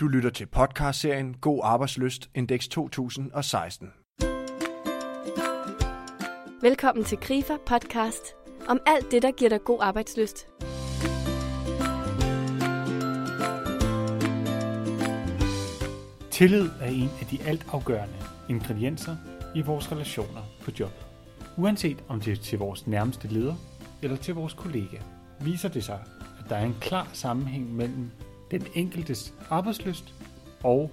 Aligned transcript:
Du 0.00 0.08
lytter 0.08 0.30
til 0.30 0.46
podcastserien 0.46 1.34
God 1.34 1.60
Arbejdsløst 1.62 2.30
Indeks 2.34 2.68
2016. 2.68 3.88
Velkommen 6.62 7.04
til 7.04 7.18
Grifer 7.18 7.56
podcast 7.66 8.34
om 8.68 8.80
alt 8.86 9.10
det, 9.10 9.22
der 9.22 9.30
giver 9.30 9.48
dig 9.48 9.60
god 9.64 9.78
arbejdsløst. 9.82 10.48
Tillid 16.30 16.68
er 16.80 16.86
en 16.86 17.10
af 17.20 17.26
de 17.30 17.42
altafgørende 17.42 18.16
ingredienser 18.48 19.16
i 19.54 19.60
vores 19.60 19.92
relationer 19.92 20.42
på 20.62 20.70
jobbet. 20.80 21.06
Uanset 21.56 22.04
om 22.08 22.20
det 22.20 22.32
er 22.32 22.36
til 22.36 22.58
vores 22.58 22.86
nærmeste 22.86 23.28
leder 23.28 23.54
eller 24.02 24.16
til 24.16 24.34
vores 24.34 24.54
kollega, 24.54 24.98
viser 25.40 25.68
det 25.68 25.84
sig, 25.84 25.98
at 26.44 26.50
der 26.50 26.56
er 26.56 26.64
en 26.64 26.76
klar 26.80 27.08
sammenhæng 27.12 27.74
mellem 27.76 28.10
den 28.50 28.66
enkeltes 28.74 29.34
arbejdsløst 29.50 30.14
og 30.62 30.90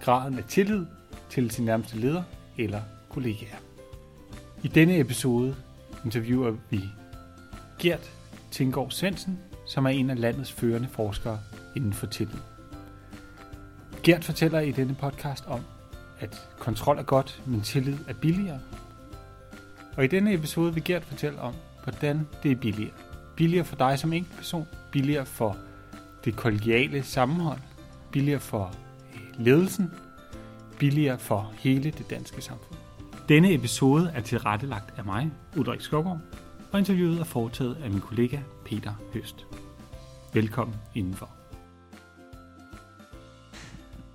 graden 0.00 0.38
af 0.38 0.44
tillid 0.44 0.86
til 1.30 1.50
sin 1.50 1.64
nærmeste 1.64 1.96
leder 1.96 2.22
eller 2.58 2.80
kollegaer. 3.08 3.56
I 4.62 4.68
denne 4.68 4.98
episode 4.98 5.56
interviewer 6.04 6.56
vi 6.70 6.80
Gert 7.78 8.10
Tinggaard 8.50 8.90
Svendsen, 8.90 9.38
som 9.66 9.86
er 9.86 9.90
en 9.90 10.10
af 10.10 10.20
landets 10.20 10.52
førende 10.52 10.88
forskere 10.88 11.40
inden 11.76 11.92
for 11.92 12.06
tillid. 12.06 12.38
Gert 14.02 14.24
fortæller 14.24 14.60
i 14.60 14.70
denne 14.70 14.94
podcast 14.94 15.46
om, 15.46 15.60
at 16.20 16.48
kontrol 16.58 16.98
er 16.98 17.02
godt, 17.02 17.42
men 17.46 17.60
tillid 17.60 17.98
er 18.08 18.14
billigere. 18.14 18.60
Og 19.96 20.04
i 20.04 20.06
denne 20.06 20.34
episode 20.34 20.74
vil 20.74 20.84
Gert 20.84 21.04
fortælle 21.04 21.40
om, 21.40 21.54
hvordan 21.82 22.28
det 22.42 22.50
er 22.50 22.56
billigere. 22.56 22.92
Billigere 23.36 23.64
for 23.64 23.76
dig 23.76 23.98
som 23.98 24.12
enkeltperson, 24.12 24.66
billigere 24.92 25.26
for 25.26 25.56
det 26.24 26.36
kollegiale 26.36 27.02
sammenhold, 27.02 27.58
billigere 28.12 28.40
for 28.40 28.74
øh, 29.14 29.44
ledelsen, 29.44 29.90
billigere 30.78 31.18
for 31.18 31.52
hele 31.58 31.90
det 31.90 32.10
danske 32.10 32.42
samfund. 32.42 32.78
Denne 33.28 33.54
episode 33.54 34.12
er 34.14 34.20
tilrettelagt 34.20 34.98
af 34.98 35.04
mig, 35.04 35.30
Ulrik 35.56 35.80
Skovgaard, 35.80 36.20
og 36.72 36.78
interviewet 36.78 37.20
er 37.20 37.24
foretaget 37.24 37.76
af 37.84 37.90
min 37.90 38.00
kollega 38.00 38.38
Peter 38.64 38.92
Høst. 39.14 39.46
Velkommen 40.32 40.76
indenfor. 40.94 41.28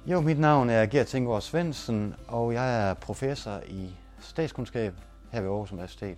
Jo, 0.06 0.22
mit 0.22 0.40
navn 0.40 0.70
er 0.70 0.86
Gert 0.86 1.08
Tinggaard 1.08 1.42
Svendsen, 1.42 2.16
og 2.28 2.54
jeg 2.54 2.90
er 2.90 2.94
professor 2.94 3.62
i 3.68 3.90
statskundskab 4.20 4.94
her 5.32 5.42
ved 5.42 5.50
Aarhus 5.50 5.72
Universitet. 5.72 6.18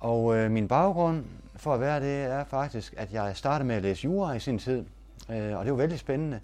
Og 0.00 0.36
øh, 0.36 0.50
min 0.50 0.68
baggrund 0.68 1.24
for 1.62 1.74
at 1.74 1.80
være 1.80 2.00
det 2.00 2.32
er 2.32 2.44
faktisk, 2.44 2.94
at 2.96 3.12
jeg 3.12 3.36
startede 3.36 3.66
med 3.66 3.76
at 3.76 3.82
læse 3.82 4.04
jura 4.04 4.32
i 4.32 4.40
sin 4.40 4.58
tid, 4.58 4.84
øh, 5.30 5.56
og 5.56 5.64
det 5.64 5.72
var 5.72 5.78
vældig 5.78 5.98
spændende. 5.98 6.40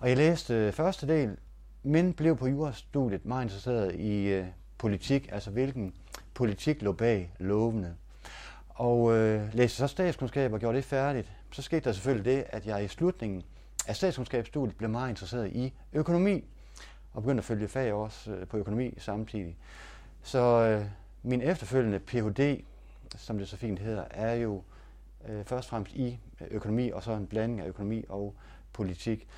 Og 0.00 0.08
jeg 0.08 0.16
læste 0.16 0.54
øh, 0.54 0.72
første 0.72 1.08
del, 1.08 1.36
men 1.82 2.12
blev 2.12 2.36
på 2.36 2.46
jurastudiet 2.46 3.24
meget 3.24 3.44
interesseret 3.44 3.94
i 3.94 4.26
øh, 4.26 4.46
politik, 4.78 5.28
altså 5.32 5.50
hvilken 5.50 5.94
politik 6.34 6.82
lå 6.82 6.92
bag 6.92 7.32
lovene. 7.38 7.96
Og 8.68 9.16
øh, 9.16 9.54
læste 9.54 9.76
så 9.76 9.86
statskundskab 9.86 10.52
og 10.52 10.60
gjorde 10.60 10.76
det 10.76 10.84
færdigt. 10.84 11.32
Så 11.52 11.62
skete 11.62 11.80
der 11.80 11.92
selvfølgelig 11.92 12.36
det, 12.36 12.44
at 12.48 12.66
jeg 12.66 12.84
i 12.84 12.88
slutningen 12.88 13.42
af 13.88 13.96
statskundskabsstudiet 13.96 14.76
blev 14.76 14.90
meget 14.90 15.08
interesseret 15.08 15.52
i 15.52 15.72
økonomi, 15.92 16.44
og 17.14 17.22
begyndte 17.22 17.40
at 17.40 17.44
følge 17.44 17.68
fag 17.68 17.92
også 17.92 18.30
øh, 18.30 18.46
på 18.46 18.56
økonomi 18.56 18.94
samtidig. 18.98 19.56
Så 20.22 20.40
øh, 20.40 20.84
min 21.22 21.42
efterfølgende 21.42 21.98
Ph.D., 21.98 22.64
som 23.16 23.38
det 23.38 23.48
så 23.48 23.56
fint 23.56 23.78
hedder, 23.78 24.04
er 24.10 24.34
jo 24.34 24.62
øh, 25.28 25.44
først 25.44 25.66
og 25.66 25.70
fremmest 25.70 25.94
i 25.94 26.18
økonomi, 26.50 26.90
og 26.90 27.02
så 27.02 27.12
en 27.12 27.26
blanding 27.26 27.60
af 27.60 27.66
økonomi 27.66 28.04
og 28.08 28.34
politik. 28.72 29.28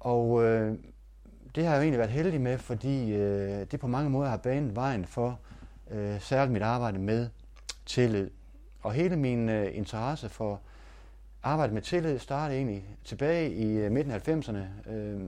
Og 0.00 0.44
øh, 0.44 0.78
det 1.54 1.64
har 1.64 1.70
jeg 1.70 1.78
jo 1.78 1.82
egentlig 1.82 1.98
været 1.98 2.10
heldig 2.10 2.40
med, 2.40 2.58
fordi 2.58 3.12
øh, 3.12 3.66
det 3.70 3.80
på 3.80 3.86
mange 3.86 4.10
måder 4.10 4.30
har 4.30 4.36
banet 4.36 4.76
vejen 4.76 5.04
for 5.04 5.40
øh, 5.90 6.20
særligt 6.20 6.52
mit 6.52 6.62
arbejde 6.62 6.98
med 6.98 7.28
tillid. 7.86 8.30
Og 8.82 8.92
hele 8.92 9.16
min 9.16 9.48
øh, 9.48 9.76
interesse 9.76 10.28
for 10.28 10.60
arbejde 11.42 11.74
med 11.74 11.82
tillid 11.82 12.18
startede 12.18 12.58
egentlig 12.58 12.84
tilbage 13.04 13.54
i 13.54 13.72
øh, 13.72 13.92
midten 13.92 14.12
af 14.12 14.28
90'erne. 14.28 14.90
Øh, 14.90 15.20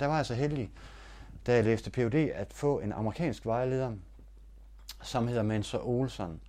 der 0.00 0.06
var 0.06 0.16
jeg 0.16 0.26
så 0.26 0.34
heldig, 0.34 0.70
da 1.46 1.54
jeg 1.54 1.64
læste 1.64 1.90
Ph.D., 1.90 2.14
at 2.34 2.52
få 2.52 2.80
en 2.80 2.92
amerikansk 2.92 3.46
vejleder, 3.46 3.92
som 5.02 5.28
hedder 5.28 5.42
Mensur 5.42 5.88
Olson. 5.88 6.40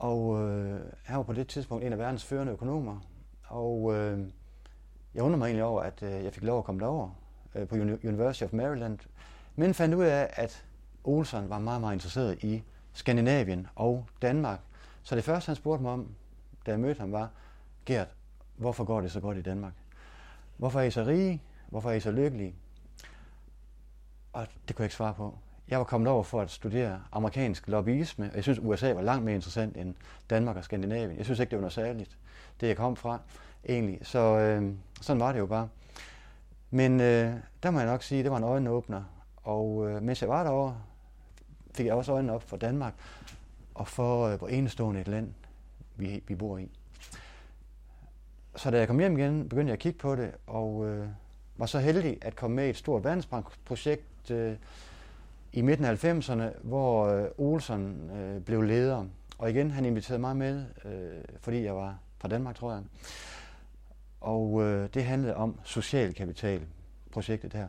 Og 0.00 0.42
øh, 0.42 0.80
han 1.04 1.16
var 1.16 1.22
på 1.22 1.32
det 1.32 1.48
tidspunkt 1.48 1.84
en 1.84 1.92
af 1.92 1.98
verdens 1.98 2.24
førende 2.24 2.52
økonomer. 2.52 3.00
Og 3.48 3.94
øh, 3.94 4.18
jeg 5.14 5.22
undrer 5.22 5.38
mig 5.38 5.46
egentlig 5.46 5.64
over, 5.64 5.82
at 5.82 6.02
øh, 6.02 6.24
jeg 6.24 6.32
fik 6.32 6.42
lov 6.42 6.58
at 6.58 6.64
komme 6.64 6.80
derover 6.80 7.10
øh, 7.54 7.68
på 7.68 7.74
University 8.04 8.42
of 8.42 8.52
Maryland. 8.52 8.98
Men 9.56 9.74
fandt 9.74 9.94
ud 9.94 10.04
af, 10.04 10.30
at 10.32 10.64
Olsen 11.04 11.50
var 11.50 11.58
meget, 11.58 11.80
meget 11.80 11.94
interesseret 11.94 12.44
i 12.44 12.62
Skandinavien 12.92 13.66
og 13.76 14.06
Danmark. 14.22 14.60
Så 15.02 15.16
det 15.16 15.24
første, 15.24 15.48
han 15.48 15.56
spurgte 15.56 15.82
mig 15.82 15.92
om, 15.92 16.14
da 16.66 16.70
jeg 16.70 16.80
mødte 16.80 17.00
ham, 17.00 17.12
var, 17.12 17.30
Gert, 17.86 18.08
hvorfor 18.56 18.84
går 18.84 19.00
det 19.00 19.12
så 19.12 19.20
godt 19.20 19.38
i 19.38 19.42
Danmark? 19.42 19.72
Hvorfor 20.56 20.80
er 20.80 20.84
I 20.84 20.90
så 20.90 21.04
rige? 21.04 21.42
Hvorfor 21.68 21.90
er 21.90 21.94
I 21.94 22.00
så 22.00 22.10
lykkelige? 22.10 22.54
Og 24.32 24.46
det 24.68 24.76
kunne 24.76 24.82
jeg 24.82 24.86
ikke 24.86 24.94
svare 24.94 25.14
på. 25.14 25.38
Jeg 25.70 25.78
var 25.78 25.84
kommet 25.84 26.08
over 26.08 26.22
for 26.22 26.40
at 26.40 26.50
studere 26.50 27.00
amerikansk 27.12 27.68
lobbyisme, 27.68 28.30
og 28.30 28.36
jeg 28.36 28.42
synes, 28.42 28.58
USA 28.62 28.92
var 28.92 29.02
langt 29.02 29.24
mere 29.24 29.34
interessant 29.34 29.76
end 29.76 29.94
Danmark 30.30 30.56
og 30.56 30.64
Skandinavien. 30.64 31.16
Jeg 31.16 31.24
synes 31.24 31.40
ikke, 31.40 31.50
det 31.50 31.56
var 31.56 31.60
noget 31.60 31.72
særligt, 31.72 32.18
det 32.60 32.68
jeg 32.68 32.76
kom 32.76 32.96
fra, 32.96 33.18
egentlig. 33.68 33.98
Så 34.02 34.18
øh, 34.18 34.72
sådan 35.00 35.20
var 35.20 35.32
det 35.32 35.38
jo 35.38 35.46
bare. 35.46 35.68
Men 36.70 37.00
øh, 37.00 37.34
der 37.62 37.70
må 37.70 37.78
jeg 37.78 37.88
nok 37.88 38.02
sige, 38.02 38.22
det 38.22 38.30
var 38.30 38.36
en 38.36 38.44
øjenåbner. 38.44 39.02
Og 39.36 39.88
øh, 39.88 40.02
mens 40.02 40.22
jeg 40.22 40.28
var 40.28 40.42
derovre, 40.42 40.76
fik 41.74 41.86
jeg 41.86 41.94
også 41.94 42.12
øjnene 42.12 42.32
op 42.32 42.42
for 42.42 42.56
Danmark, 42.56 42.94
og 43.74 43.88
for 43.88 44.26
øh, 44.26 44.38
hvor 44.38 44.48
enestående 44.48 45.00
et 45.00 45.08
land 45.08 45.32
vi, 45.96 46.22
vi 46.26 46.34
bor 46.34 46.58
i. 46.58 46.70
Så 48.56 48.70
da 48.70 48.78
jeg 48.78 48.86
kom 48.86 48.98
hjem 48.98 49.18
igen, 49.18 49.48
begyndte 49.48 49.68
jeg 49.68 49.72
at 49.72 49.78
kigge 49.78 49.98
på 49.98 50.16
det, 50.16 50.32
og 50.46 50.86
øh, 50.86 51.08
var 51.56 51.66
så 51.66 51.78
heldig 51.78 52.18
at 52.22 52.36
komme 52.36 52.56
med 52.56 52.66
i 52.66 52.70
et 52.70 52.76
stort 52.76 53.04
verdensbankprojekt 53.04 54.30
øh, 54.30 54.56
i 55.52 55.62
midten 55.62 55.84
af 55.84 56.04
90'erne, 56.04 56.42
hvor 56.62 57.06
øh, 57.06 57.28
Olsen 57.38 58.10
øh, 58.10 58.40
blev 58.40 58.62
leder. 58.62 59.04
Og 59.38 59.50
igen, 59.50 59.70
han 59.70 59.84
inviterede 59.84 60.20
mig 60.20 60.36
med, 60.36 60.64
øh, 60.84 61.24
fordi 61.40 61.64
jeg 61.64 61.76
var 61.76 61.98
fra 62.18 62.28
Danmark, 62.28 62.56
tror 62.56 62.72
jeg. 62.72 62.82
Og 64.20 64.62
øh, 64.62 64.88
det 64.94 65.04
handlede 65.04 65.36
om 65.36 65.60
social 65.64 66.14
kapital, 66.14 66.62
projektet 67.12 67.52
her. 67.52 67.68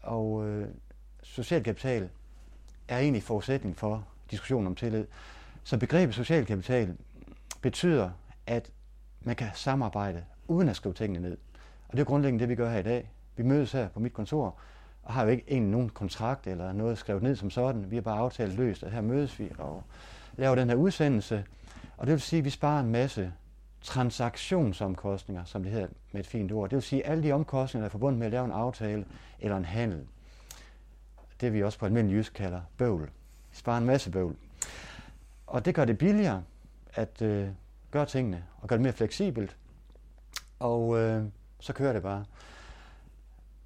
Og 0.00 0.46
øh, 0.46 0.68
social 1.22 1.62
kapital 1.62 2.08
er 2.88 2.98
egentlig 2.98 3.22
forudsætning 3.22 3.76
for 3.76 4.06
diskussionen 4.30 4.66
om 4.66 4.74
tillid. 4.74 5.06
Så 5.64 5.78
begrebet 5.78 6.14
social 6.14 6.46
kapital 6.46 6.96
betyder, 7.62 8.10
at 8.46 8.70
man 9.20 9.36
kan 9.36 9.48
samarbejde 9.54 10.24
uden 10.48 10.68
at 10.68 10.76
skrive 10.76 10.94
tingene 10.94 11.28
ned. 11.28 11.38
Og 11.88 11.92
det 11.92 12.00
er 12.00 12.04
grundlæggende 12.04 12.42
det, 12.42 12.48
vi 12.48 12.54
gør 12.54 12.70
her 12.70 12.78
i 12.78 12.82
dag. 12.82 13.10
Vi 13.36 13.42
mødes 13.42 13.72
her 13.72 13.88
på 13.88 14.00
mit 14.00 14.12
kontor, 14.12 14.58
og 15.06 15.12
har 15.12 15.22
jo 15.22 15.28
ikke 15.28 15.44
egentlig 15.48 15.70
nogen 15.70 15.88
kontrakt 15.88 16.46
eller 16.46 16.72
noget 16.72 16.98
skrevet 16.98 17.22
ned 17.22 17.36
som 17.36 17.50
sådan. 17.50 17.90
Vi 17.90 17.96
har 17.96 18.02
bare 18.02 18.18
aftalt 18.18 18.54
løst, 18.56 18.82
at 18.82 18.92
her 18.92 19.00
mødes 19.00 19.38
vi 19.38 19.50
og 19.58 19.82
laver 20.36 20.54
den 20.54 20.68
her 20.68 20.76
udsendelse. 20.76 21.44
Og 21.96 22.06
det 22.06 22.12
vil 22.12 22.20
sige, 22.20 22.38
at 22.38 22.44
vi 22.44 22.50
sparer 22.50 22.80
en 22.80 22.90
masse 22.90 23.32
transaktionsomkostninger, 23.82 25.44
som 25.44 25.62
det 25.62 25.72
hedder 25.72 25.88
med 26.12 26.20
et 26.20 26.26
fint 26.26 26.52
ord. 26.52 26.70
Det 26.70 26.76
vil 26.76 26.82
sige, 26.82 27.06
alle 27.06 27.22
de 27.22 27.32
omkostninger, 27.32 27.82
der 27.82 27.88
er 27.88 27.90
forbundet 27.90 28.18
med 28.18 28.26
at 28.26 28.32
lave 28.32 28.44
en 28.44 28.50
aftale 28.50 29.04
eller 29.40 29.56
en 29.56 29.64
handel. 29.64 30.06
Det 31.40 31.52
vi 31.52 31.62
også 31.62 31.78
på 31.78 31.86
almindelig 31.86 32.16
jysk 32.16 32.32
kalder 32.32 32.60
bøvl. 32.78 33.10
Vi 33.50 33.56
sparer 33.56 33.78
en 33.78 33.86
masse 33.86 34.10
bøvl. 34.10 34.36
Og 35.46 35.64
det 35.64 35.74
gør 35.74 35.84
det 35.84 35.98
billigere 35.98 36.42
at 36.94 37.22
øh, 37.22 37.48
gøre 37.90 38.06
tingene 38.06 38.44
og 38.60 38.68
gøre 38.68 38.76
det 38.76 38.82
mere 38.82 38.92
fleksibelt. 38.92 39.56
Og 40.58 40.98
øh, 40.98 41.24
så 41.60 41.72
kører 41.72 41.92
det 41.92 42.02
bare. 42.02 42.24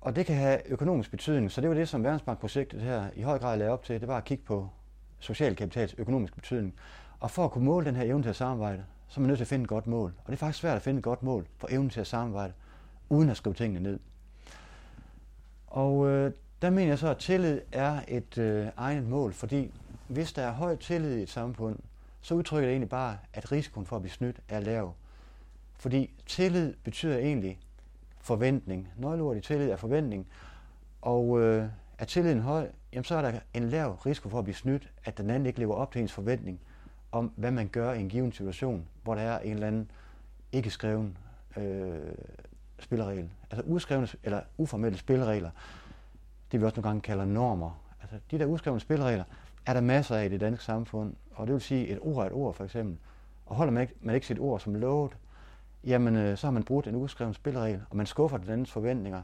Og 0.00 0.16
det 0.16 0.26
kan 0.26 0.36
have 0.36 0.60
økonomisk 0.66 1.10
betydning, 1.10 1.50
så 1.50 1.60
det 1.60 1.68
var 1.68 1.74
det, 1.74 1.88
som 1.88 2.04
Verdensbankprojektet 2.04 2.80
her 2.80 3.10
i 3.16 3.22
høj 3.22 3.38
grad 3.38 3.58
lavede 3.58 3.72
op 3.72 3.84
til, 3.84 4.00
det 4.00 4.08
var 4.08 4.16
at 4.16 4.24
kigge 4.24 4.44
på 4.44 4.68
social 5.18 5.56
kapitals 5.56 5.94
økonomisk 5.98 6.34
betydning. 6.34 6.74
Og 7.20 7.30
for 7.30 7.44
at 7.44 7.50
kunne 7.50 7.64
måle 7.64 7.86
den 7.86 7.96
her 7.96 8.04
evne 8.04 8.22
til 8.22 8.30
at 8.30 8.36
samarbejde, 8.36 8.84
så 9.08 9.20
er 9.20 9.20
man 9.20 9.28
nødt 9.28 9.38
til 9.38 9.44
at 9.44 9.48
finde 9.48 9.62
et 9.62 9.68
godt 9.68 9.86
mål. 9.86 10.12
Og 10.18 10.26
det 10.26 10.32
er 10.32 10.36
faktisk 10.36 10.60
svært 10.60 10.76
at 10.76 10.82
finde 10.82 10.98
et 10.98 11.04
godt 11.04 11.22
mål 11.22 11.46
for 11.58 11.68
evnen 11.70 11.90
til 11.90 12.00
at 12.00 12.06
samarbejde, 12.06 12.52
uden 13.08 13.28
at 13.28 13.36
skrive 13.36 13.54
tingene 13.54 13.80
ned. 13.80 14.00
Og 15.66 16.06
øh, 16.06 16.32
der 16.62 16.70
mener 16.70 16.88
jeg 16.88 16.98
så, 16.98 17.08
at 17.08 17.18
tillid 17.18 17.60
er 17.72 18.00
et 18.08 18.38
øh, 18.38 18.66
egnet 18.76 19.08
mål, 19.08 19.32
fordi 19.32 19.72
hvis 20.08 20.32
der 20.32 20.42
er 20.42 20.52
høj 20.52 20.76
tillid 20.76 21.18
i 21.18 21.22
et 21.22 21.30
samfund, 21.30 21.78
så 22.20 22.34
udtrykker 22.34 22.66
det 22.66 22.72
egentlig 22.72 22.88
bare, 22.88 23.18
at 23.32 23.52
risikoen 23.52 23.86
for 23.86 23.96
at 23.96 24.02
blive 24.02 24.12
snydt 24.12 24.40
er 24.48 24.60
lav. 24.60 24.94
Fordi 25.78 26.10
tillid 26.26 26.74
betyder 26.84 27.18
egentlig 27.18 27.58
forventning. 28.20 28.88
Nøgleordet 28.96 29.38
i 29.38 29.46
tillid 29.46 29.70
er 29.70 29.76
forventning. 29.76 30.26
Og 31.02 31.40
øh, 31.40 31.68
er 31.98 32.04
tilliden 32.04 32.40
høj, 32.40 32.68
jamen 32.92 33.04
så 33.04 33.14
er 33.14 33.22
der 33.22 33.32
en 33.54 33.68
lav 33.68 33.92
risiko 34.06 34.28
for 34.28 34.38
at 34.38 34.44
blive 34.44 34.54
snydt, 34.54 34.88
at 35.04 35.18
den 35.18 35.30
anden 35.30 35.46
ikke 35.46 35.58
lever 35.58 35.74
op 35.74 35.92
til 35.92 36.00
ens 36.00 36.12
forventning 36.12 36.60
om, 37.12 37.32
hvad 37.36 37.50
man 37.50 37.68
gør 37.68 37.92
i 37.92 38.00
en 38.00 38.08
given 38.08 38.32
situation, 38.32 38.86
hvor 39.02 39.14
der 39.14 39.22
er 39.22 39.38
en 39.38 39.52
eller 39.52 39.66
anden 39.66 39.90
ikke 40.52 40.70
skreven 40.70 41.18
øh, 41.56 41.98
spilleregel. 42.78 43.30
Altså 43.50 43.62
uskrevne 43.66 44.08
eller 44.24 44.40
uformelle 44.58 44.98
spilleregler, 44.98 45.50
det 46.52 46.60
vi 46.60 46.64
også 46.64 46.76
nogle 46.76 46.88
gange 46.88 47.00
kalder 47.00 47.24
normer. 47.24 47.82
Altså 48.02 48.16
de 48.30 48.38
der 48.38 48.46
uskrevne 48.46 48.80
spilleregler, 48.80 49.24
er 49.66 49.74
der 49.74 49.80
masser 49.80 50.16
af 50.16 50.24
i 50.24 50.28
det 50.28 50.40
danske 50.40 50.64
samfund. 50.64 51.14
Og 51.34 51.46
det 51.46 51.52
vil 51.52 51.62
sige, 51.62 51.88
et 51.88 51.98
ord 52.00 52.22
er 52.22 52.26
et 52.26 52.32
ord 52.32 52.54
for 52.54 52.64
eksempel. 52.64 52.98
Og 53.46 53.56
holder 53.56 53.72
man 53.72 53.80
ikke, 53.82 53.94
man 54.00 54.14
ikke 54.14 54.26
sit 54.26 54.38
ord 54.38 54.60
som 54.60 54.74
lovet, 54.74 55.16
jamen 55.84 56.16
øh, 56.16 56.38
så 56.38 56.46
har 56.46 56.52
man 56.52 56.62
brugt 56.62 56.86
en 56.86 56.94
uskreven 56.94 57.34
spilleregel, 57.34 57.82
og 57.90 57.96
man 57.96 58.06
skuffer 58.06 58.38
den 58.38 58.50
andens 58.50 58.70
forventninger, 58.70 59.22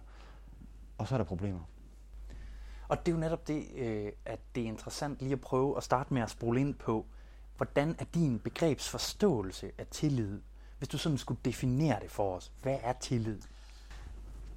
og 0.98 1.08
så 1.08 1.14
er 1.14 1.18
der 1.18 1.24
problemer. 1.24 1.60
Og 2.88 3.06
det 3.06 3.12
er 3.12 3.16
jo 3.16 3.20
netop 3.20 3.48
det, 3.48 3.66
øh, 3.76 4.12
at 4.24 4.38
det 4.54 4.62
er 4.62 4.66
interessant 4.66 5.20
lige 5.20 5.32
at 5.32 5.40
prøve 5.40 5.76
at 5.76 5.82
starte 5.82 6.14
med 6.14 6.22
at 6.22 6.30
spole 6.30 6.60
ind 6.60 6.74
på, 6.74 7.06
hvordan 7.56 7.96
er 7.98 8.04
din 8.14 8.38
begrebsforståelse 8.38 9.70
af 9.78 9.86
tillid? 9.90 10.40
Hvis 10.78 10.88
du 10.88 10.98
sådan 10.98 11.18
skulle 11.18 11.40
definere 11.44 12.00
det 12.00 12.10
for 12.10 12.36
os, 12.36 12.52
hvad 12.62 12.78
er 12.82 12.92
tillid? 12.92 13.38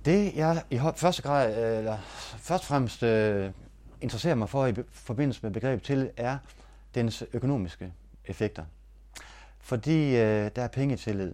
Det 0.05 0.35
jeg 0.35 0.63
i 0.69 0.79
første 0.95 1.21
grad, 1.21 1.71
øh, 1.71 1.77
eller 1.77 1.97
først 2.37 2.63
og 2.63 2.67
fremmest 2.67 3.03
øh, 3.03 3.51
interesserer 4.01 4.35
mig 4.35 4.49
for 4.49 4.65
i 4.65 4.73
forbindelse 4.91 5.39
med 5.43 5.51
begrebet 5.51 5.83
tillid, 5.83 6.09
er 6.17 6.37
dens 6.95 7.23
økonomiske 7.33 7.93
effekter. 8.25 8.65
Fordi 9.59 10.15
øh, 10.15 10.51
der 10.55 10.61
er 10.61 10.67
penge 10.67 10.93
i 10.93 10.97
tillid. 10.97 11.33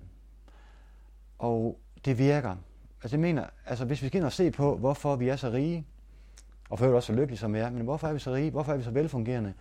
Og 1.39 1.79
det 2.05 2.17
virker. 2.17 2.55
Altså 3.03 3.17
jeg 3.17 3.21
mener, 3.21 3.45
altså 3.65 3.85
hvis 3.85 4.01
vi 4.01 4.07
skal 4.07 4.17
ind 4.17 4.25
og 4.25 4.31
se 4.31 4.51
på, 4.51 4.77
hvorfor 4.77 5.15
vi 5.15 5.29
er 5.29 5.35
så 5.35 5.49
rige, 5.49 5.85
og 6.69 6.79
for 6.79 6.87
også 6.87 7.07
så 7.07 7.13
lykkelige 7.13 7.39
som 7.39 7.53
vi 7.53 7.59
er, 7.59 7.69
men 7.69 7.81
hvorfor 7.81 8.07
er 8.07 8.13
vi 8.13 8.19
så 8.19 8.33
rige, 8.33 8.51
hvorfor 8.51 8.73
er 8.73 8.77
vi 8.77 8.83
så 8.83 8.91
velfungerende 8.91 9.53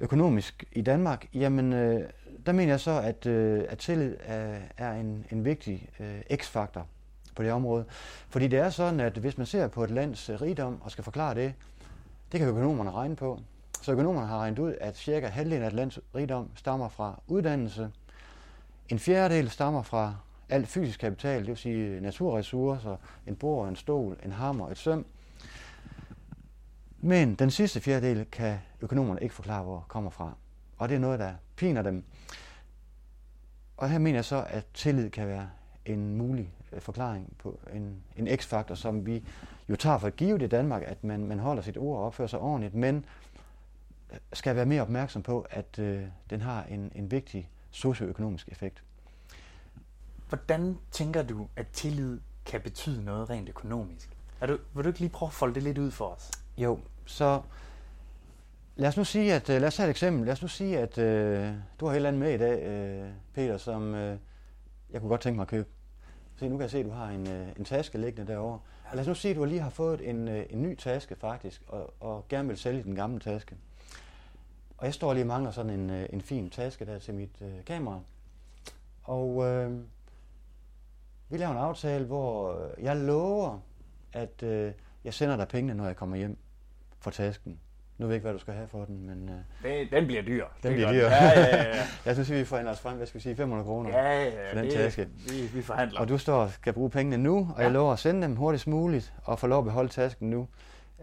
økonomisk 0.00 0.64
i 0.72 0.82
Danmark, 0.82 1.26
jamen 1.34 1.72
øh, 1.72 2.10
der 2.46 2.52
mener 2.52 2.72
jeg 2.72 2.80
så, 2.80 3.00
at, 3.00 3.26
øh, 3.26 3.64
at 3.68 3.78
tillid 3.78 4.16
er, 4.24 4.58
er 4.76 4.92
en, 4.92 5.26
en 5.30 5.44
vigtig 5.44 5.88
øh, 6.00 6.36
x-faktor 6.36 6.86
på 7.36 7.42
det 7.42 7.52
område. 7.52 7.84
Fordi 8.28 8.48
det 8.48 8.58
er 8.58 8.70
sådan, 8.70 9.00
at 9.00 9.12
hvis 9.12 9.38
man 9.38 9.46
ser 9.46 9.68
på 9.68 9.84
et 9.84 9.90
lands 9.90 10.28
øh, 10.28 10.40
rigdom 10.40 10.78
og 10.82 10.90
skal 10.90 11.04
forklare 11.04 11.34
det, 11.34 11.54
det 12.32 12.40
kan 12.40 12.48
økonomerne 12.48 12.90
regne 12.90 13.16
på. 13.16 13.40
Så 13.82 13.92
økonomerne 13.92 14.26
har 14.26 14.38
regnet 14.38 14.58
ud, 14.58 14.74
at 14.80 14.96
cirka 14.96 15.26
halvdelen 15.26 15.62
af 15.62 15.66
et 15.66 15.72
lands 15.72 15.98
rigdom 16.14 16.50
stammer 16.54 16.88
fra 16.88 17.20
uddannelse, 17.26 17.90
en 18.88 18.98
fjerdedel 18.98 19.50
stammer 19.50 19.82
fra 19.82 20.14
al 20.48 20.66
fysisk 20.66 21.00
kapital, 21.00 21.40
det 21.40 21.48
vil 21.48 21.56
sige 21.56 22.00
naturressourcer, 22.00 22.96
en 23.26 23.36
bord, 23.36 23.68
en 23.68 23.76
stol, 23.76 24.16
en 24.24 24.32
hammer, 24.32 24.70
et 24.70 24.78
søm. 24.78 25.06
Men 26.98 27.34
den 27.34 27.50
sidste 27.50 27.80
fjerdedel 27.80 28.24
kan 28.32 28.58
økonomerne 28.80 29.22
ikke 29.22 29.34
forklare, 29.34 29.62
hvor 29.62 29.84
kommer 29.88 30.10
fra. 30.10 30.34
Og 30.76 30.88
det 30.88 30.94
er 30.94 30.98
noget, 30.98 31.18
der 31.18 31.34
piner 31.56 31.82
dem. 31.82 32.04
Og 33.76 33.90
her 33.90 33.98
mener 33.98 34.16
jeg 34.16 34.24
så, 34.24 34.44
at 34.48 34.66
tillid 34.74 35.10
kan 35.10 35.26
være 35.26 35.50
en 35.84 36.16
mulig 36.16 36.50
øh, 36.72 36.80
forklaring 36.80 37.36
på 37.38 37.60
en, 37.72 38.02
en 38.16 38.38
x-faktor, 38.38 38.74
som 38.74 39.06
vi 39.06 39.24
jo 39.68 39.76
tager 39.76 39.98
for 39.98 40.10
givet 40.10 40.42
i 40.42 40.46
Danmark, 40.46 40.82
at 40.86 41.04
man, 41.04 41.26
man 41.26 41.38
holder 41.38 41.62
sit 41.62 41.76
ord 41.76 41.98
og 41.98 42.04
opfører 42.04 42.28
sig 42.28 42.38
ordentligt, 42.38 42.74
men 42.74 43.04
øh, 44.12 44.18
skal 44.32 44.56
være 44.56 44.66
mere 44.66 44.82
opmærksom 44.82 45.22
på, 45.22 45.46
at 45.50 45.78
øh, 45.78 46.02
den 46.30 46.40
har 46.40 46.64
en, 46.64 46.92
en 46.94 47.10
vigtig 47.10 47.50
socioøkonomisk 47.70 48.48
effekt. 48.48 48.82
Hvordan 50.28 50.78
tænker 50.90 51.22
du, 51.22 51.48
at 51.56 51.66
tillid 51.68 52.20
kan 52.46 52.60
betyde 52.60 53.04
noget 53.04 53.30
rent 53.30 53.48
økonomisk? 53.48 54.16
Er 54.40 54.46
du, 54.46 54.58
vil 54.74 54.84
du 54.84 54.88
ikke 54.88 55.00
lige 55.00 55.10
prøve 55.10 55.28
at 55.28 55.32
folde 55.32 55.54
det 55.54 55.62
lidt 55.62 55.78
ud 55.78 55.90
for 55.90 56.04
os? 56.04 56.30
Jo, 56.58 56.78
så 57.04 57.42
lad 58.76 58.88
os 58.88 58.96
nu 58.96 59.04
sige, 59.04 59.34
at 59.34 59.50
øh, 59.50 59.60
lad 59.60 59.68
os 59.68 59.74
tage 59.74 59.86
et 59.86 59.90
eksempel. 59.90 60.24
Lad 60.24 60.32
os 60.32 60.42
nu 60.42 60.48
sige, 60.48 60.78
at 60.78 60.98
øh, 60.98 61.54
du 61.80 61.86
har 61.86 61.92
et 61.92 61.96
eller 61.96 62.08
andet 62.08 62.20
med 62.20 62.34
i 62.34 62.38
dag, 62.38 62.62
øh, 62.62 63.10
Peter, 63.34 63.56
som 63.56 63.94
øh, 63.94 64.18
jeg 64.90 65.00
kunne 65.00 65.08
godt 65.08 65.20
tænke 65.20 65.36
mig 65.36 65.42
at 65.42 65.48
købe. 65.48 65.68
Se, 66.36 66.48
nu 66.48 66.56
kan 66.56 66.62
jeg 66.62 66.70
se, 66.70 66.78
at 66.78 66.84
du 66.84 66.90
har 66.90 67.08
en, 67.08 67.28
øh, 67.28 67.48
en 67.56 67.64
taske 67.64 67.98
liggende 67.98 68.32
derovre. 68.32 68.60
Og 68.84 68.96
lad 68.96 69.00
os 69.00 69.06
nu 69.06 69.14
sige, 69.14 69.30
at 69.30 69.36
du 69.36 69.44
lige 69.44 69.60
har 69.60 69.70
fået 69.70 70.08
en, 70.08 70.28
øh, 70.28 70.46
en 70.50 70.62
ny 70.62 70.76
taske 70.76 71.16
faktisk, 71.16 71.62
og, 71.66 71.94
og 72.00 72.28
gerne 72.28 72.48
vil 72.48 72.56
sælge 72.56 72.82
den 72.82 72.94
gamle 72.94 73.20
taske. 73.20 73.56
Og 74.78 74.86
jeg 74.86 74.94
står 74.94 75.12
lige 75.12 75.22
og 75.22 75.28
mangler 75.28 75.50
sådan 75.50 75.80
en, 75.80 75.90
øh, 75.90 76.06
en 76.12 76.20
fin 76.20 76.50
taske 76.50 76.86
der 76.86 76.98
til 76.98 77.14
mit 77.14 77.42
øh, 77.42 77.64
kamera. 77.66 78.00
Og 79.04 79.44
øh, 79.44 79.80
vi 81.28 81.36
laver 81.36 81.52
en 81.52 81.58
aftale, 81.58 82.04
hvor 82.04 82.52
øh, 82.52 82.84
jeg 82.84 82.96
lover, 82.96 83.58
at 84.12 84.42
øh, 84.42 84.72
jeg 85.04 85.14
sender 85.14 85.36
dig 85.36 85.48
pengene, 85.48 85.74
når 85.74 85.86
jeg 85.86 85.96
kommer 85.96 86.16
hjem 86.16 86.38
for 87.00 87.10
tasken. 87.10 87.60
Nu 87.98 88.06
ved 88.06 88.14
jeg 88.14 88.16
ikke, 88.16 88.24
hvad 88.24 88.32
du 88.32 88.38
skal 88.38 88.54
have 88.54 88.68
for 88.68 88.84
den, 88.84 89.06
men... 89.06 89.28
Øh, 89.28 89.70
det, 89.70 89.90
den 89.92 90.06
bliver 90.06 90.22
dyr. 90.22 90.46
Den 90.62 90.72
bliver 90.72 90.92
dyr. 90.92 90.98
Ja, 90.98 91.24
ja, 91.24 91.56
ja. 91.56 91.86
jeg 92.06 92.14
synes, 92.14 92.30
vi 92.30 92.44
forhandler 92.44 92.72
os 92.72 92.80
frem, 92.80 92.96
hvad 92.96 93.06
skal 93.06 93.18
vi 93.18 93.22
sige, 93.22 93.36
500 93.36 93.66
kroner 93.66 93.90
ja, 93.90 94.24
ja, 94.24 94.50
for 94.50 94.56
den 94.56 94.64
det, 94.64 94.74
taske. 94.74 95.08
Vi, 95.28 95.46
vi 95.54 95.62
forhandler. 95.62 96.00
Og 96.00 96.08
du 96.08 96.18
står 96.18 96.42
og 96.42 96.50
skal 96.50 96.72
bruge 96.72 96.90
pengene 96.90 97.18
nu, 97.18 97.38
og 97.38 97.54
ja. 97.58 97.62
jeg 97.62 97.72
lover 97.72 97.92
at 97.92 97.98
sende 97.98 98.22
dem 98.22 98.36
hurtigst 98.36 98.66
muligt, 98.66 99.14
og 99.24 99.38
få 99.38 99.46
lov 99.46 99.58
at 99.58 99.64
beholde 99.64 99.88
tasken 99.88 100.30
nu. 100.30 100.48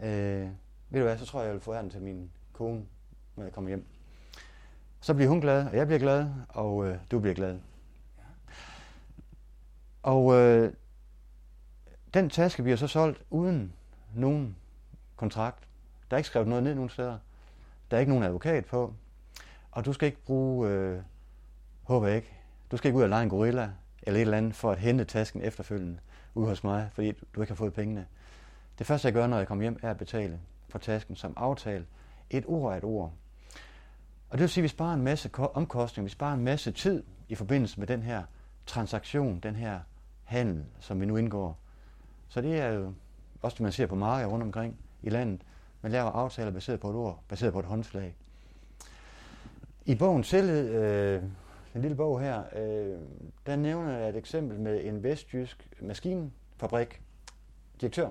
Øh, 0.04 0.48
ved 0.90 1.00
du 1.00 1.06
hvad, 1.06 1.18
så 1.18 1.26
tror 1.26 1.40
jeg, 1.40 1.48
jeg 1.48 1.54
vil 1.54 1.62
få 1.62 1.74
den 1.74 1.90
til 1.90 2.02
min 2.02 2.32
kone, 2.54 2.82
når 3.36 3.44
jeg 3.44 3.54
kommer 3.54 3.70
hjem. 3.70 3.86
Så 5.02 5.14
bliver 5.14 5.30
hun 5.30 5.42
glad, 5.42 5.68
og 5.68 5.76
jeg 5.76 5.88
bliver 5.88 6.00
glad, 6.00 6.28
og 6.50 6.88
øh, 6.88 6.98
du 7.12 7.20
bliver 7.20 7.36
glad. 7.36 7.60
Og 10.04 10.34
øh, 10.34 10.74
den 12.14 12.30
taske 12.30 12.64
bliver 12.64 12.78
så 12.78 12.88
solgt 12.88 13.22
uden 13.30 13.74
nogen 14.16 14.56
kontrakt. 15.16 15.68
Der 16.10 16.16
er 16.16 16.18
ikke 16.18 16.28
skrevet 16.28 16.48
noget 16.48 16.64
ned 16.64 16.76
nogen 16.76 16.90
steder. 16.90 17.18
Der 17.92 17.98
er 17.98 18.00
ikke 18.00 18.12
nogen 18.12 18.24
advokat 18.24 18.66
på. 18.66 18.94
Og 19.72 19.86
du 19.86 19.94
skal 19.94 20.06
ikke 20.06 20.24
bruge, 20.26 20.70
øh, 20.70 21.02
håber 21.84 22.08
jeg 22.08 22.16
ikke, 22.16 22.34
du 22.72 22.78
skal 22.78 22.88
ikke 22.88 22.98
ud 22.98 23.04
og 23.04 23.10
lege 23.10 23.24
en 23.24 23.30
gorilla 23.30 23.70
eller 24.02 24.18
et 24.18 24.22
eller 24.22 24.38
andet 24.38 24.56
for 24.56 24.72
at 24.72 24.80
hente 24.80 25.06
tasken 25.06 25.42
efterfølgende 25.42 26.00
ude 26.34 26.48
hos 26.48 26.64
mig, 26.64 26.90
fordi 26.94 27.12
du 27.36 27.42
ikke 27.42 27.52
har 27.52 27.56
fået 27.56 27.74
pengene. 27.74 28.06
Det 28.80 28.88
første, 28.88 29.06
jeg 29.06 29.14
gør, 29.14 29.28
når 29.28 29.38
jeg 29.38 29.48
kommer 29.48 29.62
hjem, 29.62 29.80
er 29.82 29.92
at 29.92 29.98
betale 29.98 30.40
for 30.70 30.80
tasken 30.80 31.16
som 31.16 31.34
aftale. 31.36 31.86
Et 32.30 32.44
ord 32.48 32.74
er 32.74 32.78
et 32.78 32.84
ord. 32.84 33.14
Og 34.30 34.38
det 34.38 34.40
vil 34.40 34.50
sige, 34.50 34.62
at 34.62 34.64
vi 34.64 34.68
sparer 34.68 34.94
en 34.94 35.02
masse 35.02 35.30
omkostninger, 35.54 36.06
vi 36.06 36.12
sparer 36.12 36.34
en 36.34 36.44
masse 36.44 36.72
tid 36.72 37.04
i 37.30 37.36
forbindelse 37.36 37.80
med 37.80 37.88
den 37.88 38.04
her 38.04 38.24
transaktion, 38.66 39.40
den 39.40 39.56
her 39.56 39.80
handel, 40.24 40.66
som 40.80 41.02
vi 41.02 41.06
nu 41.06 41.18
indgår. 41.18 41.58
Så 42.28 42.42
det 42.42 42.60
er 42.60 42.70
jo 42.70 42.94
også 43.42 43.56
det, 43.56 43.62
man 43.62 43.72
ser 43.72 43.86
på 43.86 43.96
markeder 43.96 44.30
rundt 44.30 44.44
omkring 44.44 44.78
i 45.02 45.10
landet. 45.10 45.42
Man 45.82 45.92
laver 45.92 46.12
aftaler 46.12 46.52
baseret 46.52 46.80
på 46.80 46.90
et 46.90 46.96
ord, 46.96 47.24
baseret 47.28 47.54
på 47.54 47.60
et 47.60 47.66
håndslag. 47.66 48.16
I 49.86 49.96
bogen 49.96 50.24
selv, 50.24 50.50
øh, 50.50 51.24
en 51.76 51.82
lille 51.82 51.98
bog 51.98 52.22
her, 52.22 52.44
øh, 52.56 53.00
der 53.46 53.56
nævner 53.56 53.98
jeg 53.98 54.10
et 54.10 54.16
eksempel 54.16 54.60
med 54.60 54.86
en 54.86 55.04
vestjysk 55.04 55.70
maskinfabrik 55.82 57.02
direktør, 57.82 58.10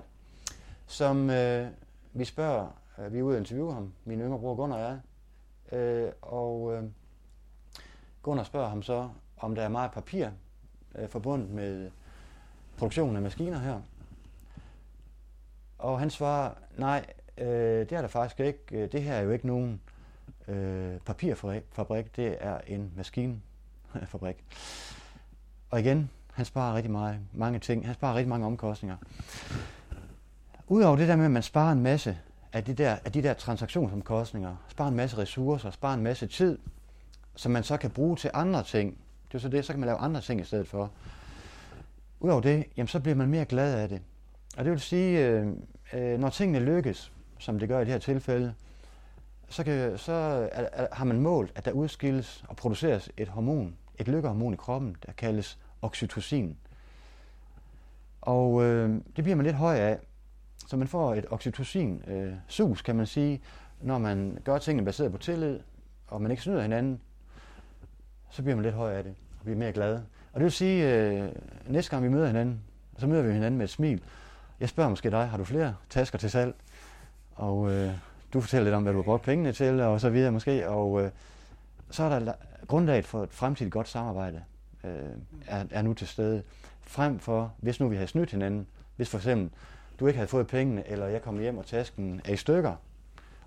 som 0.87 1.29
øh, 1.29 1.67
vi 2.13 2.25
spørger, 2.25 2.67
øh, 2.99 3.13
vi 3.13 3.19
er 3.19 3.23
ude 3.23 3.35
og 3.35 3.39
interviewe 3.39 3.73
ham, 3.73 3.93
min 4.05 4.19
yngre 4.19 4.39
bror 4.39 4.55
Gunnar 4.55 4.75
og 4.75 4.81
jeg, 4.81 4.99
øh, 5.79 6.11
og 6.21 6.73
øh, 6.73 6.83
Gunnar 8.21 8.43
spørger 8.43 8.69
ham 8.69 8.83
så, 8.83 9.09
om 9.37 9.55
der 9.55 9.61
er 9.61 9.69
meget 9.69 9.91
papir 9.91 10.27
øh, 10.95 11.09
forbundet 11.09 11.49
med 11.49 11.91
produktionen 12.77 13.15
af 13.15 13.21
maskiner 13.21 13.59
her. 13.59 13.81
Og 15.77 15.99
han 15.99 16.09
svarer, 16.09 16.51
nej, 16.77 17.05
øh, 17.37 17.45
det 17.79 17.91
er 17.91 18.01
der 18.01 18.07
faktisk 18.07 18.39
ikke. 18.39 18.59
Øh, 18.71 18.91
det 18.91 19.03
her 19.03 19.13
er 19.13 19.21
jo 19.21 19.31
ikke 19.31 19.47
nogen 19.47 19.81
øh, 20.47 20.97
papirfabrik, 21.05 22.15
det 22.15 22.37
er 22.39 22.59
en 22.67 22.91
maskinfabrik. 22.95 24.43
Og 25.69 25.79
igen, 25.79 26.09
han 26.33 26.45
sparer 26.45 26.75
rigtig 26.75 26.91
meget, 26.91 27.19
mange 27.33 27.59
ting. 27.59 27.85
Han 27.85 27.95
sparer 27.95 28.15
rigtig 28.15 28.29
mange 28.29 28.45
omkostninger. 28.45 28.97
Udover 30.67 30.95
det 30.95 31.07
der 31.07 31.15
med, 31.15 31.25
at 31.25 31.31
man 31.31 31.43
sparer 31.43 31.71
en 31.71 31.81
masse 31.81 32.17
af 32.53 32.63
de 32.63 32.73
der, 32.73 32.97
af 33.05 33.11
de 33.11 33.23
der 33.23 33.33
transaktionsomkostninger, 33.33 34.55
sparer 34.67 34.89
en 34.89 34.95
masse 34.95 35.17
ressourcer, 35.17 35.71
sparer 35.71 35.93
en 35.93 36.03
masse 36.03 36.27
tid, 36.27 36.57
som 37.35 37.51
man 37.51 37.63
så 37.63 37.77
kan 37.77 37.91
bruge 37.91 38.15
til 38.15 38.31
andre 38.33 38.63
ting. 38.63 38.97
Det 39.27 39.35
er 39.35 39.39
så 39.39 39.49
det, 39.49 39.65
så 39.65 39.73
kan 39.73 39.79
man 39.79 39.87
lave 39.87 39.97
andre 39.97 40.21
ting 40.21 40.41
i 40.41 40.43
stedet 40.43 40.67
for. 40.67 40.91
Udover 42.23 42.41
det, 42.41 42.65
jamen, 42.77 42.87
så 42.87 42.99
bliver 42.99 43.15
man 43.15 43.29
mere 43.29 43.45
glad 43.45 43.75
af 43.75 43.89
det. 43.89 44.01
Og 44.57 44.63
det 44.63 44.71
vil 44.71 44.79
sige, 44.79 45.27
øh, 45.27 45.47
øh, 45.93 46.19
når 46.19 46.29
tingene 46.29 46.59
lykkes, 46.59 47.11
som 47.39 47.59
det 47.59 47.69
gør 47.69 47.79
i 47.79 47.85
det 47.85 47.91
her 47.91 47.99
tilfælde, 47.99 48.53
så, 49.49 49.63
kan, 49.63 49.97
så 49.97 50.11
er, 50.51 50.67
er, 50.71 50.87
har 50.91 51.05
man 51.05 51.21
målt, 51.21 51.51
at 51.55 51.65
der 51.65 51.71
udskilles 51.71 52.43
og 52.47 52.55
produceres 52.55 53.09
et 53.17 53.27
hormon, 53.27 53.75
et 53.99 54.07
lykkehormon 54.07 54.53
i 54.53 54.55
kroppen, 54.55 54.95
der 55.05 55.11
kaldes 55.11 55.59
oxytocin. 55.81 56.57
Og 58.21 58.63
øh, 58.63 58.89
det 59.15 59.23
bliver 59.23 59.35
man 59.35 59.45
lidt 59.45 59.55
høj 59.55 59.75
af. 59.75 59.99
Så 60.67 60.77
man 60.77 60.87
får 60.87 61.15
et 61.15 61.25
oxytocin-sus, 61.29 62.79
øh, 62.79 62.85
kan 62.85 62.95
man 62.95 63.05
sige, 63.05 63.41
når 63.81 63.97
man 63.97 64.37
gør 64.43 64.57
tingene 64.57 64.85
baseret 64.85 65.11
på 65.11 65.17
tillid, 65.17 65.59
og 66.07 66.21
man 66.21 66.31
ikke 66.31 66.43
snyder 66.43 66.61
hinanden, 66.61 67.01
så 68.29 68.43
bliver 68.43 68.55
man 68.55 68.63
lidt 68.63 68.75
høj 68.75 68.93
af 68.93 69.03
det, 69.03 69.15
og 69.39 69.43
bliver 69.43 69.57
mere 69.57 69.71
glad. 69.71 70.01
Og 70.33 70.39
det 70.39 70.43
vil 70.43 70.51
sige, 70.51 70.95
øh, 70.95 71.29
næste 71.67 71.91
gang 71.91 72.03
vi 72.03 72.09
møder 72.09 72.27
hinanden, 72.27 72.61
så 72.97 73.07
møder 73.07 73.23
vi 73.23 73.33
hinanden 73.33 73.57
med 73.57 73.65
et 73.65 73.69
smil. 73.69 74.01
Jeg 74.59 74.69
spørger 74.69 74.89
måske 74.89 75.11
dig, 75.11 75.27
har 75.27 75.37
du 75.37 75.43
flere 75.43 75.75
tasker 75.89 76.17
til 76.17 76.29
salg? 76.29 76.55
Og 77.35 77.71
øh, 77.71 77.91
du 78.33 78.41
fortæller 78.41 78.63
lidt 78.63 78.75
om, 78.75 78.83
hvad 78.83 78.93
du 78.93 78.99
har 78.99 79.03
brugt 79.03 79.23
pengene 79.23 79.51
til, 79.51 79.81
og 79.81 80.01
så 80.01 80.09
videre 80.09 80.31
måske. 80.31 80.69
Og 80.69 81.01
øh, 81.01 81.11
så 81.89 82.03
er 82.03 82.19
der 82.19 82.33
grundlaget 82.67 83.05
for 83.05 83.23
et 83.23 83.29
fremtidigt 83.31 83.73
godt 83.73 83.87
samarbejde 83.87 84.43
øh, 84.83 84.91
er, 85.47 85.65
er 85.71 85.81
nu 85.81 85.93
til 85.93 86.07
stede. 86.07 86.43
frem 86.81 87.19
for, 87.19 87.53
hvis 87.57 87.79
nu 87.79 87.87
vi 87.87 87.95
havde 87.95 88.07
snydt 88.07 88.31
hinanden, 88.31 88.67
hvis 88.95 89.09
for 89.09 89.17
eksempel 89.17 89.49
du 89.99 90.07
ikke 90.07 90.17
havde 90.17 90.29
fået 90.29 90.47
pengene, 90.47 90.87
eller 90.87 91.07
jeg 91.07 91.21
kommer 91.21 91.41
hjem 91.41 91.57
og 91.57 91.65
tasken 91.65 92.21
er 92.25 92.33
i 92.33 92.37
stykker, 92.37 92.75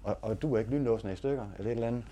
og, 0.03 0.19
og 0.23 0.43
du 0.43 0.55
er 0.55 0.59
ikke 0.59 0.71
lynlåsen 0.71 1.09
er 1.09 1.13
i 1.13 1.17
stykker, 1.17 1.47
eller 1.59 1.71
et 1.71 1.75
eller 1.75 1.87
andet, 1.87 2.05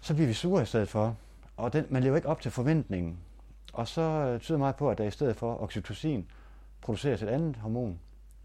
så 0.00 0.14
bliver 0.14 0.26
vi 0.26 0.34
sure 0.34 0.62
i 0.62 0.66
stedet 0.66 0.88
for. 0.88 1.16
Og 1.56 1.72
den, 1.72 1.86
man 1.88 2.02
lever 2.02 2.16
ikke 2.16 2.28
op 2.28 2.40
til 2.40 2.50
forventningen. 2.50 3.18
Og 3.78 3.88
så 3.88 4.00
øh, 4.00 4.40
tyder 4.40 4.58
meget 4.58 4.76
på, 4.76 4.90
at 4.90 4.98
der 4.98 5.04
i 5.04 5.10
stedet 5.10 5.36
for 5.36 5.62
oxytocin 5.62 6.30
produceres 6.80 7.22
et 7.22 7.28
andet 7.28 7.56
hormon, 7.56 8.00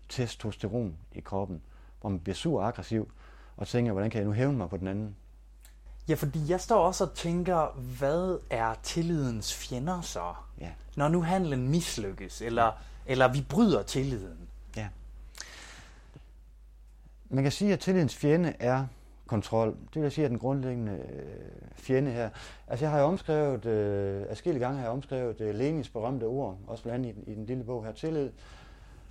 testosteron 0.09 0.97
i 1.11 1.19
kroppen, 1.19 1.61
hvor 2.01 2.09
man 2.09 2.19
bliver 2.19 2.35
sur 2.35 2.61
og 2.61 2.67
aggressiv, 2.67 3.11
og 3.57 3.67
tænker, 3.67 3.91
hvordan 3.91 4.09
kan 4.09 4.19
jeg 4.19 4.27
nu 4.27 4.33
hævne 4.33 4.57
mig 4.57 4.69
på 4.69 4.77
den 4.77 4.87
anden? 4.87 5.15
Ja, 6.09 6.13
fordi 6.13 6.39
jeg 6.49 6.61
står 6.61 6.85
også 6.85 7.03
og 7.03 7.13
tænker, 7.13 7.67
hvad 7.97 8.39
er 8.49 8.73
tillidens 8.83 9.53
fjender 9.53 10.01
så? 10.01 10.33
Ja. 10.59 10.71
Når 10.95 11.07
nu 11.07 11.21
handlen 11.21 11.67
mislykkes, 11.67 12.41
eller, 12.41 12.71
eller 13.05 13.27
vi 13.27 13.45
bryder 13.49 13.83
tilliden. 13.83 14.49
Ja. 14.75 14.87
Man 17.29 17.43
kan 17.43 17.51
sige, 17.51 17.73
at 17.73 17.79
tillidens 17.79 18.15
fjende 18.15 18.53
er 18.59 18.85
kontrol. 19.33 19.69
Det 19.69 19.95
vil 19.95 20.01
jeg 20.01 20.11
sige 20.11 20.25
er 20.25 20.29
den 20.29 20.39
grundlæggende 20.39 20.91
øh, 20.91 21.71
fjende 21.75 22.11
her. 22.11 22.29
Altså 22.67 22.85
jeg 22.85 22.91
har 22.91 22.99
jo 22.99 23.05
omskrevet, 23.05 23.65
øh, 23.65 24.25
adskillige 24.29 24.63
gange 24.63 24.77
har 24.77 24.85
jeg 24.85 24.91
omskrevet 24.91 25.41
øh, 25.41 25.55
Lenins 25.55 25.89
berømte 25.89 26.23
ord, 26.23 26.57
også 26.67 26.83
blandt 26.83 27.05
andet 27.05 27.27
i, 27.27 27.31
i 27.31 27.35
den 27.35 27.45
lille 27.45 27.63
bog 27.63 27.85
her, 27.85 27.91
Tillid, 27.91 28.29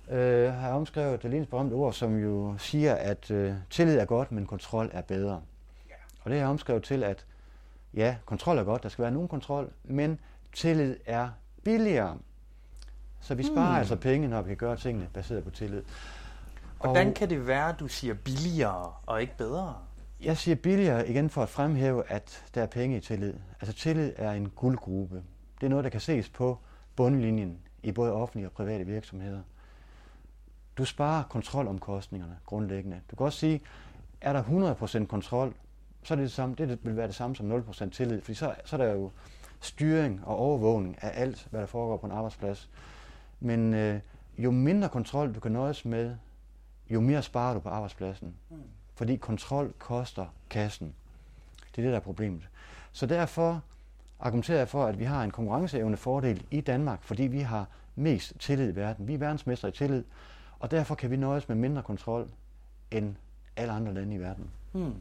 øh, 0.09 0.53
har 0.53 0.67
jeg 0.67 0.75
omskrevet 0.75 1.23
Lenins 1.23 1.47
berømte 1.47 1.73
ord, 1.73 1.93
som 1.93 2.17
jo 2.17 2.55
siger, 2.57 2.95
at 2.95 3.31
øh, 3.31 3.53
tillid 3.69 3.97
er 3.97 4.05
godt, 4.05 4.31
men 4.31 4.45
kontrol 4.45 4.89
er 4.93 5.01
bedre. 5.01 5.41
Ja. 5.89 5.95
Og 6.23 6.29
det 6.29 6.39
har 6.39 6.45
jeg 6.45 6.49
omskrevet 6.49 6.83
til, 6.83 7.03
at 7.03 7.25
ja, 7.93 8.15
kontrol 8.25 8.57
er 8.57 8.63
godt, 8.63 8.83
der 8.83 8.89
skal 8.89 9.03
være 9.03 9.11
nogen 9.11 9.27
kontrol, 9.27 9.71
men 9.83 10.19
tillid 10.53 10.95
er 11.05 11.29
billigere. 11.63 12.17
Så 13.21 13.35
vi 13.35 13.43
sparer 13.43 13.69
hmm. 13.69 13.79
altså 13.79 13.95
penge, 13.95 14.27
når 14.27 14.41
vi 14.41 14.47
kan 14.47 14.57
gøre 14.57 14.77
tingene 14.77 15.07
baseret 15.13 15.43
på 15.43 15.49
tillid. 15.49 15.81
Hvordan 16.81 17.07
og, 17.07 17.13
kan 17.13 17.29
det 17.29 17.47
være, 17.47 17.69
at 17.69 17.79
du 17.79 17.87
siger 17.87 18.13
billigere 18.13 18.91
og 19.05 19.21
ikke 19.21 19.37
bedre? 19.37 19.75
Jeg 20.23 20.37
siger 20.37 20.55
billigere 20.55 21.09
igen 21.09 21.29
for 21.29 21.43
at 21.43 21.49
fremhæve, 21.49 22.11
at 22.11 22.45
der 22.55 22.61
er 22.61 22.65
penge 22.65 22.97
i 22.97 22.99
tillid. 22.99 23.33
Altså 23.61 23.73
tillid 23.75 24.13
er 24.15 24.31
en 24.31 24.49
guldgruppe. 24.49 25.23
Det 25.61 25.65
er 25.65 25.69
noget, 25.69 25.83
der 25.83 25.89
kan 25.89 25.99
ses 25.99 26.29
på 26.29 26.57
bundlinjen 26.95 27.59
i 27.83 27.91
både 27.91 28.13
offentlige 28.13 28.47
og 28.47 28.51
private 28.51 28.85
virksomheder. 28.85 29.41
Du 30.77 30.85
sparer 30.85 31.23
kontrolomkostningerne 31.23 32.37
grundlæggende. 32.45 33.01
Du 33.11 33.15
kan 33.15 33.25
også 33.25 33.39
sige, 33.39 33.61
er 34.21 34.33
der 34.33 34.43
100% 35.03 35.05
kontrol, 35.05 35.53
så 36.03 36.13
er 36.13 36.15
det, 36.15 36.23
det, 36.23 36.31
samme, 36.31 36.55
det 36.55 36.85
vil 36.85 36.97
være 36.97 37.07
det 37.07 37.15
samme 37.15 37.35
som 37.35 37.51
0% 37.51 37.89
tillid, 37.89 38.21
fordi 38.21 38.35
så, 38.35 38.55
så 38.65 38.75
er 38.75 38.85
der 38.85 38.93
jo 38.93 39.11
styring 39.59 40.25
og 40.25 40.37
overvågning 40.37 41.03
af 41.03 41.21
alt, 41.21 41.47
hvad 41.51 41.61
der 41.61 41.67
foregår 41.67 41.97
på 41.97 42.05
en 42.05 42.11
arbejdsplads. 42.11 42.69
Men 43.39 43.73
øh, 43.73 43.99
jo 44.37 44.51
mindre 44.51 44.89
kontrol 44.89 45.35
du 45.35 45.39
kan 45.39 45.51
nøjes 45.51 45.85
med, 45.85 46.15
jo 46.89 47.01
mere 47.01 47.23
sparer 47.23 47.53
du 47.53 47.59
på 47.59 47.69
arbejdspladsen. 47.69 48.35
Mm. 48.49 48.57
Fordi 48.95 49.15
kontrol 49.15 49.73
koster 49.79 50.25
kassen. 50.49 50.93
Det 51.71 51.77
er 51.77 51.81
det, 51.81 51.91
der 51.91 51.97
er 51.97 52.03
problemet. 52.03 52.49
Så 52.91 53.05
derfor 53.05 53.61
argumenterer 54.19 54.57
jeg 54.57 54.69
for, 54.69 54.85
at 54.85 54.99
vi 54.99 55.03
har 55.03 55.23
en 55.23 55.31
konkurrenceevne 55.31 55.97
fordel 55.97 56.45
i 56.51 56.61
Danmark, 56.61 57.03
fordi 57.03 57.23
vi 57.23 57.39
har 57.39 57.67
mest 57.95 58.33
tillid 58.39 58.71
i 58.71 58.75
verden. 58.75 59.07
Vi 59.07 59.13
er 59.13 59.17
verdensmester 59.17 59.67
i 59.67 59.71
tillid, 59.71 60.03
og 60.59 60.71
derfor 60.71 60.95
kan 60.95 61.11
vi 61.11 61.15
nøjes 61.15 61.47
med 61.47 61.55
mindre 61.55 61.83
kontrol 61.83 62.29
end 62.91 63.15
alle 63.55 63.73
andre 63.73 63.93
lande 63.93 64.15
i 64.15 64.19
verden. 64.19 64.49
Hmm. 64.71 64.95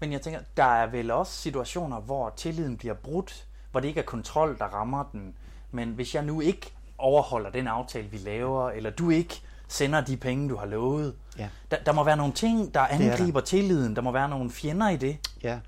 Men 0.00 0.12
jeg 0.12 0.20
tænker, 0.20 0.40
der 0.56 0.64
er 0.64 0.86
vel 0.86 1.10
også 1.10 1.32
situationer, 1.32 2.00
hvor 2.00 2.32
tilliden 2.36 2.76
bliver 2.76 2.94
brudt, 2.94 3.48
hvor 3.70 3.80
det 3.80 3.88
ikke 3.88 4.00
er 4.00 4.04
kontrol, 4.04 4.58
der 4.58 4.64
rammer 4.64 5.04
den. 5.12 5.34
Men 5.70 5.88
hvis 5.88 6.14
jeg 6.14 6.24
nu 6.24 6.40
ikke 6.40 6.72
overholder 6.98 7.50
den 7.50 7.66
aftale, 7.66 8.08
vi 8.08 8.16
laver, 8.16 8.70
eller 8.70 8.90
du 8.90 9.10
ikke 9.10 9.42
sender 9.72 10.00
de 10.00 10.16
penge, 10.16 10.48
du 10.48 10.56
har 10.56 10.66
lovet. 10.66 11.14
Ja. 11.38 11.48
Der, 11.70 11.76
der 11.86 11.92
må 11.92 12.04
være 12.04 12.16
nogle 12.16 12.32
ting, 12.32 12.74
der 12.74 12.80
angriber 12.80 13.40
der. 13.40 13.46
tilliden. 13.46 13.96
Der 13.96 14.02
må 14.02 14.12
være 14.12 14.28
nogle 14.28 14.50
fjender 14.50 14.88
i 14.88 14.96
det. 14.96 15.18
Ja, 15.42 15.58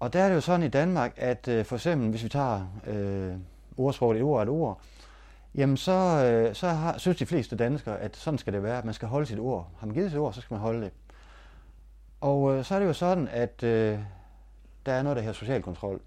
og 0.00 0.12
der 0.12 0.22
er 0.22 0.28
det 0.28 0.34
jo 0.34 0.40
sådan 0.40 0.62
i 0.62 0.68
Danmark, 0.68 1.12
at 1.16 1.48
øh, 1.48 1.64
for 1.64 1.76
eksempel, 1.76 2.10
hvis 2.10 2.24
vi 2.24 2.28
tager 2.28 2.66
øh, 2.86 3.32
ordsproget 3.76 4.16
et 4.16 4.22
ord 4.22 4.42
et 4.42 4.48
ord, 4.48 4.80
jamen 5.54 5.76
så, 5.76 5.92
øh, 5.92 6.54
så 6.54 6.68
har, 6.68 6.98
synes 6.98 7.18
de 7.18 7.26
fleste 7.26 7.56
danskere, 7.56 7.98
at 7.98 8.16
sådan 8.16 8.38
skal 8.38 8.52
det 8.52 8.62
være, 8.62 8.78
at 8.78 8.84
man 8.84 8.94
skal 8.94 9.08
holde 9.08 9.26
sit 9.26 9.38
ord. 9.38 9.68
Har 9.78 9.86
man 9.86 9.94
givet 9.94 10.10
sit 10.10 10.18
ord, 10.18 10.32
så 10.32 10.40
skal 10.40 10.54
man 10.54 10.60
holde 10.60 10.80
det. 10.80 10.92
Og 12.20 12.54
øh, 12.54 12.64
så 12.64 12.74
er 12.74 12.78
det 12.78 12.86
jo 12.86 12.92
sådan, 12.92 13.28
at 13.28 13.62
øh, 13.62 13.98
der 14.86 14.92
er 14.92 15.02
noget, 15.02 15.16
der 15.16 15.22
hedder 15.22 15.34
social 15.38 15.62
kontrol. 15.62 16.00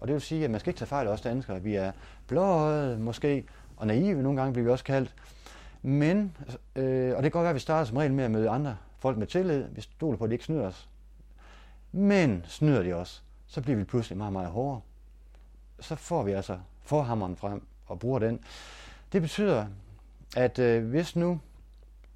Og 0.00 0.08
det 0.08 0.14
vil 0.14 0.22
sige, 0.22 0.44
at 0.44 0.50
man 0.50 0.60
skal 0.60 0.70
ikke 0.70 0.78
tage 0.78 0.88
fejl 0.88 1.06
af 1.06 1.12
os 1.12 1.20
danskere. 1.20 1.62
Vi 1.62 1.74
er 1.74 1.92
blåøjede 2.26 2.98
måske, 2.98 3.44
og 3.76 3.86
naive 3.86 4.22
nogle 4.22 4.40
gange 4.40 4.52
bliver 4.52 4.64
vi 4.64 4.70
også 4.70 4.84
kaldt. 4.84 5.14
Men, 5.82 6.36
øh, 6.76 7.16
og 7.16 7.22
det 7.22 7.22
kan 7.22 7.30
godt 7.30 7.42
være, 7.42 7.50
at 7.50 7.54
vi 7.54 7.60
starter 7.60 7.84
som 7.84 7.96
regel 7.96 8.12
med 8.12 8.24
at 8.24 8.30
møde 8.30 8.48
andre 8.48 8.76
folk 8.98 9.18
med 9.18 9.26
tillid. 9.26 9.64
Vi 9.70 9.80
stoler 9.80 10.18
på, 10.18 10.24
at 10.24 10.30
de 10.30 10.34
ikke 10.34 10.44
snyder 10.44 10.66
os. 10.66 10.88
Men 11.92 12.44
snyder 12.48 12.82
de 12.82 12.92
os, 12.92 13.24
så 13.46 13.60
bliver 13.60 13.76
vi 13.76 13.84
pludselig 13.84 14.18
meget, 14.18 14.32
meget 14.32 14.50
hårdere. 14.50 14.80
Så 15.80 15.96
får 15.96 16.22
vi 16.22 16.32
altså 16.32 16.58
forhammeren 16.82 17.36
frem 17.36 17.66
og 17.86 17.98
bruger 17.98 18.18
den. 18.18 18.40
Det 19.12 19.22
betyder, 19.22 19.66
at 20.36 20.58
øh, 20.58 20.88
hvis 20.88 21.16
nu 21.16 21.40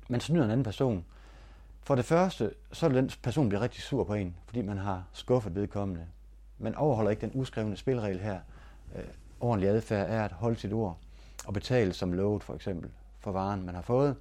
man 0.08 0.20
snyder 0.20 0.44
en 0.44 0.50
anden 0.50 0.64
person, 0.64 1.04
for 1.82 1.94
det 1.94 2.04
første, 2.04 2.50
så 2.72 2.86
er 2.86 2.90
den 2.90 3.10
person 3.22 3.48
bliver 3.48 3.62
rigtig 3.62 3.82
sur 3.82 4.04
på 4.04 4.14
en, 4.14 4.36
fordi 4.46 4.62
man 4.62 4.78
har 4.78 5.04
skuffet 5.12 5.54
vedkommende. 5.54 6.06
Man 6.58 6.74
overholder 6.74 7.10
ikke 7.10 7.20
den 7.20 7.30
uskrevne 7.34 7.76
spilregel 7.76 8.20
her. 8.20 8.40
Øh, 8.96 9.04
ordentlig 9.40 9.70
adfærd 9.70 10.10
er 10.10 10.24
at 10.24 10.32
holde 10.32 10.56
sit 10.56 10.72
ord 10.72 10.98
og 11.46 11.54
betale 11.54 11.92
som 11.92 12.12
lovet, 12.12 12.42
for 12.42 12.54
eksempel 12.54 12.90
for 13.26 13.32
varen, 13.32 13.66
man 13.66 13.74
har 13.74 13.82
fået. 13.82 14.16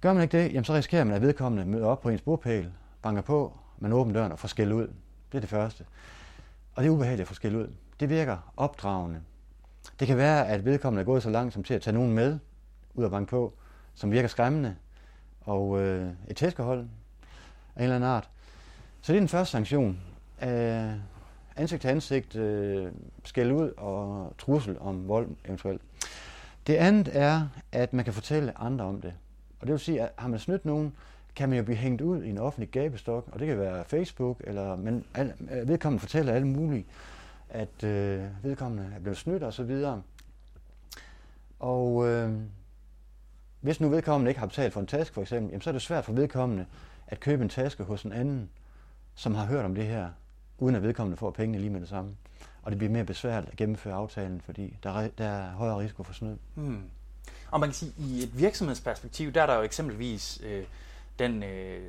Gør 0.00 0.12
man 0.12 0.22
ikke 0.22 0.38
det, 0.38 0.52
jamen 0.52 0.64
så 0.64 0.74
risikerer 0.74 1.04
man, 1.04 1.14
at 1.14 1.22
vedkommende 1.22 1.64
møder 1.66 1.86
op 1.86 2.00
på 2.00 2.08
ens 2.08 2.22
bordpæl, 2.22 2.72
banker 3.02 3.22
på, 3.22 3.58
man 3.78 3.92
åbner 3.92 4.14
døren 4.14 4.32
og 4.32 4.38
får 4.38 4.48
skæld 4.48 4.72
ud. 4.72 4.86
Det 5.32 5.38
er 5.38 5.40
det 5.40 5.48
første. 5.48 5.84
Og 6.74 6.82
det 6.82 6.88
er 6.88 6.92
ubehageligt 6.92 7.22
at 7.22 7.28
få 7.28 7.34
skæld 7.34 7.56
ud. 7.56 7.68
Det 8.00 8.08
virker 8.08 8.52
opdragende. 8.56 9.20
Det 10.00 10.06
kan 10.06 10.16
være, 10.16 10.48
at 10.48 10.64
vedkommende 10.64 11.00
er 11.00 11.04
gået 11.04 11.22
så 11.22 11.30
langt 11.30 11.54
som 11.54 11.62
til 11.62 11.74
at 11.74 11.82
tage 11.82 11.94
nogen 11.94 12.12
med 12.12 12.38
ud 12.94 13.04
og 13.04 13.10
banke 13.10 13.30
på, 13.30 13.52
som 13.94 14.10
virker 14.10 14.28
skræmmende, 14.28 14.76
og 15.40 15.80
øh, 15.80 16.10
et 16.28 16.36
tæskehold 16.36 16.80
af 16.80 16.84
en 17.78 17.82
eller 17.82 17.96
anden 17.96 18.10
art. 18.10 18.30
Så 19.00 19.12
det 19.12 19.16
er 19.16 19.20
den 19.20 19.28
første 19.28 19.52
sanktion. 19.52 20.00
Øh, 20.42 20.92
ansigt 21.56 21.80
til 21.80 21.88
ansigt, 21.88 22.36
øh, 22.36 22.92
skæld 23.24 23.52
ud 23.52 23.72
og 23.76 24.32
trussel 24.38 24.76
om 24.80 25.08
vold 25.08 25.28
eventuelt. 25.44 25.82
Det 26.66 26.74
andet 26.74 27.08
er, 27.12 27.48
at 27.72 27.92
man 27.92 28.04
kan 28.04 28.14
fortælle 28.14 28.58
andre 28.58 28.84
om 28.84 29.00
det. 29.00 29.14
Og 29.60 29.66
det 29.66 29.72
vil 29.72 29.80
sige, 29.80 30.02
at 30.02 30.10
har 30.16 30.28
man 30.28 30.38
snydt 30.38 30.64
nogen, 30.64 30.92
kan 31.36 31.48
man 31.48 31.58
jo 31.58 31.64
blive 31.64 31.76
hængt 31.76 32.00
ud 32.00 32.22
i 32.22 32.30
en 32.30 32.38
offentlig 32.38 32.68
gabestok, 32.68 33.28
og 33.32 33.38
det 33.38 33.48
kan 33.48 33.58
være 33.58 33.84
Facebook, 33.84 34.40
eller 34.44 34.76
men 34.76 35.04
al, 35.14 35.32
øh, 35.50 35.68
vedkommende 35.68 36.00
fortæller 36.00 36.32
alle 36.32 36.46
mulige, 36.46 36.86
at 37.48 37.84
øh, 37.84 38.24
vedkommende 38.42 38.92
er 38.94 39.00
blevet 39.00 39.18
snydt 39.18 39.42
og 39.42 39.52
så 39.52 39.62
videre. 39.62 40.02
Og 41.60 42.08
øh, 42.08 42.32
hvis 43.60 43.80
nu 43.80 43.88
vedkommende 43.88 44.30
ikke 44.30 44.40
har 44.40 44.46
betalt 44.46 44.72
for 44.72 44.80
en 44.80 44.86
taske 44.86 45.14
for 45.14 45.22
eksempel, 45.22 45.50
jamen, 45.50 45.62
så 45.62 45.70
er 45.70 45.72
det 45.72 45.82
svært 45.82 46.04
for 46.04 46.12
vedkommende 46.12 46.66
at 47.06 47.20
købe 47.20 47.42
en 47.42 47.48
taske 47.48 47.84
hos 47.84 48.02
en 48.02 48.12
anden, 48.12 48.50
som 49.14 49.34
har 49.34 49.46
hørt 49.46 49.64
om 49.64 49.74
det 49.74 49.86
her, 49.86 50.08
uden 50.58 50.74
at 50.74 50.82
vedkommende 50.82 51.16
får 51.16 51.30
pengene 51.30 51.58
lige 51.58 51.70
med 51.70 51.80
det 51.80 51.88
samme 51.88 52.16
og 52.64 52.70
det 52.70 52.78
bliver 52.78 52.92
mere 52.92 53.04
besværligt 53.04 53.52
at 53.52 53.56
gennemføre 53.56 53.94
aftalen, 53.94 54.40
fordi 54.40 54.76
der 54.82 54.90
er, 54.90 55.08
der 55.18 55.24
er 55.24 55.52
højere 55.52 55.78
risiko 55.78 56.02
for 56.02 56.12
snyd. 56.12 56.36
Hmm. 56.54 56.82
Og 57.50 57.60
man 57.60 57.68
kan 57.68 57.74
sige, 57.74 57.92
at 57.98 58.04
i 58.04 58.22
et 58.22 58.38
virksomhedsperspektiv, 58.38 59.32
der 59.32 59.42
er 59.42 59.46
der 59.46 59.54
jo 59.54 59.62
eksempelvis 59.62 60.40
øh, 60.44 60.64
den 61.18 61.42
øh, 61.42 61.82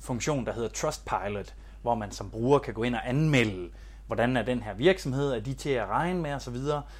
funktion, 0.00 0.46
der 0.46 0.52
hedder 0.52 0.68
Trustpilot, 0.68 1.54
hvor 1.82 1.94
man 1.94 2.12
som 2.12 2.30
bruger 2.30 2.58
kan 2.58 2.74
gå 2.74 2.82
ind 2.82 2.94
og 2.94 3.08
anmelde, 3.08 3.70
hvordan 4.06 4.36
er 4.36 4.42
den 4.42 4.62
her 4.62 4.74
virksomhed, 4.74 5.32
er 5.32 5.40
de 5.40 5.54
til 5.54 5.70
at 5.70 5.88
regne 5.88 6.20
med 6.20 6.34
osv. 6.34 6.56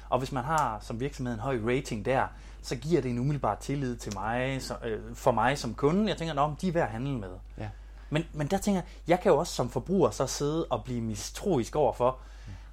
Og 0.09 0.19
hvis 0.19 0.31
man 0.31 0.43
har 0.43 0.79
som 0.81 0.99
virksomhed 0.99 1.33
en 1.33 1.39
høj 1.39 1.59
rating 1.65 2.05
der, 2.05 2.27
så 2.61 2.75
giver 2.75 3.01
det 3.01 3.11
en 3.11 3.19
umiddelbar 3.19 3.55
tillid 3.55 3.95
til 3.95 4.13
mig, 4.15 4.61
så, 4.61 4.75
øh, 4.85 5.15
for 5.15 5.31
mig 5.31 5.57
som 5.57 5.73
kunde. 5.73 6.09
Jeg 6.09 6.17
tænker, 6.17 6.41
om 6.41 6.55
de 6.55 6.67
er 6.67 6.71
værd 6.71 6.85
at 6.85 6.91
handle 6.91 7.19
med. 7.19 7.31
Ja. 7.57 7.69
Men, 8.09 8.23
men 8.33 8.47
der 8.47 8.57
tænker 8.57 8.81
jeg, 8.81 8.87
jeg 9.07 9.19
kan 9.19 9.31
jo 9.31 9.37
også 9.37 9.53
som 9.53 9.69
forbruger 9.69 10.09
så 10.09 10.27
sidde 10.27 10.65
og 10.65 10.83
blive 10.83 11.01
mistroisk 11.01 11.75
overfor, 11.75 12.17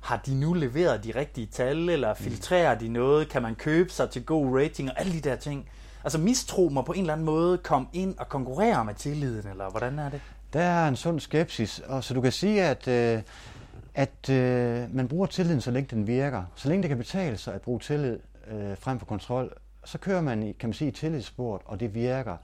har 0.00 0.23
de 0.26 0.35
nu 0.35 0.52
leveret 0.52 1.05
de 1.05 1.12
rigtige 1.14 1.47
tal, 1.47 1.88
eller 1.88 2.14
mm. 2.14 2.25
filtrerer 2.25 2.78
de 2.78 2.88
noget, 2.88 3.28
kan 3.28 3.43
man 3.43 3.55
købe 3.55 3.90
sig 3.90 4.11
til 4.11 4.25
god 4.25 4.59
rating, 4.61 4.90
og 4.90 5.00
alle 5.00 5.12
de 5.12 5.21
der 5.21 5.37
ting. 5.37 5.69
Altså 6.05 6.19
mistro 6.19 6.69
må 6.69 6.83
på 6.83 6.93
en 6.93 7.00
eller 7.00 7.12
anden 7.12 7.26
måde 7.26 7.59
komme 7.59 7.88
ind 7.93 8.19
og 8.19 8.28
konkurrere 8.28 8.85
med 8.85 8.95
tilliden, 8.95 9.50
eller 9.50 9.71
hvordan 9.71 9.99
er 9.99 10.09
det? 10.09 10.21
Der 10.52 10.61
er 10.61 10.88
en 10.88 10.97
sund 10.97 11.21
skepsis, 11.21 11.78
og 11.78 12.05
så 12.05 12.14
du 12.14 12.21
kan 12.21 12.33
sige, 12.33 12.62
at, 12.62 12.88
øh, 12.88 13.23
at 13.95 14.31
øh, 14.31 14.95
man 14.95 15.09
bruger 15.09 15.26
tilliden, 15.26 15.61
så 15.61 15.71
længe 15.71 15.97
den 15.97 16.07
virker. 16.07 16.45
Så 16.55 16.69
længe 16.69 16.83
det 16.83 16.88
kan 16.88 16.99
betale 16.99 17.37
sig 17.37 17.55
at 17.55 17.62
bruge 17.62 17.81
tillid 17.81 18.19
øh, 18.50 18.76
frem 18.78 18.99
for 18.99 19.07
kontrol, 19.07 19.52
så 19.85 19.99
kører 19.99 20.21
man 20.21 20.43
i, 20.43 20.52
kan 20.52 20.69
man 20.69 20.75
sige, 20.75 20.88
i 20.88 20.93
tillidssport, 20.93 21.61
og 21.64 21.81
det 21.81 21.95
virker. 21.95 22.37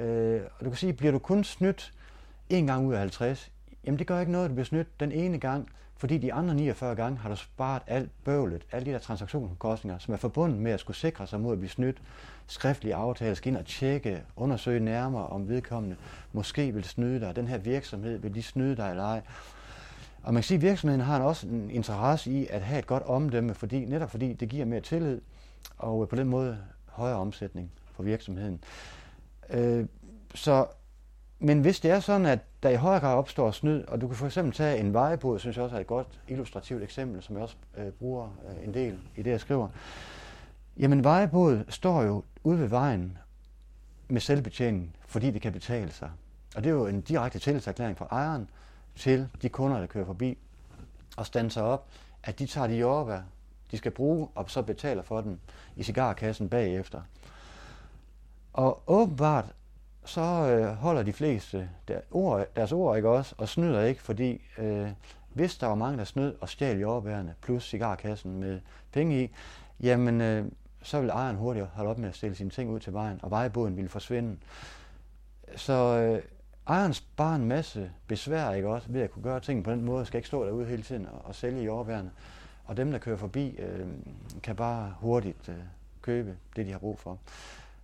Øh, 0.00 0.40
og 0.58 0.64
du 0.64 0.70
kan 0.70 0.76
sige, 0.76 0.92
bliver 0.92 1.12
du 1.12 1.18
kun 1.18 1.44
snydt 1.44 1.92
en 2.48 2.66
gang 2.66 2.86
ud 2.86 2.92
af 2.92 2.98
50, 2.98 3.52
jamen 3.84 3.98
det 3.98 4.06
gør 4.06 4.20
ikke 4.20 4.32
noget, 4.32 4.44
at 4.44 4.48
du 4.50 4.54
bliver 4.54 4.64
snydt 4.64 5.00
den 5.00 5.12
ene 5.12 5.38
gang, 5.38 5.68
Fordi 5.98 6.18
de 6.18 6.32
andre 6.32 6.54
49 6.54 6.94
gange 6.94 7.18
har 7.18 7.28
du 7.28 7.36
sparet 7.36 7.82
alt 7.86 8.10
bøvlet, 8.24 8.66
alle 8.72 8.86
de 8.86 8.90
der 8.90 8.98
transaktionsomkostninger, 8.98 9.98
som 9.98 10.14
er 10.14 10.18
forbundet 10.18 10.58
med 10.58 10.72
at 10.72 10.80
skulle 10.80 10.96
sikre 10.96 11.26
sig 11.26 11.40
mod 11.40 11.52
at 11.52 11.58
blive 11.58 11.70
snydt, 11.70 12.02
skriftlige 12.46 12.94
aftaler, 12.94 13.34
skal 13.34 13.48
ind 13.52 13.56
og 13.56 13.66
tjekke, 13.66 14.22
undersøge 14.36 14.80
nærmere, 14.80 15.26
om 15.26 15.48
vedkommende 15.48 15.96
måske 16.32 16.74
vil 16.74 16.84
snyde 16.84 17.20
dig, 17.20 17.36
den 17.36 17.48
her 17.48 17.58
virksomhed, 17.58 18.18
vil 18.18 18.34
de 18.34 18.42
snyde 18.42 18.76
dig 18.76 18.90
eller 18.90 19.04
ej. 19.04 19.22
Og 20.22 20.34
man 20.34 20.42
kan 20.42 20.42
sige, 20.42 20.56
at 20.56 20.62
virksomheden 20.62 21.00
har 21.00 21.20
også 21.20 21.46
en 21.46 21.70
interesse 21.70 22.30
i 22.30 22.46
at 22.46 22.60
have 22.60 22.78
et 22.78 22.86
godt 22.86 23.02
omdømme, 23.02 23.54
fordi, 23.54 23.84
netop 23.84 24.10
fordi 24.10 24.32
det 24.32 24.48
giver 24.48 24.64
mere 24.64 24.80
tillid, 24.80 25.20
og 25.78 26.08
på 26.08 26.16
den 26.16 26.28
måde 26.28 26.58
højere 26.86 27.16
omsætning 27.16 27.70
for 27.92 28.02
virksomheden. 28.02 28.64
Øh, 29.50 29.86
så, 30.34 30.66
men 31.38 31.60
hvis 31.60 31.80
det 31.80 31.90
er 31.90 32.00
sådan, 32.00 32.26
at 32.26 32.38
der 32.62 32.68
i 32.68 32.74
højere 32.74 33.00
grad 33.00 33.14
opstår 33.14 33.50
snyd, 33.50 33.84
og 33.84 34.00
du 34.00 34.06
kan 34.08 34.16
for 34.16 34.26
eksempel 34.26 34.54
tage 34.54 34.78
en 34.78 34.92
vejebåd, 34.92 35.38
synes 35.38 35.56
jeg 35.56 35.64
også 35.64 35.76
er 35.76 35.80
et 35.80 35.86
godt 35.86 36.20
illustrativt 36.28 36.82
eksempel, 36.82 37.22
som 37.22 37.36
jeg 37.36 37.42
også 37.42 37.56
øh, 37.76 37.92
bruger 37.92 38.28
øh, 38.48 38.64
en 38.64 38.74
del 38.74 38.98
i 39.16 39.22
det, 39.22 39.30
jeg 39.30 39.40
skriver. 39.40 39.68
Jamen 40.78 41.04
vejebåd 41.04 41.64
står 41.68 42.02
jo 42.02 42.24
ude 42.44 42.60
ved 42.60 42.68
vejen 42.68 43.18
med 44.08 44.20
selvbetjening, 44.20 44.96
fordi 45.06 45.30
det 45.30 45.42
kan 45.42 45.52
betale 45.52 45.92
sig. 45.92 46.10
Og 46.56 46.64
det 46.64 46.70
er 46.70 46.74
jo 46.74 46.86
en 46.86 47.00
direkte 47.00 47.38
tillidserklæring 47.38 47.98
fra 47.98 48.08
ejeren 48.10 48.50
til 48.94 49.28
de 49.42 49.48
kunder, 49.48 49.80
der 49.80 49.86
kører 49.86 50.06
forbi 50.06 50.38
og 51.16 51.26
standser 51.26 51.62
op, 51.62 51.86
at 52.22 52.38
de 52.38 52.46
tager 52.46 52.66
de 52.66 52.74
jordbær, 52.74 53.20
de 53.70 53.78
skal 53.78 53.90
bruge, 53.90 54.28
og 54.34 54.50
så 54.50 54.62
betaler 54.62 55.02
for 55.02 55.20
den 55.20 55.40
i 55.76 55.82
cigarkassen 55.82 56.48
bagefter. 56.48 57.00
Og 58.52 58.82
åbenbart 58.86 59.44
så 60.06 60.20
øh, 60.20 60.74
holder 60.74 61.02
de 61.02 61.12
fleste 61.12 61.68
der 61.88 62.00
ord, 62.10 62.46
deres 62.56 62.72
ord 62.72 62.96
ikke 62.96 63.08
også, 63.08 63.34
og 63.38 63.48
snyder 63.48 63.82
ikke, 63.82 64.02
fordi 64.02 64.42
øh, 64.58 64.88
hvis 65.32 65.56
der 65.56 65.66
var 65.66 65.74
mange, 65.74 65.98
der 65.98 66.04
snød 66.04 66.34
og 66.40 66.48
stjal 66.48 66.78
jordbærene 66.80 67.34
plus 67.42 67.68
cigarkassen 67.68 68.40
med 68.40 68.60
penge 68.92 69.24
i, 69.24 69.30
jamen 69.80 70.20
øh, 70.20 70.44
så 70.82 71.00
vil 71.00 71.10
ejeren 71.10 71.36
hurtigt 71.36 71.66
holde 71.66 71.90
op 71.90 71.98
med 71.98 72.08
at 72.08 72.14
stille 72.14 72.36
sine 72.36 72.50
ting 72.50 72.70
ud 72.70 72.80
til 72.80 72.92
vejen, 72.92 73.20
og 73.22 73.30
vejboden 73.30 73.76
ville 73.76 73.88
forsvinde. 73.88 74.36
Så 75.56 75.72
øh, 75.72 76.22
ejeren 76.68 76.94
sparer 76.94 77.36
en 77.36 77.44
masse 77.44 77.90
besvær 78.06 78.50
ikke 78.50 78.68
også, 78.68 78.88
ved 78.90 79.00
at 79.00 79.10
kunne 79.10 79.22
gøre 79.22 79.40
ting 79.40 79.64
på 79.64 79.70
den 79.70 79.82
måde, 79.82 80.06
skal 80.06 80.18
ikke 80.18 80.28
stå 80.28 80.46
derude 80.46 80.66
hele 80.66 80.82
tiden 80.82 81.06
og, 81.06 81.20
og 81.24 81.34
sælge 81.34 81.64
jordbærene. 81.64 82.10
Og 82.64 82.76
dem, 82.76 82.90
der 82.90 82.98
kører 82.98 83.16
forbi, 83.16 83.56
øh, 83.58 83.86
kan 84.42 84.56
bare 84.56 84.94
hurtigt 85.00 85.48
øh, 85.48 85.54
købe 86.02 86.36
det, 86.56 86.66
de 86.66 86.72
har 86.72 86.78
brug 86.78 86.98
for. 86.98 87.18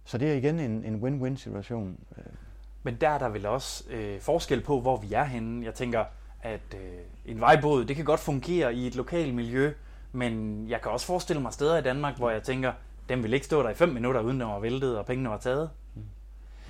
Så 0.04 0.18
det 0.18 0.30
er 0.30 0.34
igen 0.34 0.60
en, 0.60 0.84
en 0.84 1.02
win-win 1.02 1.36
situation. 1.36 1.98
Øh. 2.18 2.24
Men 2.82 2.94
der 2.94 3.08
er 3.08 3.18
der 3.18 3.28
vel 3.28 3.46
også 3.46 3.84
øh, 3.90 4.20
forskel 4.20 4.60
på, 4.60 4.80
hvor 4.80 4.96
vi 4.96 5.12
er 5.12 5.24
henne. 5.24 5.64
Jeg 5.64 5.74
tænker, 5.74 6.04
at 6.42 6.74
øh, 6.74 7.00
en 7.26 7.40
vejbåd, 7.40 7.84
det 7.84 7.96
kan 7.96 8.04
godt 8.04 8.20
fungere 8.20 8.74
i 8.74 8.86
et 8.86 8.94
lokalt 8.94 9.34
miljø, 9.34 9.72
men 10.12 10.64
jeg 10.68 10.80
kan 10.80 10.92
også 10.92 11.06
forestille 11.06 11.42
mig 11.42 11.52
steder 11.52 11.78
i 11.78 11.82
Danmark, 11.82 12.16
hvor 12.16 12.30
jeg 12.30 12.42
tænker, 12.42 12.72
den 13.08 13.22
vil 13.22 13.32
ikke 13.32 13.46
stå 13.46 13.62
der 13.62 13.70
i 13.70 13.74
fem 13.74 13.88
minutter, 13.88 14.20
uden 14.20 14.40
den 14.40 14.48
var 14.48 14.58
væltet 14.58 14.98
og 14.98 15.06
pengene 15.06 15.30
var 15.30 15.38
taget. 15.38 15.70
Mm. 15.94 16.02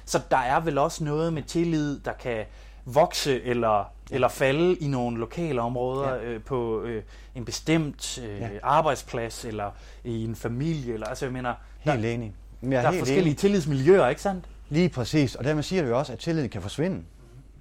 Så 0.05 0.21
der 0.31 0.37
er 0.37 0.61
vel 0.61 0.79
også 0.79 1.05
noget 1.05 1.33
med 1.33 1.43
tillid, 1.43 2.01
der 2.01 2.13
kan 2.13 2.45
vokse 2.85 3.43
eller, 3.43 3.79
ja. 3.79 4.15
eller 4.15 4.29
falde 4.29 4.77
i 4.77 4.89
nogle 4.89 5.19
lokale 5.19 5.61
områder 5.61 6.15
ja. 6.15 6.23
øh, 6.23 6.43
på 6.43 6.83
øh, 6.83 7.03
en 7.35 7.45
bestemt 7.45 8.19
øh, 8.19 8.41
ja. 8.41 8.49
arbejdsplads 8.63 9.45
eller 9.45 9.71
i 10.05 10.25
en 10.25 10.35
familie. 10.35 10.95
Eller, 10.95 11.07
altså 11.07 11.25
jeg 11.27 11.33
mener, 11.33 11.55
Helt 11.81 12.03
der, 12.03 12.11
enig. 12.11 12.35
Men 12.63 12.73
der 12.73 12.79
er 12.79 12.93
forskellige 12.99 13.25
enig. 13.25 13.37
tillidsmiljøer, 13.37 14.09
ikke 14.09 14.23
sandt? 14.23 14.45
Lige 14.69 14.89
præcis, 14.89 15.35
og 15.35 15.45
dermed 15.45 15.63
siger 15.63 15.87
jo 15.87 15.99
også, 15.99 16.13
at 16.13 16.19
tilliden 16.19 16.51
kan 16.51 16.63
forsvinde. 16.63 17.03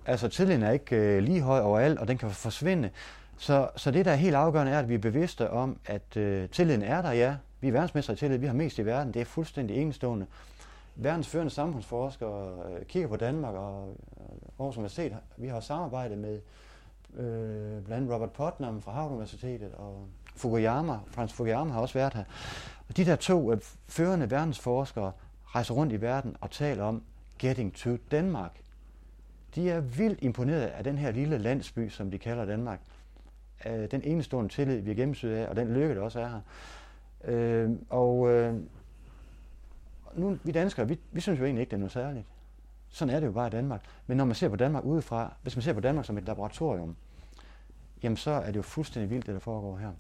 Altså 0.06 0.28
tilliden 0.28 0.64
er 0.64 0.72
ikke 0.72 0.96
øh, 0.96 1.24
lige 1.24 1.42
høj 1.42 1.60
overalt, 1.60 2.00
og 2.00 2.08
den 2.08 2.18
kan 2.18 2.30
forsvinde. 2.32 2.90
Så, 3.38 3.70
så 3.76 3.92
det, 3.92 4.06
der 4.06 4.12
er 4.12 4.16
helt 4.16 4.36
afgørende, 4.36 4.72
er, 4.72 4.80
at 4.80 4.90
vi 4.90 4.94
er 4.94 5.00
bevidste 5.00 5.50
om, 5.50 5.78
at 5.86 6.18
øh, 6.18 6.50
tilliden 6.50 6.82
er 6.82 7.02
der, 7.02 7.12
ja. 7.12 7.36
Vi 7.62 7.68
er 7.68 7.72
verdensmestre 7.72 8.14
i 8.14 8.18
tillid, 8.18 8.38
vi 8.38 8.46
har 8.46 8.54
mest 8.54 8.80
i 8.80 8.86
verden, 8.86 9.14
det 9.14 9.22
er 9.22 9.26
fuldstændig 9.26 9.78
enestående. 9.78 10.26
Verdens 10.96 11.28
førende 11.28 11.52
samfundsforskere 11.52 12.50
øh, 12.50 12.86
kigger 12.86 13.10
på 13.10 13.16
Danmark 13.16 13.56
og 13.56 13.98
Aarhus 14.60 14.78
Universitet. 14.78 15.14
Vi 15.38 15.48
har 15.48 15.60
samarbejdet 15.60 16.18
med 16.18 16.40
øh, 17.18 17.84
blandt 17.84 17.92
andet 17.92 18.12
Robert 18.12 18.32
Putnam 18.32 18.82
fra 18.82 18.92
Harvard 18.92 19.12
Universitetet 19.12 19.72
og 19.78 20.06
Fukuyama, 20.36 20.98
Frans 21.08 21.34
Fukuyama 21.34 21.74
har 21.74 21.82
også 21.82 21.94
været 21.94 22.14
her. 22.14 22.24
Og 22.92 22.98
de 22.98 23.06
der 23.06 23.16
to 23.16 23.52
øh, 23.52 23.58
førende 23.88 24.32
verdensforskere 24.32 25.12
rejser 25.46 25.74
rundt 25.74 25.94
i 25.94 26.02
verden 26.02 26.36
og 26.42 26.52
taler 26.52 26.84
om 26.84 27.04
getting 27.40 27.76
to 27.76 27.98
Denmark. 28.12 28.62
De 29.56 29.70
er 29.70 29.80
vildt 29.80 30.20
imponeret 30.22 30.62
af 30.62 30.84
den 30.84 30.98
her 30.98 31.12
lille 31.12 31.38
landsby, 31.38 31.90
som 31.90 32.12
de 32.12 32.18
kalder 32.18 32.46
Danmark. 32.46 32.80
Øh, 33.66 33.92
den 33.92 34.02
enestående 34.04 34.54
tillid, 34.54 34.82
vi 34.82 34.92
er 34.92 34.96
gennemsyret 34.96 35.36
af, 35.36 35.48
og 35.48 35.56
den 35.56 35.74
lykke, 35.74 35.96
der 35.96 36.02
også 36.02 36.20
er 36.20 36.28
her. 36.28 36.42
Øh, 37.24 37.70
og 37.90 38.30
øh, 38.30 38.56
nu, 40.16 40.38
vi 40.44 40.52
danskere, 40.52 40.88
vi, 40.88 41.00
vi 41.12 41.22
synes 41.22 41.40
jo 41.40 41.46
egentlig 41.46 41.62
ikke, 41.62 41.70
det 41.70 41.76
er 41.76 41.80
noget 41.80 41.92
særligt. 41.92 42.26
Sådan 42.90 43.16
er 43.16 43.20
det 43.20 43.28
jo 43.28 43.32
bare 43.32 43.48
i 43.48 43.52
Danmark. 43.52 43.84
Men 44.08 44.18
når 44.18 44.26
man 44.26 44.36
ser 44.36 44.50
på 44.50 44.56
Danmark 44.56 44.84
udefra, 44.84 45.34
hvis 45.42 45.56
man 45.56 45.64
ser 45.64 45.74
på 45.74 45.80
Danmark 45.80 46.06
som 46.06 46.18
et 46.18 46.24
laboratorium, 46.24 46.96
jamen 48.04 48.18
så 48.18 48.32
er 48.32 48.48
det 48.48 48.56
jo 48.56 48.62
fuldstændig 48.62 49.10
vildt, 49.10 49.26
det 49.26 49.34
der 49.34 49.40
foregår 49.40 49.78
her. 49.78 49.92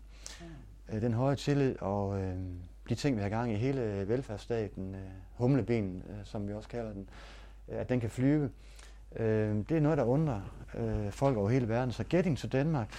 Ja. 0.89 0.95
Øh, 0.95 1.01
den 1.01 1.13
høje 1.13 1.35
tillid 1.35 1.81
og 1.81 2.21
øh, 2.21 2.35
de 2.91 2.95
ting, 2.95 3.17
vi 3.17 3.21
har 3.21 3.29
gang 3.29 3.51
i 3.51 3.55
hele 3.55 3.81
øh, 3.81 4.09
velfærdsstaten, 4.09 4.95
øh, 4.95 5.01
humleben, 5.33 6.03
øh, 6.09 6.25
som 6.25 6.47
vi 6.47 6.53
også 6.53 6.69
kalder 6.69 6.93
den, 6.93 7.09
at 7.67 7.89
den 7.89 7.99
kan 7.99 8.09
flyve, 8.09 8.49
det 9.17 9.71
er 9.71 9.79
noget, 9.79 9.97
der 9.97 10.03
undrer 10.03 10.41
folk 11.11 11.37
over 11.37 11.49
hele 11.49 11.67
verden. 11.67 11.91
Så 11.91 12.03
Getting 12.09 12.37
to 12.37 12.47
Danmark, 12.47 12.89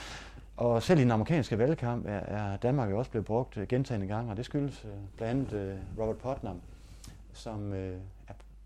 og 0.56 0.82
selv 0.82 1.00
i 1.00 1.02
den 1.02 1.10
amerikanske 1.10 1.58
valgkamp 1.58 2.06
er, 2.06 2.10
er 2.10 2.56
Danmark 2.56 2.90
jo 2.90 2.98
også 2.98 3.10
blevet 3.10 3.24
brugt 3.26 3.58
gentagende 3.68 4.06
gange, 4.06 4.30
og 4.30 4.36
det 4.36 4.44
skyldes 4.44 4.86
blandt 5.16 5.52
andet 5.54 5.78
Robert 5.98 6.16
Putnam, 6.16 6.60
som 7.32 7.72
er 7.72 7.94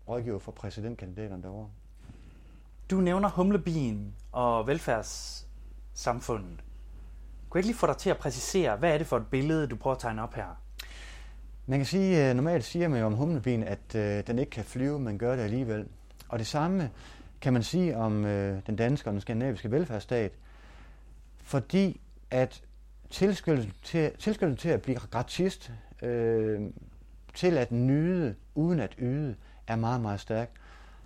rådgiver 0.07 0.39
for 0.39 0.51
præsidentkandidaterne 0.51 1.43
derovre. 1.43 1.69
Du 2.91 2.95
nævner 2.95 3.29
humlebien 3.29 4.15
og 4.31 4.67
velfærdssamfundet. 4.67 6.63
Kunne 7.49 7.57
jeg 7.57 7.59
ikke 7.59 7.67
lige 7.67 7.79
få 7.79 7.87
dig 7.87 7.97
til 7.97 8.09
at 8.09 8.17
præcisere, 8.17 8.75
hvad 8.75 8.93
er 8.93 8.97
det 8.97 9.07
for 9.07 9.17
et 9.17 9.27
billede, 9.27 9.67
du 9.67 9.75
prøver 9.75 9.95
at 9.95 10.01
tegne 10.01 10.23
op 10.23 10.33
her? 10.33 10.66
Man 11.69 11.79
kan 11.79 11.85
sige, 11.85 12.29
øh, 12.29 12.35
normalt 12.35 12.63
siger 12.63 12.87
man 12.87 12.99
jo 12.99 13.05
om 13.05 13.13
humlebien, 13.13 13.63
at 13.63 13.95
øh, 13.95 14.27
den 14.27 14.39
ikke 14.39 14.49
kan 14.49 14.63
flyve, 14.63 14.99
men 14.99 15.17
gør 15.17 15.35
det 15.35 15.43
alligevel. 15.43 15.87
Og 16.29 16.39
det 16.39 16.47
samme 16.47 16.89
kan 17.41 17.53
man 17.53 17.63
sige 17.63 17.97
om 17.97 18.25
øh, 18.25 18.61
den 18.67 18.75
danske 18.75 19.09
og 19.09 19.13
den 19.13 19.21
skandinaviske 19.21 19.71
velfærdsstat, 19.71 20.31
fordi 21.43 22.01
at 22.31 22.61
tilskyndelsen 23.09 23.73
til, 23.83 24.11
tilskyndelsen 24.19 24.61
til 24.61 24.69
at 24.69 24.81
blive 24.81 24.97
gratist, 24.97 25.71
øh, 26.01 26.61
til 27.33 27.57
at 27.57 27.71
nyde 27.71 28.35
uden 28.55 28.79
at 28.79 28.95
yde, 28.99 29.35
er 29.67 29.75
meget, 29.75 30.01
meget 30.01 30.19
stærk. 30.19 30.49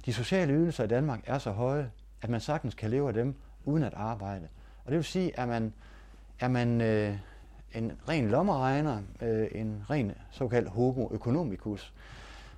De 0.06 0.14
sociale 0.14 0.54
ydelser 0.54 0.84
i 0.84 0.88
Danmark 0.88 1.20
er 1.26 1.38
så 1.38 1.52
høje, 1.52 1.92
at 2.22 2.30
man 2.30 2.42
sagtens 2.42 2.76
kan 2.76 2.90
leve 2.90 3.08
af 3.08 3.14
dem 3.14 3.36
uden 3.66 3.84
at 3.84 3.94
arbejde. 3.94 4.48
Og 4.86 4.92
det 4.92 4.96
vil 4.96 5.04
sige, 5.04 5.40
at 5.40 5.48
man, 5.48 5.74
er 6.40 6.48
man 6.48 6.82
øh, 6.82 7.18
en 7.76 7.92
ren 8.10 8.30
lommeregner, 8.30 9.02
øh, 9.22 9.48
en 9.52 9.84
ren 9.90 10.12
såkaldt 10.32 10.70
homo 10.70 11.08
economicus, 11.08 11.94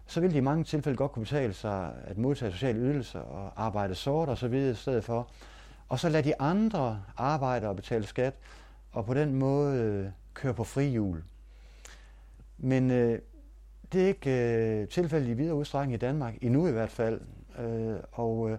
så 0.06 0.22
vil 0.22 0.32
de 0.32 0.38
i 0.38 0.42
mange 0.42 0.64
tilfælde 0.64 0.98
godt 0.98 1.12
kunne 1.12 1.24
betale 1.24 1.54
sig 1.54 1.94
at 2.04 2.18
modtage 2.18 2.52
sociale 2.52 2.80
ydelser 2.80 3.20
og 3.20 3.66
arbejde 3.66 3.96
sort 3.96 4.30
og 4.30 4.38
så 4.38 4.48
videre 4.48 4.72
i 4.72 4.76
stedet 4.76 5.04
for. 5.04 5.28
Og 5.90 6.00
så 6.00 6.10
lade 6.10 6.24
de 6.24 6.42
andre 6.42 7.02
arbejde 7.18 7.68
og 7.68 7.76
betale 7.76 8.06
skat, 8.06 8.34
og 8.92 9.06
på 9.06 9.14
den 9.14 9.36
måde 9.36 9.82
øh, 9.82 10.06
køre 10.34 10.54
på 10.54 10.64
frihjul. 10.64 11.24
Men 12.58 12.92
øh, 12.92 13.20
det 13.94 14.04
er 14.04 14.08
ikke 14.08 14.32
øh, 14.82 14.88
tilfældet 14.88 15.30
i 15.30 15.34
videre 15.34 15.56
udstrækning 15.56 15.94
i 15.94 15.98
Danmark, 15.98 16.38
endnu 16.42 16.68
i 16.68 16.72
hvert 16.72 16.90
fald. 16.90 17.22
Øh, 17.60 17.96
og 18.12 18.50
øh, 18.50 18.58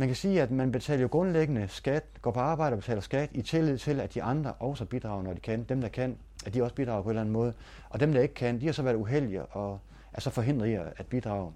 man 0.00 0.08
kan 0.08 0.16
sige, 0.16 0.42
at 0.42 0.50
man 0.50 0.72
betaler 0.72 1.02
jo 1.02 1.08
grundlæggende 1.08 1.68
skat, 1.68 2.04
går 2.22 2.30
på 2.30 2.40
arbejde 2.40 2.74
og 2.74 2.78
betaler 2.78 3.00
skat 3.00 3.30
i 3.32 3.42
tillid 3.42 3.78
til, 3.78 4.00
at 4.00 4.14
de 4.14 4.22
andre 4.22 4.52
også 4.52 4.84
bidrager, 4.84 5.22
når 5.22 5.32
de 5.32 5.40
kan. 5.40 5.62
Dem, 5.62 5.80
der 5.80 5.88
kan, 5.88 6.16
at 6.46 6.54
de 6.54 6.62
også 6.62 6.74
bidrager 6.74 7.02
på 7.02 7.08
en 7.08 7.10
eller 7.10 7.20
anden 7.20 7.32
måde. 7.32 7.52
Og 7.90 8.00
dem, 8.00 8.12
der 8.12 8.20
ikke 8.20 8.34
kan, 8.34 8.60
de 8.60 8.66
har 8.66 8.72
så 8.72 8.82
været 8.82 8.94
uheldige 8.94 9.42
og 9.42 9.80
er 10.12 10.20
så 10.20 10.30
forhindret 10.30 10.68
i 10.68 10.74
at 10.74 11.06
bidrage 11.10 11.52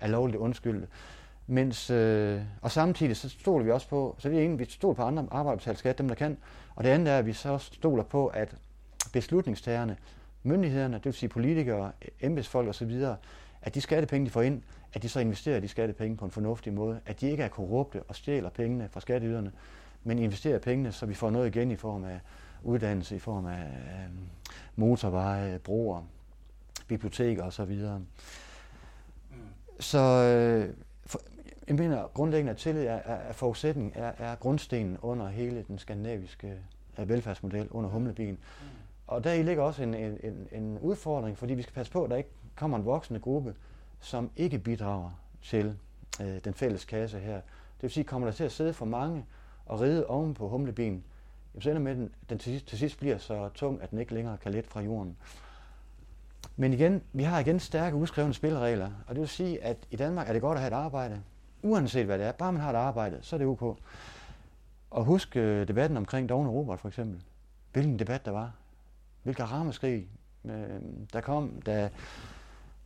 er 0.00 0.06
lovligt 0.06 0.38
undskyldt. 0.38 0.88
Mens, 1.46 1.90
øh, 1.90 2.40
og 2.62 2.70
samtidig 2.70 3.16
så 3.16 3.28
stoler 3.28 3.64
vi 3.64 3.70
også 3.70 3.88
på, 3.88 4.16
så 4.18 4.28
det 4.28 4.38
er 4.38 4.44
en, 4.44 4.58
vi 4.58 4.64
stoler 4.64 4.94
på 4.94 5.02
andre 5.02 5.26
arbejder 5.30 5.50
og 5.50 5.58
betaler 5.58 5.76
skat, 5.76 5.98
dem 5.98 6.08
der 6.08 6.14
kan. 6.14 6.36
Og 6.74 6.84
det 6.84 6.90
andet 6.90 7.12
er, 7.12 7.18
at 7.18 7.26
vi 7.26 7.32
så 7.32 7.58
stoler 7.58 8.02
på, 8.02 8.26
at 8.26 8.54
beslutningstagerne 9.12 9.96
myndighederne, 10.42 10.94
det 10.94 11.04
vil 11.04 11.14
sige 11.14 11.28
politikere, 11.28 11.92
embedsfolk 12.20 12.68
osv., 12.68 13.04
at 13.62 13.74
de 13.74 13.80
skattepenge, 13.80 14.26
de 14.26 14.30
får 14.30 14.42
ind, 14.42 14.62
at 14.92 15.02
de 15.02 15.08
så 15.08 15.20
investerer 15.20 15.60
de 15.60 15.68
skattepenge 15.68 16.16
på 16.16 16.24
en 16.24 16.30
fornuftig 16.30 16.72
måde, 16.72 17.00
at 17.06 17.20
de 17.20 17.30
ikke 17.30 17.42
er 17.42 17.48
korrupte 17.48 18.02
og 18.02 18.16
stjæler 18.16 18.50
pengene 18.50 18.88
fra 18.88 19.00
skatteyderne, 19.00 19.52
men 20.04 20.18
investerer 20.18 20.58
pengene, 20.58 20.92
så 20.92 21.06
vi 21.06 21.14
får 21.14 21.30
noget 21.30 21.56
igen 21.56 21.70
i 21.70 21.76
form 21.76 22.04
af 22.04 22.20
uddannelse, 22.62 23.16
i 23.16 23.18
form 23.18 23.46
af 23.46 23.62
øh, 23.62 24.10
motorveje, 24.76 25.58
broer, 25.58 26.02
biblioteker 26.88 27.44
osv. 27.44 27.80
Så, 27.80 28.00
så 29.80 29.98
øh, 29.98 30.74
jeg 31.68 31.76
mener 31.76 32.06
grundlæggende, 32.14 32.50
at 32.50 32.56
tillid 32.56 32.82
er, 32.82 32.94
er, 32.94 33.14
er 33.14 33.32
forudsætning, 33.32 33.92
er, 33.94 34.12
er 34.18 34.34
grundstenen 34.34 34.98
under 35.02 35.28
hele 35.28 35.64
den 35.68 35.78
skandinaviske 35.78 36.58
øh, 36.98 37.08
velfærdsmodel, 37.08 37.68
under 37.70 37.90
humlebien. 37.90 38.38
Og 39.06 39.24
der 39.24 39.42
ligger 39.42 39.62
også 39.62 39.82
en, 39.82 39.94
en, 39.94 40.18
en, 40.22 40.48
en 40.52 40.78
udfordring, 40.78 41.38
fordi 41.38 41.54
vi 41.54 41.62
skal 41.62 41.74
passe 41.74 41.92
på, 41.92 42.04
at 42.04 42.10
der 42.10 42.16
ikke 42.16 42.30
kommer 42.56 42.78
en 42.78 42.84
voksende 42.84 43.20
gruppe, 43.20 43.54
som 44.00 44.30
ikke 44.36 44.58
bidrager 44.58 45.10
til 45.42 45.78
øh, 46.20 46.38
den 46.44 46.54
fælles 46.54 46.84
kasse 46.84 47.18
her. 47.18 47.34
Det 47.34 47.82
vil 47.82 47.90
sige, 47.90 48.04
kommer 48.04 48.28
der 48.28 48.32
til 48.32 48.44
at 48.44 48.52
sidde 48.52 48.72
for 48.72 48.86
mange 48.86 49.24
og 49.66 49.80
ride 49.80 50.06
oven 50.06 50.34
på 50.34 50.48
humlebien, 50.48 51.04
så 51.60 51.70
ender 51.70 51.82
med, 51.82 51.90
at 51.92 51.96
den, 51.96 52.10
den 52.30 52.38
til, 52.38 52.52
sidst, 52.52 52.66
til 52.66 52.78
sidst 52.78 52.98
bliver 52.98 53.18
så 53.18 53.48
tung, 53.54 53.82
at 53.82 53.90
den 53.90 53.98
ikke 53.98 54.14
længere 54.14 54.36
kan 54.36 54.52
lette 54.52 54.70
fra 54.70 54.80
jorden. 54.80 55.16
Men 56.56 56.72
igen, 56.72 57.02
vi 57.12 57.22
har 57.22 57.38
igen 57.38 57.60
stærke 57.60 57.96
uskrevne 57.96 58.34
spilleregler, 58.34 58.90
og 59.06 59.14
det 59.14 59.20
vil 59.20 59.28
sige, 59.28 59.64
at 59.64 59.76
i 59.90 59.96
Danmark 59.96 60.28
er 60.28 60.32
det 60.32 60.42
godt 60.42 60.56
at 60.56 60.60
have 60.60 60.68
et 60.68 60.76
arbejde, 60.76 61.22
uanset 61.62 62.06
hvad 62.06 62.18
det 62.18 62.26
er. 62.26 62.32
Bare 62.32 62.52
man 62.52 62.62
har 62.62 62.70
et 62.70 62.76
arbejde, 62.76 63.18
så 63.20 63.36
er 63.36 63.38
det 63.38 63.46
ok. 63.46 63.78
Og 64.90 65.04
husk 65.04 65.36
øh, 65.36 65.68
debatten 65.68 65.96
omkring 65.96 66.28
Dogne 66.28 66.50
Robert 66.50 66.80
for 66.80 66.88
eksempel. 66.88 67.22
Hvilken 67.72 67.98
debat 67.98 68.24
der 68.24 68.30
var. 68.30 68.52
Hvilke 69.22 69.44
rammeskrig 69.44 70.08
øh, 70.44 70.80
der 71.12 71.20
kom, 71.20 71.62
da, 71.66 71.90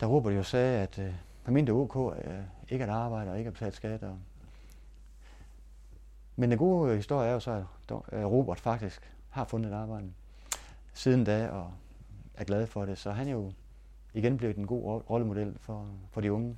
da 0.00 0.06
Robert 0.06 0.34
jo 0.34 0.42
sagde, 0.42 0.80
at 0.80 0.98
øh, 0.98 1.14
man 1.46 1.68
ok 1.68 1.96
øh, 1.96 2.34
ikke 2.68 2.84
at 2.84 2.90
arbejde 2.90 3.30
og 3.30 3.38
ikke 3.38 3.48
at 3.48 3.54
betale 3.54 3.72
skat. 3.72 4.02
Og... 4.02 4.18
Men 6.36 6.50
den 6.50 6.58
gode 6.58 6.90
øh, 6.90 6.96
historie 6.96 7.28
er 7.28 7.32
jo 7.32 7.40
så, 7.40 7.50
at 7.52 7.96
øh, 8.12 8.26
Robert 8.26 8.60
faktisk 8.60 9.14
har 9.30 9.44
fundet 9.44 9.72
et 9.72 9.76
arbejde 9.76 10.12
siden 10.92 11.24
da, 11.24 11.48
og 11.48 11.70
er 12.34 12.44
glad 12.44 12.66
for 12.66 12.84
det. 12.84 12.98
Så 12.98 13.10
han 13.10 13.28
er 13.28 13.32
jo 13.32 13.52
igen 14.14 14.36
blevet 14.36 14.56
en 14.56 14.66
god 14.66 15.02
rollemodel 15.10 15.54
for, 15.60 15.88
for 16.12 16.20
de 16.20 16.32
unge. 16.32 16.56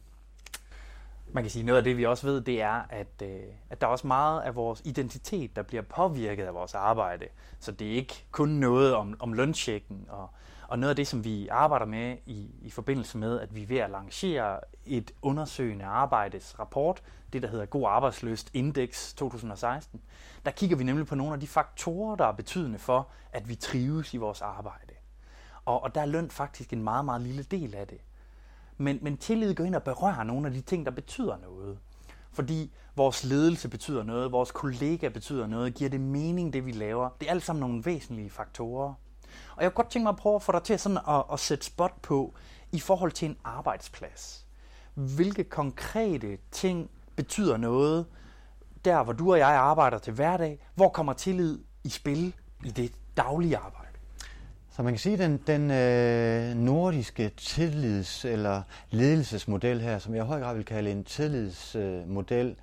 Man 1.32 1.44
kan 1.44 1.50
sige, 1.50 1.62
noget 1.62 1.78
af 1.78 1.84
det, 1.84 1.96
vi 1.96 2.06
også 2.06 2.26
ved, 2.26 2.40
det 2.40 2.62
er, 2.62 2.82
at, 2.90 3.22
øh, 3.22 3.40
at 3.70 3.80
der 3.80 3.86
er 3.86 3.90
også 3.90 4.06
meget 4.06 4.42
af 4.42 4.54
vores 4.54 4.82
identitet, 4.84 5.56
der 5.56 5.62
bliver 5.62 5.82
påvirket 5.82 6.44
af 6.44 6.54
vores 6.54 6.74
arbejde. 6.74 7.26
Så 7.60 7.72
det 7.72 7.86
er 7.86 7.92
ikke 7.92 8.26
kun 8.30 8.48
noget 8.48 8.94
om, 8.94 9.16
om 9.20 9.32
lønchecken, 9.32 10.06
og, 10.08 10.30
og 10.68 10.78
noget 10.78 10.90
af 10.90 10.96
det, 10.96 11.06
som 11.06 11.24
vi 11.24 11.48
arbejder 11.48 11.86
med 11.86 12.16
i, 12.26 12.50
i 12.62 12.70
forbindelse 12.70 13.18
med, 13.18 13.40
at 13.40 13.54
vi 13.54 13.62
er 13.62 13.66
ved 13.66 13.78
at 13.78 13.90
lancere 13.90 14.60
et 14.86 15.12
undersøgende 15.22 15.84
arbejdsrapport, 15.84 17.02
det 17.32 17.42
der 17.42 17.48
hedder 17.48 17.66
God 17.66 17.84
Arbejdsløst 17.86 18.50
Index 18.54 19.14
2016. 19.14 20.00
Der 20.44 20.50
kigger 20.50 20.76
vi 20.76 20.84
nemlig 20.84 21.06
på 21.06 21.14
nogle 21.14 21.34
af 21.34 21.40
de 21.40 21.46
faktorer, 21.46 22.16
der 22.16 22.26
er 22.26 22.32
betydende 22.32 22.78
for, 22.78 23.08
at 23.32 23.48
vi 23.48 23.54
trives 23.54 24.14
i 24.14 24.16
vores 24.16 24.42
arbejde. 24.42 24.92
Og, 25.64 25.82
og 25.82 25.94
der 25.94 26.00
er 26.00 26.06
løn 26.06 26.30
faktisk 26.30 26.72
en 26.72 26.82
meget, 26.82 27.04
meget 27.04 27.20
lille 27.20 27.42
del 27.42 27.74
af 27.74 27.86
det. 27.86 28.00
Men, 28.76 28.98
men 29.02 29.16
tillid 29.16 29.54
går 29.54 29.64
ind 29.64 29.74
og 29.74 29.82
berører 29.82 30.22
nogle 30.22 30.46
af 30.46 30.52
de 30.52 30.60
ting, 30.60 30.86
der 30.86 30.92
betyder 30.92 31.36
noget. 31.36 31.78
Fordi 32.32 32.72
vores 32.96 33.24
ledelse 33.24 33.68
betyder 33.68 34.02
noget, 34.02 34.32
vores 34.32 34.52
kollega 34.52 35.08
betyder 35.08 35.46
noget, 35.46 35.74
giver 35.74 35.90
det 35.90 36.00
mening, 36.00 36.52
det 36.52 36.66
vi 36.66 36.72
laver. 36.72 37.08
Det 37.20 37.26
er 37.26 37.30
alt 37.30 37.42
sammen 37.42 37.60
nogle 37.60 37.84
væsentlige 37.84 38.30
faktorer. 38.30 38.94
Og 39.56 39.62
jeg 39.62 39.70
kunne 39.70 39.82
godt 39.84 39.90
tænke 39.90 40.04
mig 40.04 40.10
at 40.10 40.16
prøve 40.16 40.34
at 40.34 40.42
få 40.42 40.52
dig 40.52 40.62
til 40.62 40.78
sådan 40.78 40.98
at, 41.08 41.24
at 41.32 41.40
sætte 41.40 41.64
spot 41.64 41.92
på 42.02 42.34
i 42.72 42.80
forhold 42.80 43.12
til 43.12 43.28
en 43.28 43.36
arbejdsplads. 43.44 44.46
Hvilke 44.94 45.44
konkrete 45.44 46.38
ting 46.50 46.90
betyder 47.16 47.56
noget 47.56 48.06
der, 48.84 49.02
hvor 49.02 49.12
du 49.12 49.32
og 49.32 49.38
jeg 49.38 49.48
arbejder 49.48 49.98
til 49.98 50.12
hverdag? 50.12 50.58
Hvor 50.74 50.88
kommer 50.88 51.12
tillid 51.12 51.58
i 51.84 51.88
spil 51.88 52.34
i 52.64 52.70
det 52.70 52.92
daglige 53.16 53.56
arbejde? 53.56 53.86
Så 54.70 54.82
man 54.82 54.92
kan 54.92 54.98
sige, 54.98 55.12
at 55.12 55.18
den, 55.18 55.40
den 55.46 55.70
øh, 55.70 56.56
nordiske 56.56 57.30
tillids- 57.36 58.24
eller 58.24 58.62
ledelsesmodel 58.90 59.80
her, 59.80 59.98
som 59.98 60.14
jeg 60.14 60.24
i 60.24 60.26
høj 60.26 60.40
grad 60.40 60.54
vil 60.54 60.64
kalde 60.64 60.90
en 60.90 61.04
tillidsmodel, 61.04 62.56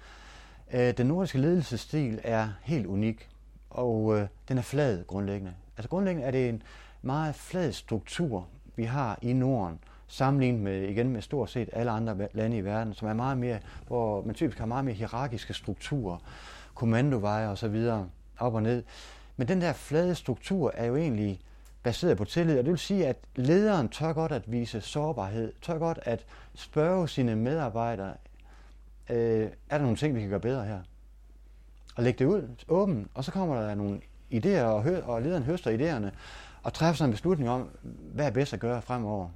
øh, 0.73 0.97
den 0.97 1.07
nordiske 1.07 1.37
ledelsesstil 1.37 2.19
er 2.23 2.49
helt 2.61 2.85
unik, 2.85 3.29
og 3.69 4.17
øh, 4.17 4.27
den 4.47 4.57
er 4.57 4.61
flad 4.61 5.03
grundlæggende. 5.07 5.53
Altså 5.77 5.89
grundlæggende 5.89 6.27
er 6.27 6.31
det 6.31 6.49
en 6.49 6.63
meget 7.01 7.35
flad 7.35 7.71
struktur, 7.71 8.47
vi 8.75 8.83
har 8.83 9.19
i 9.21 9.33
Norden, 9.33 9.79
sammenlignet 10.07 10.61
med, 10.61 10.81
igen 10.81 11.09
med 11.09 11.21
stort 11.21 11.49
set 11.49 11.69
alle 11.73 11.91
andre 11.91 12.27
lande 12.33 12.57
i 12.57 12.63
verden, 12.63 12.93
som 12.93 13.07
er 13.07 13.13
meget 13.13 13.37
mere, 13.37 13.59
hvor 13.87 14.21
man 14.21 14.35
typisk 14.35 14.59
har 14.59 14.65
meget 14.65 14.85
mere 14.85 14.95
hierarkiske 14.95 15.53
strukturer, 15.53 16.17
kommandoveje 16.73 17.47
og 17.47 17.57
så 17.57 17.67
videre, 17.67 18.09
op 18.39 18.53
og 18.53 18.63
ned. 18.63 18.83
Men 19.37 19.47
den 19.47 19.61
der 19.61 19.73
flade 19.73 20.15
struktur 20.15 20.71
er 20.75 20.85
jo 20.85 20.95
egentlig 20.95 21.39
baseret 21.83 22.17
på 22.17 22.25
tillid, 22.25 22.59
og 22.59 22.63
det 22.63 22.71
vil 22.71 22.79
sige, 22.79 23.07
at 23.07 23.17
lederen 23.35 23.89
tør 23.89 24.13
godt 24.13 24.31
at 24.31 24.51
vise 24.51 24.81
sårbarhed, 24.81 25.53
tør 25.61 25.77
godt 25.77 25.99
at 26.01 26.25
spørge 26.55 27.07
sine 27.09 27.35
medarbejdere, 27.35 28.13
øh, 29.09 29.49
er 29.69 29.77
der 29.77 29.81
nogle 29.81 29.97
ting, 29.97 30.15
vi 30.15 30.19
kan 30.19 30.29
gøre 30.29 30.39
bedre 30.39 30.65
her? 30.65 30.79
Og 31.95 32.03
lægge 32.03 32.19
det 32.19 32.25
ud 32.25 32.55
åbent, 32.67 33.07
og 33.13 33.23
så 33.23 33.31
kommer 33.31 33.61
der 33.61 33.75
nogle 33.75 34.01
idéer, 34.33 34.63
og, 34.63 34.83
hø- 34.83 35.01
og 35.01 35.21
lederen 35.21 35.43
høster 35.43 35.71
idéerne, 35.77 36.15
og 36.63 36.73
træffer 36.73 36.97
sig 36.97 37.05
en 37.05 37.11
beslutning 37.11 37.49
om, 37.49 37.69
hvad 38.13 38.25
er 38.25 38.31
bedst 38.31 38.53
at 38.53 38.59
gøre 38.59 38.81
fremover. 38.81 39.29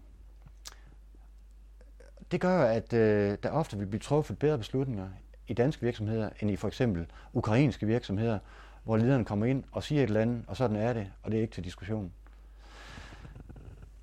Det 2.32 2.42
gør, 2.42 2.66
at 2.66 2.94
øh, 2.94 3.38
der 3.44 3.50
ofte 3.50 3.78
vil 3.78 3.86
blive 3.86 4.00
truffet 4.00 4.40
bedre 4.40 4.58
beslutninger 4.58 5.10
i 5.48 5.54
danske 5.54 5.82
virksomheder, 5.82 6.30
end 6.42 6.52
i 6.52 6.56
for 6.56 6.68
eksempel 6.68 7.06
ukrainske 7.34 7.86
virksomheder, 7.86 8.40
hvor 8.84 8.98
lederen 8.98 9.26
kommer 9.26 9.46
ind 9.46 9.64
og 9.72 9.84
siger 9.84 10.04
et 10.04 10.08
eller 10.08 10.22
andet, 10.22 10.44
og 10.48 10.58
sådan 10.58 10.78
er 10.78 10.94
det, 10.94 11.12
og 11.24 11.32
det 11.32 11.38
er 11.38 11.42
ikke 11.42 11.54
til 11.54 11.64
diskussion. 11.64 12.12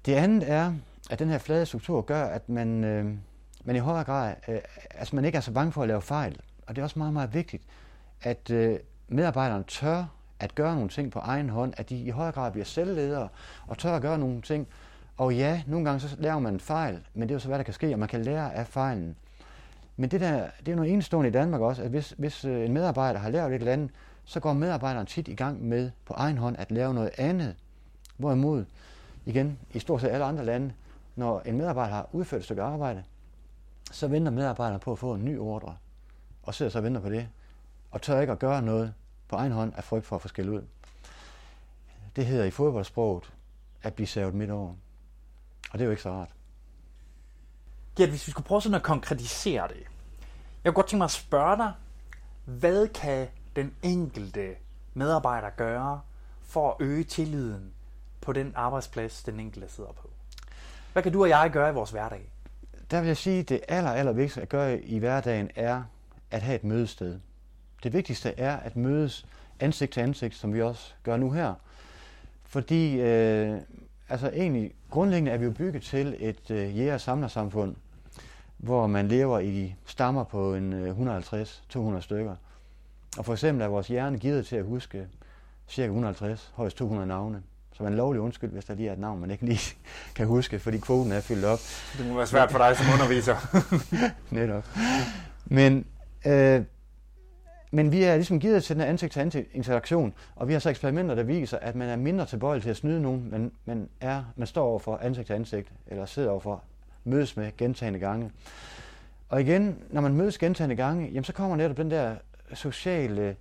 Det 0.07 0.15
andet 0.15 0.51
er, 0.51 0.75
at 1.11 1.19
den 1.19 1.29
her 1.29 1.39
flade 1.39 1.67
struktur 1.67 2.01
gør, 2.01 2.25
at 2.25 2.49
man, 2.49 2.85
øh, 2.85 3.15
man 3.65 3.77
i 3.77 3.79
højere 3.79 4.05
grad, 4.05 4.35
øh, 4.49 4.59
altså 4.91 5.17
man 5.17 5.25
ikke 5.25 5.37
er 5.37 5.41
så 5.41 5.53
bange 5.53 5.73
for 5.73 5.83
at 5.83 5.89
lave 5.89 6.03
fejl. 6.03 6.41
Og 6.67 6.77
det 6.77 6.83
er 6.83 6.85
også 6.85 6.99
meget, 6.99 7.13
meget 7.13 7.35
vigtigt, 7.35 7.63
at 8.23 8.51
øh, 8.51 8.79
medarbejderen 9.09 9.65
tør 9.65 10.05
at 10.41 10.55
gøre 10.55 10.75
nogle 10.75 10.89
ting 10.89 11.13
på 11.13 11.19
egen 11.19 11.49
hånd, 11.49 11.75
at 11.77 11.89
de 11.89 11.97
i 11.97 12.11
højere 12.11 12.33
grad 12.33 12.53
bliver 12.53 12.65
selvledere 12.65 13.29
og 13.67 13.79
tør 13.79 13.97
at 13.97 14.03
gøre 14.03 14.19
nogle 14.19 14.43
ting. 14.43 14.67
Og 15.17 15.35
ja, 15.35 15.63
nogle 15.67 15.85
gange 15.85 16.01
så 16.01 16.17
laver 16.19 16.39
man 16.39 16.61
fejl, 16.61 17.01
men 17.15 17.23
det 17.23 17.31
er 17.31 17.35
jo 17.35 17.41
så, 17.41 17.49
hvad 17.49 17.59
der 17.59 17.65
kan 17.65 17.75
ske, 17.75 17.93
og 17.93 17.99
man 17.99 18.09
kan 18.09 18.23
lære 18.23 18.55
af 18.55 18.67
fejlen. 18.67 19.17
Men 19.97 20.11
det, 20.11 20.21
der, 20.21 20.47
det 20.67 20.73
er 20.73 20.77
noget 20.77 20.93
enestående 20.93 21.29
i 21.29 21.33
Danmark 21.33 21.61
også, 21.61 21.83
at 21.83 21.91
hvis, 21.91 22.15
hvis 22.19 22.45
øh, 22.45 22.65
en 22.65 22.73
medarbejder 22.73 23.21
har 23.21 23.31
lavet 23.31 23.49
et 23.49 23.55
eller 23.55 23.73
andet, 23.73 23.91
så 24.25 24.41
går 24.41 24.53
medarbejderen 24.53 25.07
tit 25.07 25.29
i 25.29 25.35
gang 25.35 25.65
med 25.65 25.91
på 26.05 26.15
egen 26.15 26.39
hånd 26.39 26.57
at 26.59 26.71
lave 26.71 26.95
noget 26.95 27.11
andet. 27.19 27.57
Hvorimod, 28.17 28.65
igen, 29.25 29.59
i 29.73 29.79
stort 29.79 30.01
set 30.01 30.09
alle 30.09 30.25
andre 30.25 30.45
lande, 30.45 30.73
når 31.17 31.41
en 31.41 31.57
medarbejder 31.57 31.95
har 31.95 32.09
udført 32.13 32.39
et 32.39 32.45
stykke 32.45 32.63
arbejde, 32.63 33.03
så 33.93 34.09
venter 34.09 34.33
medarbejderen 34.33 34.81
på 34.81 34.93
at 34.93 34.99
få 34.99 35.15
en 35.15 35.25
ny 35.25 35.39
ordre, 35.39 35.77
og 36.43 36.55
sidder 36.55 36.71
så 36.71 36.79
og 36.79 36.85
venter 36.85 37.01
på 37.01 37.11
det, 37.11 37.29
og 37.91 38.03
tør 38.03 38.21
ikke 38.21 38.33
at 38.33 38.39
gøre 38.39 38.63
noget 38.63 38.95
på 39.29 39.37
egen 39.37 39.53
hånd 39.53 39.73
af 39.77 39.85
frygt 39.85 40.07
for 40.07 40.17
at 40.17 40.23
få 40.23 40.29
skæld 40.29 40.49
ud. 40.49 40.63
Det 42.17 42.27
hedder 42.27 42.45
i 42.45 42.51
fodboldsproget 42.51 43.33
at 43.83 43.95
blive 43.95 44.07
savet 44.07 44.35
midt 44.35 44.51
over. 44.51 44.75
Og 45.71 45.79
det 45.79 45.81
er 45.81 45.85
jo 45.85 45.91
ikke 45.91 46.03
så 46.03 46.11
rart. 46.11 46.29
Gert, 47.97 48.09
hvis 48.09 48.27
vi 48.27 48.31
skulle 48.31 48.47
prøve 48.47 48.63
sådan 48.63 48.75
at 48.75 48.83
konkretisere 48.83 49.69
det. 49.69 49.77
Jeg 50.65 50.73
kunne 50.73 50.75
godt 50.75 50.87
tænke 50.87 50.99
mig 50.99 51.05
at 51.05 51.11
spørge 51.11 51.57
dig, 51.57 51.73
hvad 52.45 52.89
kan 52.89 53.29
den 53.57 53.75
enkelte 53.83 54.55
medarbejder 54.95 55.51
gøre 55.51 56.01
for 56.43 56.71
at 56.71 56.77
øge 56.81 57.05
tilliden 57.05 57.73
på 58.21 58.33
den 58.33 58.53
arbejdsplads, 58.57 59.23
den 59.23 59.41
enkelte 59.41 59.69
sidder 59.69 59.93
på? 59.93 60.11
Hvad 60.93 61.03
kan 61.03 61.13
du 61.13 61.23
og 61.23 61.29
jeg 61.29 61.51
gøre 61.53 61.71
i 61.71 61.75
vores 61.75 61.91
hverdag? 61.91 62.31
Der 62.91 63.01
vil 63.01 63.07
jeg 63.07 63.17
sige, 63.17 63.41
at 63.41 63.49
det 63.49 63.61
aller, 63.69 63.91
aller 63.91 64.13
vigtigste 64.13 64.43
at 64.43 64.49
gøre 64.49 64.81
i 64.81 64.99
hverdagen 64.99 65.51
er 65.55 65.83
at 66.31 66.43
have 66.43 66.57
et 66.57 66.65
mødested. 66.65 67.21
Det 67.85 67.93
vigtigste 67.93 68.35
er 68.39 68.57
at 68.57 68.77
mødes 68.77 69.27
ansigt 69.61 69.93
til 69.93 70.01
ansigt, 70.01 70.35
som 70.35 70.55
vi 70.55 70.63
også 70.63 70.93
gør 71.03 71.17
nu 71.17 71.31
her. 71.31 71.55
Fordi 72.45 73.01
øh, 73.01 73.61
altså 74.09 74.31
egentlig 74.35 74.73
grundlæggende 74.91 75.31
er 75.31 75.37
vi 75.37 75.45
jo 75.45 75.51
bygget 75.51 75.83
til 75.83 76.17
et 76.19 76.51
øh, 76.51 76.79
jæger 76.79 76.99
samlersamfund, 76.99 77.77
hvor 78.57 78.87
man 78.87 79.09
lever 79.09 79.39
i 79.39 79.75
stammer 79.87 80.25
på 80.25 80.55
en 80.55 80.73
øh, 80.73 81.19
150-200 81.97 82.01
stykker. 82.01 82.37
Og 83.19 83.25
for 83.25 83.33
eksempel 83.33 83.63
er 83.63 83.69
vores 83.69 83.89
hjerne 83.89 84.19
givet 84.19 84.47
til 84.47 84.57
at 84.57 84.65
huske 84.65 85.07
cirka 85.69 85.87
150, 85.87 86.53
højst 86.55 86.77
200 86.77 87.09
navne. 87.09 87.43
Så 87.73 87.83
man 87.83 87.95
lovlig 87.95 88.21
undskyld, 88.21 88.51
hvis 88.51 88.65
der 88.65 88.75
lige 88.75 88.89
er 88.89 88.93
et 88.93 88.99
navn, 88.99 89.21
man 89.21 89.31
ikke 89.31 89.45
lige 89.45 89.77
kan 90.17 90.27
huske, 90.27 90.59
fordi 90.59 90.79
kvoten 90.79 91.13
er 91.13 91.21
fyldt 91.21 91.45
op. 91.45 91.59
Det 91.99 92.07
må 92.09 92.17
være 92.17 92.27
svært 92.27 92.51
for 92.51 92.59
dig 92.59 92.77
som 92.77 92.87
underviser. 92.93 93.37
Netop. 94.35 94.69
Men, 95.45 95.87
øh, 96.27 96.63
men 97.75 97.93
vi 97.93 98.03
er 98.03 98.15
ligesom 98.15 98.41
givet 98.41 98.65
til 98.65 98.77
den 98.77 98.83
her 98.83 98.89
ansigt-til-ansigt 98.89 99.49
interaktion, 99.53 100.15
og 100.37 100.49
vi 100.49 100.53
har 100.53 100.61
så 100.61 100.71
eksperimenter, 100.71 101.15
der 101.15 101.23
viser, 101.23 101.59
at 101.59 101.75
man 101.75 101.89
er 101.89 101.97
mindre 101.97 102.27
tilbøjelig 102.27 102.63
til 102.63 102.71
at 102.71 102.77
snyde 102.77 103.03
nogen, 103.03 103.29
men 103.31 103.53
man, 103.65 103.89
er, 104.01 104.25
man 104.37 104.47
står 104.47 104.67
over 104.67 104.79
for 104.79 104.97
ansigt 104.97 105.27
til 105.27 105.35
ansigt, 105.35 105.73
eller 105.87 106.07
sidder 106.07 106.31
overfor, 106.31 106.63
mødes 107.05 107.37
med 107.37 107.57
gentagende 107.57 107.99
gange. 107.99 108.31
Og 109.29 109.41
igen, 109.41 109.79
når 109.91 110.01
man 110.01 110.15
mødes 110.15 110.39
gentagende 110.39 110.77
gange, 110.77 111.07
jamen 111.07 111.25
så 111.25 111.33
kommer 111.33 111.57
netop 111.57 111.77
den 111.77 111.91
der 111.91 112.15
sociale 112.55 113.37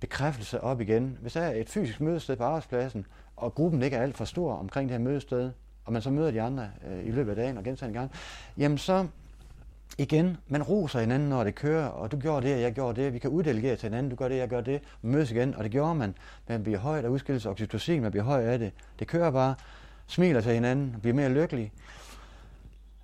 bekræftelse 0.00 0.60
op 0.60 0.80
igen. 0.80 1.18
Hvis 1.20 1.32
der 1.32 1.40
er 1.40 1.60
et 1.60 1.68
fysisk 1.68 2.00
mødested 2.00 2.36
på 2.36 2.44
arbejdspladsen, 2.44 3.06
og 3.36 3.54
gruppen 3.54 3.82
ikke 3.82 3.96
er 3.96 4.02
alt 4.02 4.16
for 4.16 4.24
stor 4.24 4.54
omkring 4.54 4.88
det 4.88 4.98
her 4.98 5.04
mødested, 5.04 5.50
og 5.84 5.92
man 5.92 6.02
så 6.02 6.10
møder 6.10 6.30
de 6.30 6.42
andre 6.42 6.70
øh, 6.90 7.06
i 7.06 7.10
løbet 7.10 7.30
af 7.30 7.36
dagen 7.36 7.58
og 7.58 7.64
gentagende 7.64 7.98
gange, 7.98 8.14
jamen 8.58 8.78
så 8.78 9.06
igen, 9.98 10.36
man 10.48 10.62
roser 10.62 11.00
hinanden, 11.00 11.28
når 11.28 11.44
det 11.44 11.54
kører, 11.54 11.86
og 11.86 12.12
du 12.12 12.18
gjorde 12.18 12.46
det, 12.46 12.54
og 12.54 12.60
jeg 12.60 12.72
gjorde 12.72 13.02
det. 13.02 13.12
Vi 13.12 13.18
kan 13.18 13.30
uddelegere 13.30 13.76
til 13.76 13.88
hinanden, 13.88 14.10
du 14.10 14.16
gør 14.16 14.28
det, 14.28 14.36
jeg 14.36 14.48
gør 14.48 14.60
det. 14.60 14.82
Mødes 15.02 15.30
igen, 15.30 15.54
og 15.54 15.64
det 15.64 15.72
gjorde 15.72 15.94
man. 15.94 16.14
Man 16.48 16.62
bliver 16.62 16.78
højt 16.78 17.04
af 17.04 17.08
udskillelse 17.08 17.50
oxytocin, 17.50 18.02
man 18.02 18.10
bliver 18.10 18.24
høj 18.24 18.44
af 18.44 18.58
det. 18.58 18.72
Det 18.98 19.06
kører 19.06 19.30
bare, 19.30 19.54
smiler 20.06 20.40
til 20.40 20.52
hinanden, 20.52 20.96
bliver 21.00 21.14
mere 21.14 21.28
lykkelig. 21.28 21.72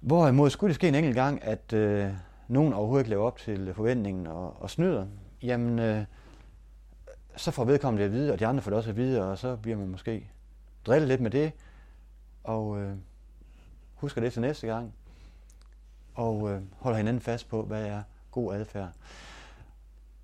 Hvorimod 0.00 0.50
skulle 0.50 0.68
det 0.68 0.74
ske 0.74 0.88
en 0.88 0.94
enkelt 0.94 1.14
gang, 1.14 1.44
at 1.44 1.72
øh, 1.72 2.06
nogen 2.48 2.72
overhovedet 2.72 3.04
ikke 3.04 3.10
lever 3.10 3.24
op 3.24 3.38
til 3.38 3.74
forventningen 3.74 4.26
og, 4.26 4.62
og 4.62 4.70
snyder, 4.70 5.06
jamen 5.42 5.78
øh, 5.78 6.04
så 7.36 7.50
får 7.50 7.64
vedkommende 7.64 8.02
det 8.02 8.08
at 8.10 8.14
vide, 8.14 8.32
og 8.32 8.40
de 8.40 8.46
andre 8.46 8.62
får 8.62 8.70
det 8.70 8.76
også 8.76 8.90
at 8.90 8.96
vide, 8.96 9.30
og 9.30 9.38
så 9.38 9.56
bliver 9.56 9.76
man 9.76 9.88
måske 9.88 10.30
drillet 10.86 11.08
lidt 11.08 11.20
med 11.20 11.30
det, 11.30 11.52
og 12.44 12.80
øh, 12.80 12.92
husker 13.94 14.20
det 14.20 14.32
til 14.32 14.42
næste 14.42 14.66
gang 14.66 14.94
og 16.18 16.50
øh, 16.50 16.62
holder 16.78 16.96
hinanden 16.96 17.20
fast 17.20 17.48
på, 17.48 17.62
hvad 17.62 17.86
er 17.86 18.02
god 18.30 18.54
adfærd. 18.54 18.88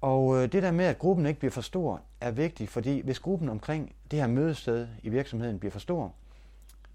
Og 0.00 0.36
øh, 0.36 0.52
det 0.52 0.62
der 0.62 0.70
med, 0.70 0.84
at 0.84 0.98
gruppen 0.98 1.26
ikke 1.26 1.38
bliver 1.38 1.52
for 1.52 1.60
stor, 1.60 2.02
er 2.20 2.30
vigtigt, 2.30 2.70
fordi 2.70 3.00
hvis 3.00 3.20
gruppen 3.20 3.48
omkring 3.48 3.94
det 4.10 4.18
her 4.18 4.26
mødested 4.26 4.88
i 5.02 5.08
virksomheden 5.08 5.58
bliver 5.58 5.72
for 5.72 5.78
stor, 5.78 6.14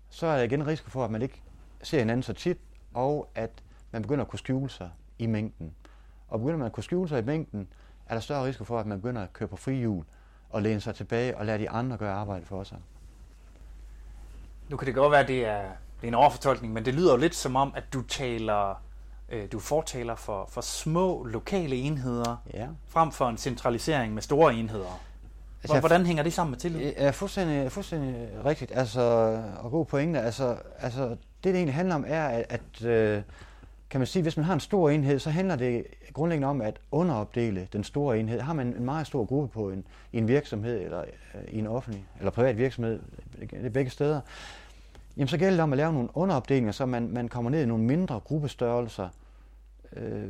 så 0.09 0.27
er 0.27 0.37
der 0.37 0.43
igen 0.43 0.67
risiko 0.67 0.89
for, 0.89 1.05
at 1.05 1.11
man 1.11 1.21
ikke 1.21 1.41
ser 1.83 1.99
hinanden 1.99 2.23
så 2.23 2.33
tit, 2.33 2.57
og 2.93 3.29
at 3.35 3.51
man 3.91 4.01
begynder 4.01 4.25
at 4.25 4.29
kunne 4.29 4.39
skjule 4.39 4.69
sig 4.69 4.89
i 5.19 5.25
mængden. 5.25 5.75
Og 6.27 6.39
begynder 6.39 6.57
man 6.57 6.65
at 6.65 6.73
kunne 6.73 6.83
skjule 6.83 7.09
sig 7.09 7.19
i 7.19 7.25
mængden, 7.25 7.67
er 8.05 8.13
der 8.13 8.21
større 8.21 8.45
risiko 8.45 8.63
for, 8.63 8.79
at 8.79 8.85
man 8.85 9.01
begynder 9.01 9.23
at 9.23 9.33
køre 9.33 9.49
på 9.49 9.55
frihjul 9.55 10.05
og 10.49 10.61
læne 10.61 10.81
sig 10.81 10.95
tilbage 10.95 11.37
og 11.37 11.45
lade 11.45 11.59
de 11.59 11.69
andre 11.69 11.97
gøre 11.97 12.13
arbejde 12.13 12.45
for 12.45 12.63
sig. 12.63 12.77
Nu 14.69 14.77
kan 14.77 14.85
det 14.85 14.95
godt 14.95 15.11
være, 15.11 15.21
at 15.21 15.27
det 15.27 15.45
er, 15.45 15.61
det 16.01 16.03
er 16.03 16.07
en 16.07 16.13
overfortolkning, 16.13 16.73
men 16.73 16.85
det 16.85 16.93
lyder 16.93 17.11
jo 17.11 17.17
lidt 17.17 17.35
som 17.35 17.55
om, 17.55 17.73
at 17.75 17.83
du 17.93 18.01
taler 18.01 18.88
Øh, 19.31 19.51
du 19.51 19.59
fortaler 19.59 20.15
for, 20.15 20.49
for 20.51 20.61
små 20.61 21.23
lokale 21.23 21.75
enheder, 21.75 22.43
ja. 22.53 22.67
frem 22.87 23.11
for 23.11 23.29
en 23.29 23.37
centralisering 23.37 24.13
med 24.13 24.21
store 24.21 24.53
enheder. 24.53 24.99
Altså, 25.63 25.79
Hvordan 25.79 26.05
hænger 26.05 26.23
det 26.23 26.33
sammen 26.33 26.51
med 26.51 26.59
tillid? 26.59 26.93
Er 26.97 27.11
fuldstændig, 27.11 27.71
fuldstændig 27.71 28.27
rigtigt, 28.45 28.71
altså, 28.75 29.01
og 29.59 29.71
god 29.71 29.85
pointe. 29.85 30.19
Altså, 30.19 30.57
altså, 30.79 31.09
det, 31.09 31.17
det 31.43 31.55
egentlig 31.55 31.75
handler 31.75 31.95
om, 31.95 32.05
er, 32.07 32.27
at, 32.27 32.45
at 32.49 32.85
øh, 32.85 33.21
kan 33.89 33.99
man 33.99 34.07
sige, 34.07 34.23
hvis 34.23 34.37
man 34.37 34.45
har 34.45 34.53
en 34.53 34.59
stor 34.59 34.89
enhed, 34.89 35.19
så 35.19 35.29
handler 35.29 35.55
det 35.55 35.83
grundlæggende 36.13 36.47
om 36.47 36.61
at 36.61 36.79
underopdele 36.91 37.67
den 37.73 37.83
store 37.83 38.19
enhed. 38.19 38.39
Har 38.39 38.53
man 38.53 38.67
en 38.67 38.85
meget 38.85 39.07
stor 39.07 39.25
gruppe 39.25 39.53
på 39.53 39.69
en, 39.69 39.83
i 40.11 40.17
en 40.17 40.27
virksomhed, 40.27 40.81
eller 40.81 41.01
øh, 41.01 41.41
i 41.53 41.59
en 41.59 41.67
offentlig, 41.67 42.05
eller 42.19 42.31
privat 42.31 42.57
virksomhed, 42.57 42.99
det 43.39 43.65
er 43.65 43.69
begge 43.69 43.91
steder, 43.91 44.21
jamen 45.17 45.27
så 45.27 45.37
gælder 45.37 45.55
det 45.55 45.63
om 45.63 45.73
at 45.73 45.77
lave 45.77 45.93
nogle 45.93 46.09
underopdelinger, 46.13 46.71
så 46.71 46.85
man, 46.85 47.09
man 47.09 47.27
kommer 47.27 47.51
ned 47.51 47.63
i 47.63 47.65
nogle 47.65 47.83
mindre 47.83 48.19
gruppestørrelser. 48.19 49.09
Øh, 49.95 50.29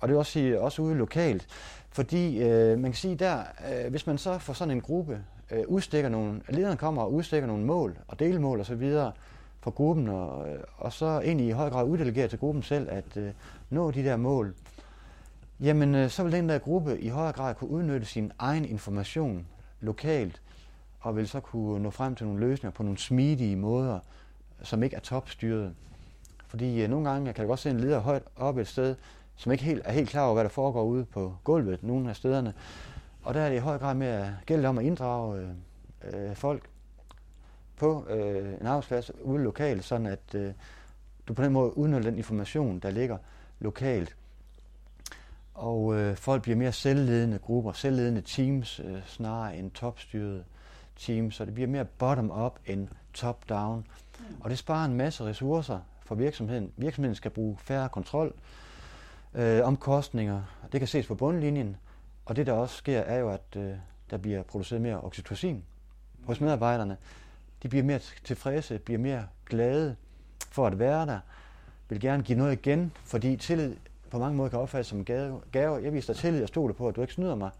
og 0.00 0.08
det 0.08 0.12
vil 0.12 0.18
også 0.18 0.32
sige, 0.32 0.60
også 0.60 0.82
ude 0.82 0.94
lokalt. 0.94 1.46
Fordi 1.90 2.42
øh, 2.42 2.78
man 2.78 2.90
kan 2.90 2.98
sige 2.98 3.14
der, 3.14 3.38
øh, 3.72 3.90
hvis 3.90 4.06
man 4.06 4.18
så 4.18 4.38
får 4.38 4.52
sådan 4.52 4.74
en 4.74 4.80
gruppe, 4.80 5.24
øh, 5.50 5.64
udstikker 5.66 6.08
nogle, 6.08 6.40
lederen 6.48 6.76
kommer 6.76 7.02
og 7.02 7.12
udstikker 7.12 7.46
nogle 7.46 7.64
mål 7.64 7.98
og 8.08 8.18
delmål 8.18 8.60
og 8.60 8.66
så 8.66 8.74
videre 8.74 9.12
for 9.60 9.70
gruppen, 9.70 10.08
og, 10.08 10.48
øh, 10.48 10.58
og 10.78 10.92
så 10.92 11.06
egentlig 11.06 11.46
i 11.46 11.50
høj 11.50 11.70
grad 11.70 11.86
uddelegere 11.86 12.28
til 12.28 12.38
gruppen 12.38 12.62
selv 12.62 12.88
at 12.90 13.16
øh, 13.16 13.30
nå 13.70 13.90
de 13.90 14.04
der 14.04 14.16
mål, 14.16 14.54
jamen 15.60 15.94
øh, 15.94 16.10
så 16.10 16.22
vil 16.22 16.32
den 16.32 16.48
der 16.48 16.58
gruppe 16.58 17.00
i 17.00 17.08
højere 17.08 17.32
grad 17.32 17.54
kunne 17.54 17.70
udnytte 17.70 18.06
sin 18.06 18.32
egen 18.38 18.64
information 18.64 19.46
lokalt, 19.80 20.42
og 21.00 21.16
vil 21.16 21.28
så 21.28 21.40
kunne 21.40 21.82
nå 21.82 21.90
frem 21.90 22.14
til 22.14 22.26
nogle 22.26 22.40
løsninger 22.40 22.74
på 22.74 22.82
nogle 22.82 22.98
smidige 22.98 23.56
måder, 23.56 23.98
som 24.62 24.82
ikke 24.82 24.96
er 24.96 25.00
topstyret. 25.00 25.74
Fordi 26.46 26.82
øh, 26.82 26.90
nogle 26.90 27.10
gange 27.10 27.32
kan 27.32 27.42
jeg 27.42 27.48
godt 27.48 27.60
se 27.60 27.70
en 27.70 27.80
leder 27.80 27.98
højt 27.98 28.22
op 28.36 28.58
et 28.58 28.68
sted, 28.68 28.96
som 29.36 29.52
ikke 29.52 29.64
helt, 29.64 29.82
er 29.84 29.92
helt 29.92 30.08
klar 30.08 30.24
over, 30.24 30.34
hvad 30.34 30.44
der 30.44 30.50
foregår 30.50 30.84
ude 30.84 31.04
på 31.04 31.34
gulvet 31.44 31.82
nogle 31.82 32.10
af 32.10 32.16
stederne. 32.16 32.54
Og 33.22 33.34
der 33.34 33.40
er 33.40 33.48
det 33.48 33.56
i 33.56 33.60
høj 33.60 33.78
grad 33.78 33.94
med 33.94 34.20
øh, 34.20 34.28
at 34.28 34.46
gælde 34.46 34.68
om 34.68 34.78
at 34.78 34.84
inddrage 34.84 35.40
øh, 35.40 36.28
øh, 36.28 36.36
folk 36.36 36.68
på 37.76 38.06
øh, 38.08 38.54
en 38.60 38.66
arbejdsplads 38.66 39.10
ude 39.22 39.42
lokalt, 39.42 39.84
sådan 39.84 40.06
at 40.06 40.34
øh, 40.34 40.52
du 41.28 41.34
på 41.34 41.42
den 41.42 41.52
måde 41.52 41.78
udnytter 41.78 42.10
den 42.10 42.18
information, 42.18 42.78
der 42.78 42.90
ligger 42.90 43.18
lokalt. 43.60 44.16
Og 45.54 45.94
øh, 45.94 46.16
folk 46.16 46.42
bliver 46.42 46.56
mere 46.56 46.72
selvledende 46.72 47.38
grupper, 47.38 47.72
selvledende 47.72 48.20
teams, 48.20 48.80
øh, 48.84 49.06
snarere 49.06 49.56
end 49.56 49.70
topstyrede 49.70 50.44
teams, 50.96 51.34
så 51.34 51.44
det 51.44 51.54
bliver 51.54 51.68
mere 51.68 51.84
bottom-up 51.84 52.58
end 52.66 52.88
top-down. 53.14 53.86
Og 54.40 54.50
det 54.50 54.58
sparer 54.58 54.84
en 54.84 54.94
masse 54.94 55.24
ressourcer 55.24 55.78
for 56.06 56.14
virksomheden. 56.14 56.72
Virksomheden 56.76 57.14
skal 57.14 57.30
bruge 57.30 57.56
færre 57.58 57.88
kontrol, 57.88 58.34
øh, 59.34 59.64
omkostninger. 59.64 60.42
Det 60.72 60.80
kan 60.80 60.88
ses 60.88 61.06
på 61.06 61.14
bundlinjen. 61.14 61.76
Og 62.24 62.36
det, 62.36 62.46
der 62.46 62.52
også 62.52 62.76
sker, 62.76 63.00
er 63.00 63.18
jo, 63.18 63.30
at 63.30 63.56
øh, 63.56 63.74
der 64.10 64.16
bliver 64.16 64.42
produceret 64.42 64.82
mere 64.82 65.00
oxytocin 65.00 65.64
hos 66.24 66.40
medarbejderne. 66.40 66.96
De 67.62 67.68
bliver 67.68 67.84
mere 67.84 68.00
tilfredse, 68.24 68.78
bliver 68.78 68.98
mere 68.98 69.26
glade 69.46 69.96
for 70.50 70.66
at 70.66 70.78
være 70.78 71.06
der, 71.06 71.18
vil 71.88 72.00
gerne 72.00 72.22
give 72.22 72.38
noget 72.38 72.52
igen, 72.52 72.92
fordi 73.04 73.36
tillid 73.36 73.76
på 74.10 74.18
mange 74.18 74.36
måder 74.36 74.50
kan 74.50 74.58
opfattes 74.58 74.86
som 74.86 74.98
en 74.98 75.04
gave. 75.52 75.82
Jeg 75.82 75.92
viser 75.92 76.12
dig 76.12 76.20
tillid 76.20 76.38
jeg 76.38 76.48
stoler 76.48 76.74
på, 76.74 76.88
at 76.88 76.96
du 76.96 77.00
ikke 77.00 77.12
snyder 77.12 77.34
mig, 77.34 77.50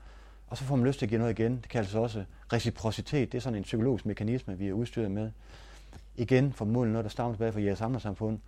og 0.48 0.56
så 0.56 0.64
får 0.64 0.76
man 0.76 0.86
lyst 0.86 0.98
til 0.98 1.06
at 1.06 1.10
give 1.10 1.18
noget 1.18 1.38
igen. 1.38 1.56
Det 1.56 1.68
kaldes 1.68 1.94
også 1.94 2.24
reciprocitet. 2.52 3.32
Det 3.32 3.38
er 3.38 3.42
sådan 3.42 3.56
en 3.56 3.62
psykologisk 3.62 4.06
mekanisme, 4.06 4.58
vi 4.58 4.68
er 4.68 4.72
udstyret 4.72 5.10
med 5.10 5.30
igen 6.20 6.52
formodentlig 6.52 6.92
noget, 6.92 7.04
der 7.04 7.10
stammer 7.10 7.32
tilbage 7.32 7.52
fra 7.52 7.60
jeres 7.60 8.02
samfund. 8.02 8.38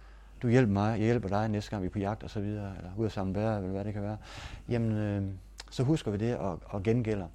Du 0.42 0.48
hjælper 0.48 0.72
mig, 0.72 0.90
jeg 0.90 1.04
hjælper 1.04 1.28
dig 1.28 1.48
næste 1.48 1.70
gang 1.70 1.82
vi 1.82 1.86
er 1.86 1.90
på 1.90 1.98
jagt 1.98 2.22
og 2.22 2.30
så 2.30 2.40
videre, 2.40 2.76
eller 2.76 2.90
ud 2.96 3.06
at 3.06 3.12
samle 3.12 3.34
bære, 3.34 3.56
eller 3.56 3.70
hvad 3.70 3.84
det 3.84 3.92
kan 3.92 4.02
være. 4.02 4.18
Jamen, 4.68 4.92
øh, 4.92 5.34
så 5.70 5.82
husker 5.82 6.10
vi 6.10 6.16
det 6.16 6.36
og, 6.36 6.60
og 6.64 6.82
gengælder. 6.82 7.28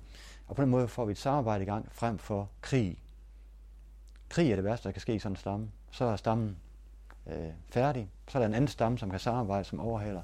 Og 0.47 0.56
på 0.56 0.62
den 0.62 0.69
måde 0.69 0.88
får 0.88 1.06
vi 1.06 1.12
et 1.12 1.17
samarbejde 1.17 1.63
i 1.63 1.65
gang 1.65 1.88
frem 1.91 2.17
for 2.17 2.50
krig. 2.62 2.97
Krig 4.30 4.52
er 4.52 4.56
det 4.56 4.63
værste, 4.63 4.84
der 4.84 4.91
kan 4.91 5.02
ske 5.02 5.15
i 5.15 5.19
sådan 5.19 5.32
en 5.32 5.36
stamme. 5.36 5.71
Så 5.91 6.06
er 6.06 6.15
stammen 6.15 6.58
øh, 7.28 7.50
færdig. 7.69 8.10
Så 8.28 8.38
er 8.38 8.39
der 8.39 8.47
en 8.47 8.54
anden 8.54 8.67
stamme, 8.67 8.97
som 8.97 9.10
kan 9.10 9.19
samarbejde, 9.19 9.63
som 9.63 9.80
overhaler 9.80 10.21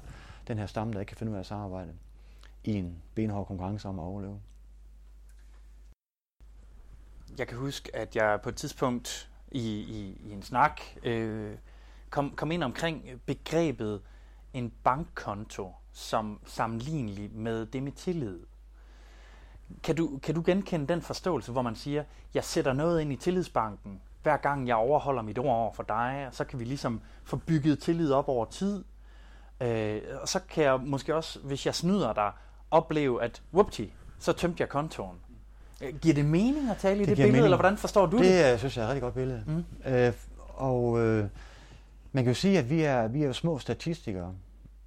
den 0.48 0.58
her 0.58 0.66
stamme, 0.66 0.92
der 0.92 1.00
ikke 1.00 1.10
kan 1.10 1.16
finde 1.16 1.32
ud 1.32 1.36
af 1.36 1.40
at 1.40 1.46
samarbejde 1.46 1.92
i 2.64 2.74
en 2.74 3.02
benhård 3.14 3.46
konkurrence 3.46 3.88
om 3.88 3.98
at 3.98 4.02
overleve. 4.02 4.40
Jeg 7.38 7.48
kan 7.48 7.58
huske, 7.58 7.96
at 7.96 8.16
jeg 8.16 8.40
på 8.42 8.48
et 8.48 8.56
tidspunkt 8.56 9.30
i, 9.54 9.80
i, 9.80 10.20
i 10.28 10.32
en 10.32 10.42
snak 10.42 10.80
øh, 11.02 11.54
kom, 12.10 12.30
kom 12.36 12.50
ind 12.50 12.64
omkring 12.64 13.04
begrebet 13.26 14.02
en 14.52 14.72
bankkonto 14.84 15.72
som 15.92 16.40
sammenlignelig 16.46 17.30
med 17.32 17.66
det 17.66 17.82
med 17.82 17.92
tillid. 17.92 18.40
Kan 19.82 19.96
du, 19.96 20.18
kan 20.22 20.34
du 20.34 20.42
genkende 20.46 20.86
den 20.86 21.02
forståelse, 21.02 21.52
hvor 21.52 21.62
man 21.62 21.74
siger, 21.74 22.04
jeg 22.34 22.44
sætter 22.44 22.72
noget 22.72 23.00
ind 23.00 23.12
i 23.12 23.16
tillidsbanken, 23.16 24.00
hver 24.22 24.36
gang 24.36 24.68
jeg 24.68 24.76
overholder 24.76 25.22
mit 25.22 25.38
ord 25.38 25.56
over 25.56 25.72
for 25.72 25.82
dig, 25.82 26.24
og 26.28 26.34
så 26.34 26.44
kan 26.44 26.58
vi 26.58 26.64
ligesom 26.64 27.00
få 27.24 27.36
bygget 27.36 27.78
tillid 27.78 28.12
op 28.12 28.28
over 28.28 28.44
tid. 28.44 28.84
Øh, 29.60 30.02
og 30.20 30.28
så 30.28 30.40
kan 30.48 30.64
jeg 30.64 30.80
måske 30.80 31.16
også, 31.16 31.40
hvis 31.40 31.66
jeg 31.66 31.74
snyder 31.74 32.12
dig, 32.12 32.32
opleve, 32.70 33.22
at 33.22 33.42
whoopty, 33.52 33.84
så 34.18 34.32
tømte 34.32 34.60
jeg 34.60 34.68
kontoen. 34.68 35.20
Øh, 35.82 35.94
giver 35.98 36.14
det 36.14 36.24
mening 36.24 36.70
at 36.70 36.76
tale 36.76 36.96
i 36.96 36.98
det, 36.98 37.08
det 37.08 37.16
billede, 37.16 37.32
mening. 37.32 37.44
eller 37.44 37.56
hvordan 37.56 37.76
forstår 37.78 38.06
du 38.06 38.16
det? 38.18 38.24
Det 38.24 38.46
er, 38.46 38.56
synes 38.56 38.76
jeg 38.76 38.82
er 38.82 38.86
et 38.86 38.90
rigtig 38.90 39.02
godt 39.02 39.14
billede. 39.14 39.44
Mm. 39.46 39.92
Øh, 39.92 40.12
og 40.48 41.00
øh, 41.00 41.24
man 42.12 42.24
kan 42.24 42.30
jo 42.30 42.34
sige, 42.34 42.58
at 42.58 42.70
vi 42.70 42.82
er, 42.82 43.08
vi 43.08 43.22
er 43.22 43.26
jo 43.26 43.32
små 43.32 43.58
statistikere. 43.58 44.34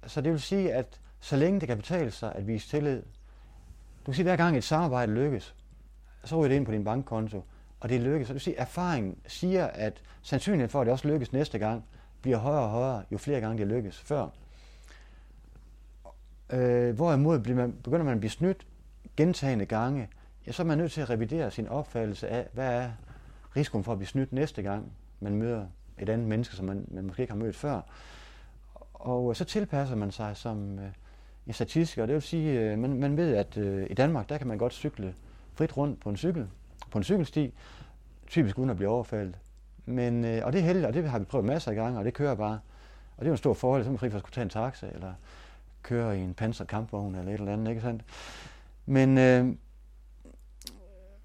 Så 0.06 0.20
det 0.20 0.32
vil 0.32 0.40
sige, 0.40 0.72
at 0.72 1.00
så 1.20 1.36
længe 1.36 1.60
det 1.60 1.68
kan 1.68 1.76
betale 1.76 2.10
sig 2.10 2.32
at 2.34 2.46
vise 2.46 2.68
tillid, 2.68 2.96
du 2.96 4.04
kan 4.04 4.14
sige, 4.14 4.22
at 4.22 4.30
hver 4.30 4.44
gang 4.44 4.56
et 4.56 4.64
samarbejde 4.64 5.12
lykkes, 5.12 5.54
så 6.24 6.36
ryger 6.36 6.48
det 6.48 6.56
ind 6.56 6.66
på 6.66 6.72
din 6.72 6.84
bankkonto, 6.84 7.44
og 7.80 7.88
det 7.88 8.00
lykkes. 8.00 8.26
Så 8.28 8.32
du 8.32 8.34
vil 8.34 8.40
sige, 8.40 8.56
at 8.56 8.62
erfaringen 8.62 9.16
siger, 9.26 9.66
at 9.66 10.02
sandsynligheden 10.22 10.70
for, 10.70 10.80
at 10.80 10.86
det 10.86 10.92
også 10.92 11.08
lykkes 11.08 11.32
næste 11.32 11.58
gang, 11.58 11.84
bliver 12.22 12.38
højere 12.38 12.62
og 12.62 12.70
højere, 12.70 13.02
jo 13.12 13.18
flere 13.18 13.40
gange 13.40 13.58
det 13.58 13.66
lykkes 13.66 13.98
før. 13.98 14.28
Øh, 16.50 16.94
hvorimod 16.94 17.38
bliver 17.38 17.56
man, 17.56 17.72
begynder 17.84 18.04
man 18.04 18.14
at 18.14 18.20
blive 18.20 18.30
snydt 18.30 18.66
gentagende 19.16 19.66
gange, 19.66 20.08
ja, 20.48 20.52
så 20.52 20.62
er 20.62 20.66
man 20.66 20.78
nødt 20.78 20.92
til 20.92 21.00
at 21.00 21.10
revidere 21.10 21.50
sin 21.50 21.68
opfattelse 21.68 22.28
af, 22.28 22.48
hvad 22.52 22.82
er 22.82 22.90
risikoen 23.56 23.84
for 23.84 23.92
at 23.92 23.98
blive 23.98 24.08
snydt 24.08 24.32
næste 24.32 24.62
gang, 24.62 24.92
man 25.20 25.34
møder 25.34 25.66
et 25.98 26.08
andet 26.08 26.28
menneske, 26.28 26.56
som 26.56 26.66
man, 26.66 26.84
man 26.90 27.04
måske 27.04 27.22
ikke 27.22 27.32
har 27.32 27.38
mødt 27.38 27.56
før. 27.56 27.80
Og 28.94 29.30
øh, 29.30 29.36
så 29.36 29.44
tilpasser 29.44 29.96
man 29.96 30.10
sig 30.10 30.36
som 30.36 30.78
øh, 30.78 30.88
en 31.46 31.52
statistiker. 31.52 32.06
Det 32.06 32.14
vil 32.14 32.22
sige, 32.22 32.60
øh, 32.60 32.78
man, 32.78 33.00
man 33.00 33.16
ved, 33.16 33.34
at 33.34 33.56
øh, 33.56 33.86
i 33.90 33.94
Danmark, 33.94 34.28
der 34.28 34.38
kan 34.38 34.46
man 34.46 34.58
godt 34.58 34.72
cykle 34.72 35.14
frit 35.54 35.76
rundt 35.76 36.00
på 36.00 36.10
en 36.10 36.16
cykel, 36.16 36.48
på 36.90 36.98
en 36.98 37.04
cykelsti, 37.04 37.54
typisk 38.26 38.58
uden 38.58 38.70
at 38.70 38.76
blive 38.76 38.90
overfaldet. 38.90 39.38
Men, 39.86 40.24
øh, 40.24 40.40
og 40.44 40.52
det 40.52 40.58
er 40.58 40.64
heldigt, 40.64 40.86
og 40.86 40.94
det 40.94 41.10
har 41.10 41.18
vi 41.18 41.24
prøvet 41.24 41.46
masser 41.46 41.70
af 41.70 41.76
gange, 41.76 41.98
og 41.98 42.04
det 42.04 42.14
kører 42.14 42.34
bare. 42.34 42.60
Og 43.16 43.20
det 43.20 43.26
er 43.26 43.30
jo 43.30 43.32
en 43.32 43.38
stor 43.38 43.54
fordel, 43.54 43.84
så 43.84 43.90
man 43.90 43.98
fri 43.98 44.10
for 44.10 44.16
at 44.16 44.22
skulle 44.22 44.34
tage 44.34 44.42
en 44.42 44.50
taxa, 44.50 44.88
eller 44.94 45.12
køre 45.82 46.18
i 46.18 46.20
en 46.20 46.34
panserkampvogn, 46.34 47.14
eller 47.14 47.32
et 47.32 47.38
eller 47.38 47.52
andet, 47.52 47.68
ikke 47.68 47.82
sandt? 47.82 48.04
Men 48.86 49.18
øh, 49.18 49.54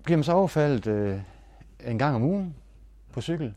bliver 0.03 0.17
man 0.17 0.23
så 0.23 0.31
overfaldet 0.31 0.87
øh, 0.87 1.19
en 1.85 1.99
gang 1.99 2.15
om 2.15 2.23
ugen 2.23 2.55
på 3.11 3.21
cykel, 3.21 3.55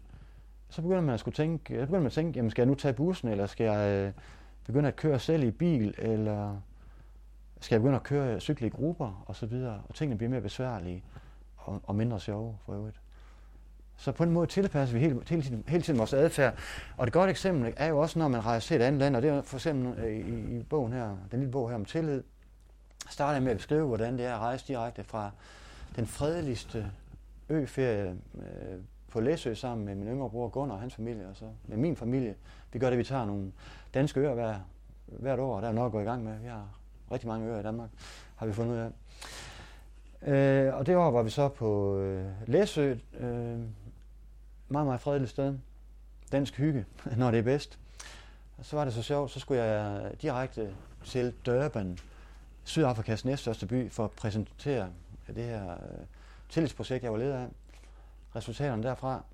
så 0.69 0.83
begynder 0.83 1.01
man 1.01 1.15
at 1.15 1.21
skulle 1.21 1.35
tænke, 1.35 1.75
så 1.75 1.81
begynder 1.81 2.01
man 2.01 2.07
at 2.07 2.13
tænke, 2.13 2.37
jamen 2.37 2.51
skal 2.51 2.63
jeg 2.63 2.69
nu 2.69 2.75
tage 2.75 2.95
bussen, 2.95 3.29
eller 3.29 3.47
skal 3.47 3.65
jeg 3.65 4.07
øh, 4.07 4.13
begynde 4.67 4.89
at 4.89 4.97
køre 4.97 5.19
selv 5.19 5.45
i 5.45 5.51
bil, 5.51 5.95
eller 5.99 6.57
skal 7.61 7.75
jeg 7.75 7.83
begynde 7.83 7.97
at 7.97 8.03
køre 8.03 8.35
øh, 8.35 8.41
cykle 8.41 8.67
i 8.67 8.71
grupper 8.71 9.25
og 9.27 9.37
så 9.37 9.47
videre, 9.47 9.83
og 9.89 9.95
tingene 9.95 10.17
bliver 10.17 10.31
mere 10.31 10.41
besværlige 10.41 11.05
og, 11.57 11.81
og 11.85 11.95
mindre 11.95 12.21
sjove 12.21 12.57
for 12.67 12.73
øvrigt. 12.73 13.01
Så 13.97 14.13
på 14.13 14.23
en 14.23 14.31
måde 14.31 14.47
tilpasser 14.47 14.95
vi 14.95 15.01
hele, 15.01 15.21
hele, 15.29 15.43
tiden, 15.43 15.65
hele 15.69 15.83
tiden 15.83 15.99
vores 15.99 16.13
adfærd. 16.13 16.55
Og 16.97 17.07
et 17.07 17.13
godt 17.13 17.31
eksempel 17.31 17.75
er 17.77 17.87
jo 17.87 17.99
også, 17.99 18.19
når 18.19 18.29
man 18.29 18.45
rejser 18.45 18.67
til 18.67 18.77
et 18.77 18.85
andet 18.85 18.99
land, 18.99 19.17
og 19.17 19.23
det 19.23 19.31
er 19.31 19.43
for 19.43 19.57
eksempel 19.57 20.05
øh, 20.05 20.17
i, 20.17 20.59
i 20.59 20.63
bogen 20.63 20.93
her, 20.93 21.17
den 21.31 21.39
lille 21.39 21.53
bog 21.53 21.69
her 21.69 21.77
om 21.77 21.85
tillid, 21.85 22.23
starter 23.11 23.33
jeg 23.33 23.43
med 23.43 23.51
at 23.51 23.57
beskrive, 23.57 23.87
hvordan 23.87 24.19
det 24.19 24.27
er 24.27 24.35
at 24.35 24.41
rejse 24.41 24.65
direkte 24.69 25.05
fra 25.05 25.31
den 25.97 26.07
fredeligste 26.07 26.93
øferie 27.49 28.17
øh, 28.35 28.81
på 29.09 29.21
Læsø 29.21 29.55
sammen 29.55 29.87
med 29.87 29.95
min 29.95 30.09
yngre 30.09 30.31
bror 30.31 30.49
Gunnar 30.49 30.75
og 30.75 30.81
hans 30.81 30.95
familie, 30.95 31.29
og 31.29 31.37
så 31.37 31.45
med 31.65 31.77
min 31.77 31.97
familie. 31.97 32.35
Vi 32.73 32.79
gør 32.79 32.91
det, 32.91 32.99
vi 32.99 33.05
tager 33.05 33.25
nogle 33.25 33.53
danske 33.95 34.21
øer 34.21 34.35
hver, 34.35 34.59
hvert 35.07 35.39
år, 35.39 35.57
og 35.57 35.63
der 35.63 35.69
er 35.69 35.73
nok 35.73 35.87
at 35.87 35.93
gå 35.93 36.01
i 36.01 36.05
gang 36.05 36.25
med. 36.25 36.39
Vi 36.39 36.49
har 36.49 36.69
rigtig 37.13 37.29
mange 37.29 37.49
øer 37.49 37.61
i 37.61 37.63
Danmark, 37.63 37.91
har 38.37 38.47
vi 38.47 38.53
fundet 38.53 38.73
ud 38.73 38.79
af. 38.79 38.91
Øh, 40.23 40.75
og 40.75 40.87
det 40.87 40.97
år 40.97 41.11
var 41.11 41.23
vi 41.23 41.31
så 41.31 41.49
på 41.49 41.99
øh, 41.99 42.27
Læsø, 42.47 42.95
øh, 43.21 43.59
meget, 44.69 44.87
meget 44.87 45.01
fredeligt 45.01 45.31
sted. 45.31 45.59
Dansk 46.33 46.57
hygge, 46.57 46.87
når 47.17 47.31
det 47.31 47.39
er 47.39 47.43
bedst. 47.43 47.79
Og 48.59 48.65
så 48.65 48.77
var 48.77 48.85
det 48.85 48.95
så 48.95 49.03
sjovt, 49.03 49.31
så 49.31 49.41
skulle 49.41 49.63
jeg 49.63 50.11
direkte 50.23 50.75
til 51.05 51.35
Durban, 51.47 51.99
Sydafrikas 52.65 53.25
næststørste 53.25 53.67
by, 53.67 53.91
for 53.91 54.05
at 54.05 54.11
præsentere 54.11 54.89
det 55.35 55.45
her 55.45 55.71
øh, 55.71 56.07
tillidsprojekt, 56.49 57.05
jeg 57.05 57.13
var 57.13 57.19
leder 57.19 57.39
af. 57.39 57.49
Resultaterne 58.37 58.83
derfra. 58.83 59.25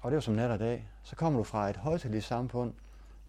Og 0.00 0.10
det 0.10 0.14
var 0.14 0.20
som 0.20 0.34
nat 0.34 0.50
og 0.50 0.58
dag. 0.58 0.88
Så 1.02 1.16
kommer 1.16 1.38
du 1.38 1.44
fra 1.44 1.70
et 1.70 1.76
højtillits 1.76 2.26
samfund, 2.26 2.72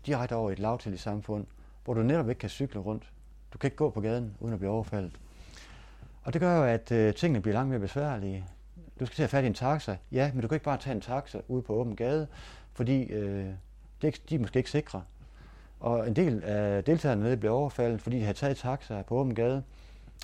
direkte 0.06 0.36
over 0.36 0.50
i 0.50 0.54
et 0.54 0.60
lavtillits 0.60 1.04
samfund, 1.04 1.45
hvor 1.86 1.93
du 1.93 2.02
netop 2.02 2.30
ikke 2.30 2.39
kan 2.39 2.50
cykle 2.50 2.80
rundt. 2.80 3.12
Du 3.54 3.58
kan 3.58 3.67
ikke 3.67 3.78
gå 3.78 3.89
på 3.89 4.02
gaden, 4.02 4.38
uden 4.39 4.54
at 4.54 4.60
blive 4.60 4.71
overfaldet. 4.71 5.19
Og 6.24 6.34
det 6.34 6.41
gør 6.41 6.58
jo, 6.58 6.63
at 6.63 6.91
øh, 6.91 7.13
tingene 7.13 7.41
bliver 7.41 7.54
langt 7.54 7.69
mere 7.69 7.80
besværlige. 7.80 8.45
Du 9.00 9.06
skal 9.06 9.15
til 9.15 9.24
at 9.24 9.30
fat 9.30 9.43
i 9.43 9.47
en 9.47 9.54
taxa. 9.54 9.97
Ja, 10.12 10.32
men 10.34 10.41
du 10.41 10.47
kan 10.47 10.56
ikke 10.56 10.65
bare 10.65 10.78
tage 10.78 10.95
en 10.95 11.02
taxa 11.02 11.41
ude 11.47 11.62
på 11.62 11.74
åben 11.74 11.95
gade, 11.95 12.28
fordi 12.74 13.04
øh, 13.04 13.50
det, 14.02 14.30
de 14.30 14.36
er 14.36 14.39
måske 14.39 14.58
ikke 14.58 14.71
sikre. 14.71 15.04
Og 15.80 16.08
en 16.08 16.15
del 16.15 16.43
af 16.43 16.84
deltagerne 16.84 17.24
nede 17.24 17.38
blev 17.38 17.54
overfaldet, 17.54 18.02
fordi 18.02 18.15
de 18.15 18.21
havde 18.21 18.38
taget 18.38 18.58
taxa 18.58 19.02
på 19.02 19.15
åben 19.15 19.36
gade, 19.36 19.63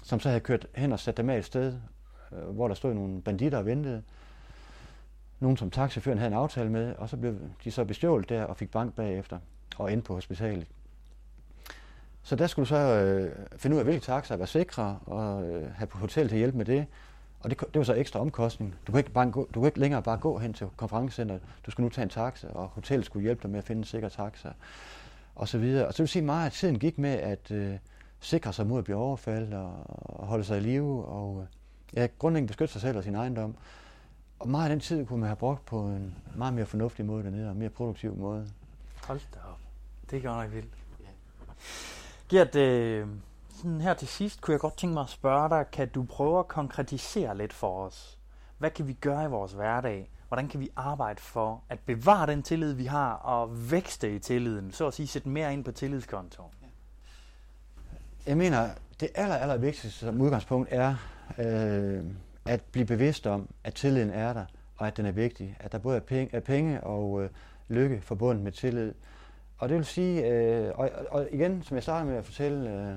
som 0.04 0.20
så 0.20 0.30
havde 0.30 0.42
kørt 0.42 0.68
hen 0.76 0.92
og 0.92 1.00
sat 1.00 1.18
dem 1.18 1.30
af 1.30 1.38
et 1.38 1.46
sted, 1.46 1.74
øh, 2.32 2.50
hvor 2.50 2.68
der 2.68 2.76
stod 2.76 2.94
nogle 2.94 3.22
banditter 3.22 3.58
og 3.58 3.66
ventede. 3.66 4.04
Nogen, 5.40 5.58
som 5.58 5.72
taxichaufføren 5.72 6.18
havde 6.18 6.32
en 6.32 6.38
aftale 6.38 6.70
med, 6.70 6.96
og 6.96 7.10
så 7.10 7.18
blev 7.18 7.36
de 7.64 7.72
så 7.72 7.86
bestjålet 7.86 8.30
der 8.30 8.44
og 8.44 8.58
fik 8.58 8.72
bank 8.72 8.94
bagefter 8.94 9.40
og 9.78 9.92
ind 9.92 10.02
på 10.02 10.14
hospitalet. 10.14 10.68
Så 12.24 12.36
der 12.36 12.48
skulle 12.48 12.64
du 12.66 12.70
så 12.70 12.76
øh, 12.76 13.36
finde 13.58 13.76
ud 13.76 13.80
af, 13.80 13.86
hvilke 13.86 14.06
taxaer 14.06 14.38
var 14.38 14.46
sikre, 14.46 15.00
og 15.06 15.44
øh, 15.50 15.76
have 15.76 15.88
på 15.88 15.98
hotel 15.98 16.28
til 16.28 16.36
at 16.36 16.40
hjælpe 16.40 16.58
med 16.58 16.66
det. 16.66 16.86
Og 17.40 17.50
det, 17.50 17.60
det 17.60 17.76
var 17.76 17.84
så 17.84 17.94
ekstra 17.94 18.20
omkostning. 18.20 18.76
Du 18.88 18.92
kunne, 18.92 19.00
ikke 19.00 19.12
bare 19.12 19.32
gå, 19.32 19.50
du 19.54 19.60
kunne 19.60 19.68
ikke 19.68 19.80
længere 19.80 20.04
bare 20.04 20.18
gå 20.18 20.38
hen 20.38 20.54
til 20.54 20.68
konferencecenteret. 20.78 21.42
Du 21.66 21.72
skulle 21.72 21.86
nu 21.86 21.90
tage 21.90 22.04
en 22.04 22.10
taxa, 22.10 22.48
og 22.48 22.68
hotellet 22.68 23.06
skulle 23.06 23.24
hjælpe 23.24 23.42
dig 23.44 23.50
med 23.50 23.60
at 23.60 23.66
finde 23.66 23.80
en 23.80 23.84
sikker 23.84 24.10
taxa. 24.10 24.50
Og 25.36 25.48
så 25.48 25.58
videre. 25.58 25.88
Og 25.88 25.94
så 25.94 26.04
vil 26.04 26.08
sige 26.08 26.22
meget, 26.22 26.46
at 26.46 26.52
tiden 26.52 26.80
gik 26.80 26.98
med 26.98 27.14
at 27.14 27.52
øh, 27.52 27.76
sikre 28.20 28.54
sig 28.54 28.68
mod 28.68 28.78
at 28.78 28.84
blive 28.84 28.98
overfaldt 28.98 29.54
og, 29.54 29.74
og 30.20 30.28
holde 30.28 30.44
sig 30.44 30.58
i 30.58 30.62
live. 30.62 31.06
Og 31.06 31.42
øh, 31.42 31.48
ja, 32.00 32.08
grundlæggende 32.20 32.48
beskytte 32.48 32.72
sig 32.72 32.82
selv 32.82 32.98
og 32.98 33.04
sin 33.04 33.16
ejendom. 33.16 33.56
Og 34.40 34.50
meget 34.50 34.64
af 34.64 34.70
den 34.70 34.80
tid 34.80 35.06
kunne 35.06 35.20
man 35.20 35.28
have 35.28 35.36
brugt 35.36 35.66
på 35.66 35.80
en 35.80 36.16
meget 36.36 36.54
mere 36.54 36.66
fornuftig 36.66 37.06
måde 37.06 37.24
dernede, 37.24 37.46
og 37.46 37.52
en 37.52 37.60
mere 37.60 37.70
produktiv 37.70 38.16
måde. 38.16 38.48
Hold 39.08 39.20
da 39.34 39.40
op. 39.52 39.60
Det 40.12 40.22
gør 40.22 40.36
nok 40.36 40.54
vildt. 40.54 40.74
Gert, 42.30 42.56
øh, 42.56 43.08
sådan 43.50 43.82
her 43.82 43.94
til 43.94 44.08
sidst 44.08 44.42
kunne 44.42 44.52
jeg 44.52 44.60
godt 44.60 44.78
tænke 44.78 44.94
mig 44.94 45.04
at 45.04 45.10
spørge 45.10 45.50
dig, 45.50 45.66
kan 45.72 45.90
du 45.90 46.04
prøve 46.04 46.40
at 46.40 46.48
konkretisere 46.48 47.38
lidt 47.38 47.54
for 47.54 47.86
os? 47.86 48.18
Hvad 48.58 48.72
kan 48.72 48.88
vi 48.88 48.94
gøre 48.94 49.24
i 49.24 49.28
vores 49.28 49.52
hverdag? 49.52 50.12
Hvordan 50.28 50.48
kan 50.48 50.60
vi 50.60 50.70
arbejde 50.76 51.22
for 51.22 51.64
at 51.70 51.80
bevare 51.80 52.28
den 52.28 52.44
tillid, 52.44 52.74
vi 52.74 52.86
har, 52.86 53.14
og 53.14 53.72
vækste 53.72 54.16
i 54.16 54.20
tilliden? 54.20 54.72
Så 54.72 54.88
at 54.88 54.94
sige, 54.94 55.08
sætte 55.08 55.30
mere 55.30 55.54
ind 55.54 55.64
på 55.64 55.72
tillidskontoen. 55.72 56.52
Jeg 58.28 58.38
mener, 58.38 58.70
det 59.00 59.10
aller, 59.16 59.36
aller 59.36 59.58
vigtigste 59.58 60.00
som 60.00 60.22
udgangspunkt 60.22 60.70
er 60.72 60.96
øh, 61.40 62.04
at 62.46 62.62
blive 62.72 62.86
bevidst 62.86 63.28
om, 63.28 63.50
at 63.64 63.74
tilliden 63.74 64.10
er 64.10 64.34
der, 64.34 64.46
og 64.78 64.88
at 64.88 64.98
den 64.98 65.06
er 65.06 65.12
vigtig. 65.12 65.58
At 65.60 65.72
der 65.72 65.78
både 65.78 65.96
er 65.96 66.02
penge, 66.02 66.36
er 66.36 66.40
penge 66.40 66.84
og 66.84 67.24
øh, 67.24 67.30
lykke 67.68 68.02
forbundet 68.02 68.44
med 68.44 68.52
tillid. 68.52 68.94
Og 69.58 69.70
det 69.70 69.78
vil 69.78 69.86
sige, 69.86 70.28
øh, 70.28 70.72
og, 70.76 70.90
og 71.10 71.28
igen, 71.32 71.64
som 71.64 71.76
jeg 71.76 71.84
startede 71.84 72.10
med 72.10 72.18
at 72.18 72.26
fortælle, 72.26 72.72
øh, 72.72 72.96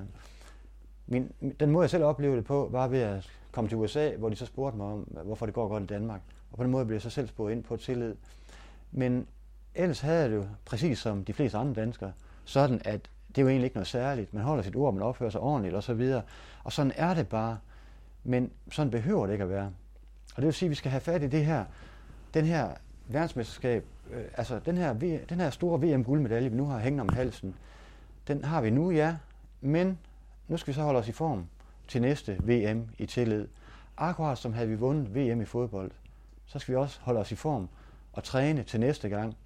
min, 1.07 1.33
den 1.61 1.71
måde 1.71 1.83
jeg 1.83 1.91
selv 1.91 2.05
oplevede 2.05 2.37
det 2.37 2.45
på, 2.45 2.69
var 2.73 2.89
ved 2.89 3.01
at 3.01 3.31
komme 3.53 3.69
til 3.69 3.79
USA, 3.79 4.17
hvor 4.17 4.29
de 4.29 4.37
så 4.37 4.47
spurgte 4.47 4.77
mig 4.77 4.87
om, 4.87 5.01
hvorfor 5.25 5.47
det 5.47 5.55
går 5.55 5.69
godt 5.69 5.83
i 5.83 5.87
Danmark. 5.87 6.21
Og 6.51 6.57
på 6.57 6.63
den 6.63 6.73
måde 6.73 6.87
blev 6.87 6.95
jeg 6.95 7.03
så 7.03 7.11
selv 7.11 7.29
spurgt 7.29 7.53
ind 7.53 7.65
på 7.65 7.77
tillid. 7.77 8.15
Men 8.93 9.27
ellers 9.75 10.01
havde 10.01 10.21
jeg 10.21 10.31
det 10.31 10.37
jo, 10.37 10.45
præcis 10.65 10.99
som 10.99 11.25
de 11.25 11.33
fleste 11.33 11.59
andre 11.59 11.81
danskere, 11.81 12.13
sådan 12.45 12.81
at 12.85 13.11
det 13.31 13.39
er 13.39 13.43
jo 13.43 13.49
egentlig 13.49 13.65
ikke 13.65 13.77
noget 13.77 13.87
særligt. 13.87 14.35
Man 14.35 14.43
holder 14.43 14.63
sit 14.63 14.77
ord, 14.77 14.95
man 14.95 15.03
opfører 15.03 15.31
sig 15.31 15.41
ordentligt 15.41 15.75
og 15.75 15.83
så 15.83 15.95
videre. 15.95 16.23
Og 16.65 16.73
sådan 16.73 16.93
er 16.97 17.15
det 17.15 17.29
bare. 17.29 17.59
Men 18.25 18.51
sådan 18.71 18.91
behøver 18.91 19.27
det 19.27 19.33
ikke 19.33 19.45
at 19.45 19.51
være. 19.51 19.73
Og 20.35 20.37
det 20.37 20.45
vil 20.45 20.55
sige, 20.55 20.67
at 20.67 20.71
vi 20.71 20.75
skal 20.75 20.91
have 20.91 21.01
fat 21.01 21.23
i 21.23 21.27
det 21.27 21.47
her, 21.47 21.65
den 22.35 22.45
her 22.45 22.71
verdensmesterskab, 23.09 23.85
øh, 24.13 24.25
altså 24.35 24.61
den 24.67 24.77
her, 24.77 24.93
den 25.29 25.41
her 25.41 25.51
store 25.51 25.81
VM-guldmedalje, 25.81 26.51
vi 26.51 26.57
nu 26.57 26.67
har 26.67 26.79
hængende 26.79 27.03
om 27.03 27.09
halsen, 27.09 27.55
den 28.29 28.45
har 28.45 28.61
vi 28.61 28.71
nu, 28.71 28.91
ja, 28.91 29.17
men 29.61 29.99
nu 30.49 30.57
skal 30.57 30.73
vi 30.73 30.75
så 30.75 30.83
holde 30.83 30.99
os 30.99 31.09
i 31.09 31.13
form 31.13 31.47
til 31.89 32.03
næste 32.03 32.39
VM 32.43 32.89
i 32.99 33.07
tillid. 33.07 33.49
Akkurat 33.97 34.39
som 34.39 34.53
havde 34.53 34.69
vi 34.69 34.75
vundet 34.75 35.15
VM 35.15 35.41
i 35.41 35.45
fodbold, 35.45 35.91
så 36.47 36.59
skal 36.59 36.73
vi 36.73 36.77
også 36.77 37.01
holde 37.03 37.21
os 37.21 37.33
i 37.33 37.37
form 37.37 37.69
og 38.13 38.25
træne 38.25 38.63
til 38.63 38.81
næste 38.81 39.09
gang, 39.09 39.37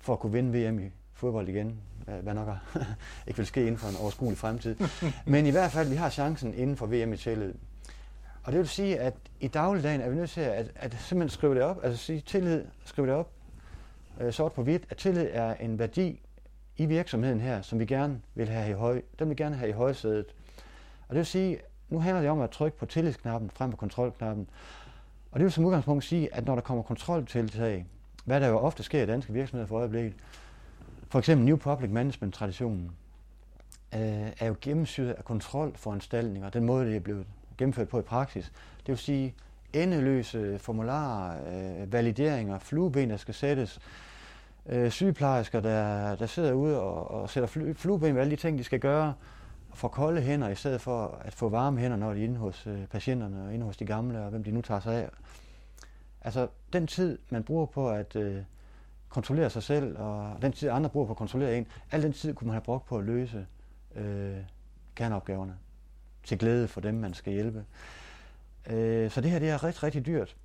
for 0.00 0.12
at 0.12 0.18
kunne 0.18 0.32
vinde 0.32 0.68
VM 0.68 0.78
i 0.78 0.90
fodbold 1.12 1.48
igen, 1.48 1.80
hvad 2.22 2.34
nok 2.34 2.48
ikke 3.26 3.36
vil 3.36 3.46
ske 3.46 3.60
inden 3.60 3.78
for 3.78 3.88
en 3.88 3.96
overskuelig 3.96 4.38
fremtid. 4.38 4.76
Men 5.26 5.46
i 5.46 5.50
hvert 5.50 5.70
fald, 5.70 5.88
vi 5.88 5.96
har 5.96 6.10
chancen 6.10 6.54
inden 6.54 6.76
for 6.76 6.86
VM 6.86 7.12
i 7.12 7.16
tillid. 7.16 7.54
Og 8.44 8.52
det 8.52 8.58
vil 8.58 8.68
sige, 8.68 9.00
at 9.00 9.14
i 9.40 9.48
dagligdagen 9.48 10.00
er 10.00 10.08
vi 10.08 10.16
nødt 10.16 10.30
til 10.30 10.40
at, 10.40 10.70
at 10.76 10.96
simpelthen 11.00 11.28
skrive 11.28 11.54
det 11.54 11.62
op, 11.62 11.80
altså 11.82 12.04
sige 12.04 12.20
tillid, 12.20 12.64
skrive 12.84 13.06
det 13.06 13.14
op, 13.14 13.30
øh, 14.20 14.32
sort 14.32 14.52
på 14.52 14.62
hvidt, 14.62 14.84
at 14.90 14.96
tillid 14.96 15.28
er 15.32 15.54
en 15.54 15.78
værdi 15.78 16.20
i 16.76 16.86
virksomheden 16.86 17.40
her, 17.40 17.62
som 17.62 17.78
vi 17.78 17.86
gerne 17.86 18.20
vil 18.34 18.48
have 18.48 18.70
i 18.70 18.72
høj, 18.72 19.02
den 19.18 19.28
vil 19.28 19.36
gerne 19.36 19.56
have 19.56 19.68
i 19.68 19.72
højsædet. 19.72 20.26
Og 21.08 21.14
det 21.14 21.16
vil 21.16 21.26
sige, 21.26 21.58
nu 21.88 22.00
handler 22.00 22.20
det 22.20 22.30
om 22.30 22.40
at 22.40 22.50
trykke 22.50 22.78
på 22.78 22.86
tillidsknappen 22.86 23.50
frem 23.50 23.70
på 23.70 23.76
kontrolknappen. 23.76 24.48
Og 25.32 25.38
det 25.38 25.44
vil 25.44 25.52
som 25.52 25.64
udgangspunkt 25.64 26.04
sige, 26.04 26.34
at 26.34 26.46
når 26.46 26.54
der 26.54 26.62
kommer 26.62 26.82
kontroltiltag, 26.82 27.86
hvad 28.24 28.40
der 28.40 28.48
jo 28.48 28.58
ofte 28.58 28.82
sker 28.82 29.02
i 29.02 29.06
danske 29.06 29.32
virksomheder 29.32 29.66
for 29.66 29.78
øjeblikket, 29.78 30.14
for 31.08 31.18
eksempel 31.18 31.46
New 31.46 31.56
Public 31.56 31.90
Management-traditionen, 31.90 32.90
øh, 33.94 34.32
er 34.38 34.46
jo 34.46 34.56
gennemsyret 34.60 35.12
af 35.12 35.24
kontrolforanstaltninger, 35.24 36.50
den 36.50 36.64
måde, 36.64 36.86
det 36.86 36.96
er 36.96 37.00
blevet 37.00 37.26
gennemført 37.58 37.88
på 37.88 37.98
i 37.98 38.02
praksis. 38.02 38.52
Det 38.78 38.88
vil 38.88 38.98
sige 38.98 39.34
endeløse 39.72 40.58
formularer, 40.58 41.36
øh, 41.80 41.92
valideringer, 41.92 42.58
flueben, 42.58 43.10
der 43.10 43.16
skal 43.16 43.34
sættes, 43.34 43.80
øh, 44.66 44.90
sygeplejersker, 44.90 45.60
der, 45.60 46.16
der 46.16 46.26
sidder 46.26 46.52
ude 46.52 46.80
og, 46.80 47.10
og 47.10 47.30
sætter 47.30 47.72
flueben 47.74 48.14
med 48.14 48.20
alle 48.20 48.30
de 48.30 48.36
ting, 48.36 48.58
de 48.58 48.64
skal 48.64 48.80
gøre, 48.80 49.14
for 49.74 49.88
kolde 49.88 50.20
hænder 50.20 50.48
i 50.48 50.54
stedet 50.54 50.80
for 50.80 51.20
at 51.24 51.34
få 51.34 51.48
varme 51.48 51.80
hænder, 51.80 51.96
når 51.96 52.14
de 52.14 52.20
er 52.20 52.24
inde 52.24 52.36
hos 52.36 52.66
øh, 52.66 52.86
patienterne 52.86 53.44
og 53.44 53.54
inde 53.54 53.66
hos 53.66 53.76
de 53.76 53.84
gamle, 53.84 54.20
og 54.20 54.30
hvem 54.30 54.44
de 54.44 54.50
nu 54.50 54.62
tager 54.62 54.80
sig 54.80 54.94
af. 54.94 55.08
Altså 56.20 56.48
den 56.72 56.86
tid, 56.86 57.18
man 57.30 57.42
bruger 57.42 57.66
på 57.66 57.90
at 57.90 58.16
øh, 58.16 58.42
kontrollere 59.08 59.50
sig 59.50 59.62
selv, 59.62 59.98
og 59.98 60.36
den 60.42 60.52
tid, 60.52 60.68
andre 60.68 60.90
bruger 60.90 61.06
på 61.06 61.12
at 61.12 61.16
kontrollere 61.16 61.58
en, 61.58 61.66
al 61.90 62.02
den 62.02 62.12
tid 62.12 62.34
kunne 62.34 62.46
man 62.46 62.54
have 62.54 62.62
brugt 62.62 62.86
på 62.86 62.98
at 62.98 63.04
løse 63.04 63.46
øh, 63.94 64.36
kerneopgaverne 64.94 65.56
til 66.24 66.38
glæde 66.38 66.68
for 66.68 66.80
dem, 66.80 66.94
man 66.94 67.14
skal 67.14 67.32
hjælpe. 67.32 67.64
Øh, 68.70 69.10
så 69.10 69.20
det 69.20 69.30
her 69.30 69.38
det 69.38 69.50
er 69.50 69.64
rigtig, 69.64 69.82
rigtig 69.82 70.06
dyrt. 70.06 70.36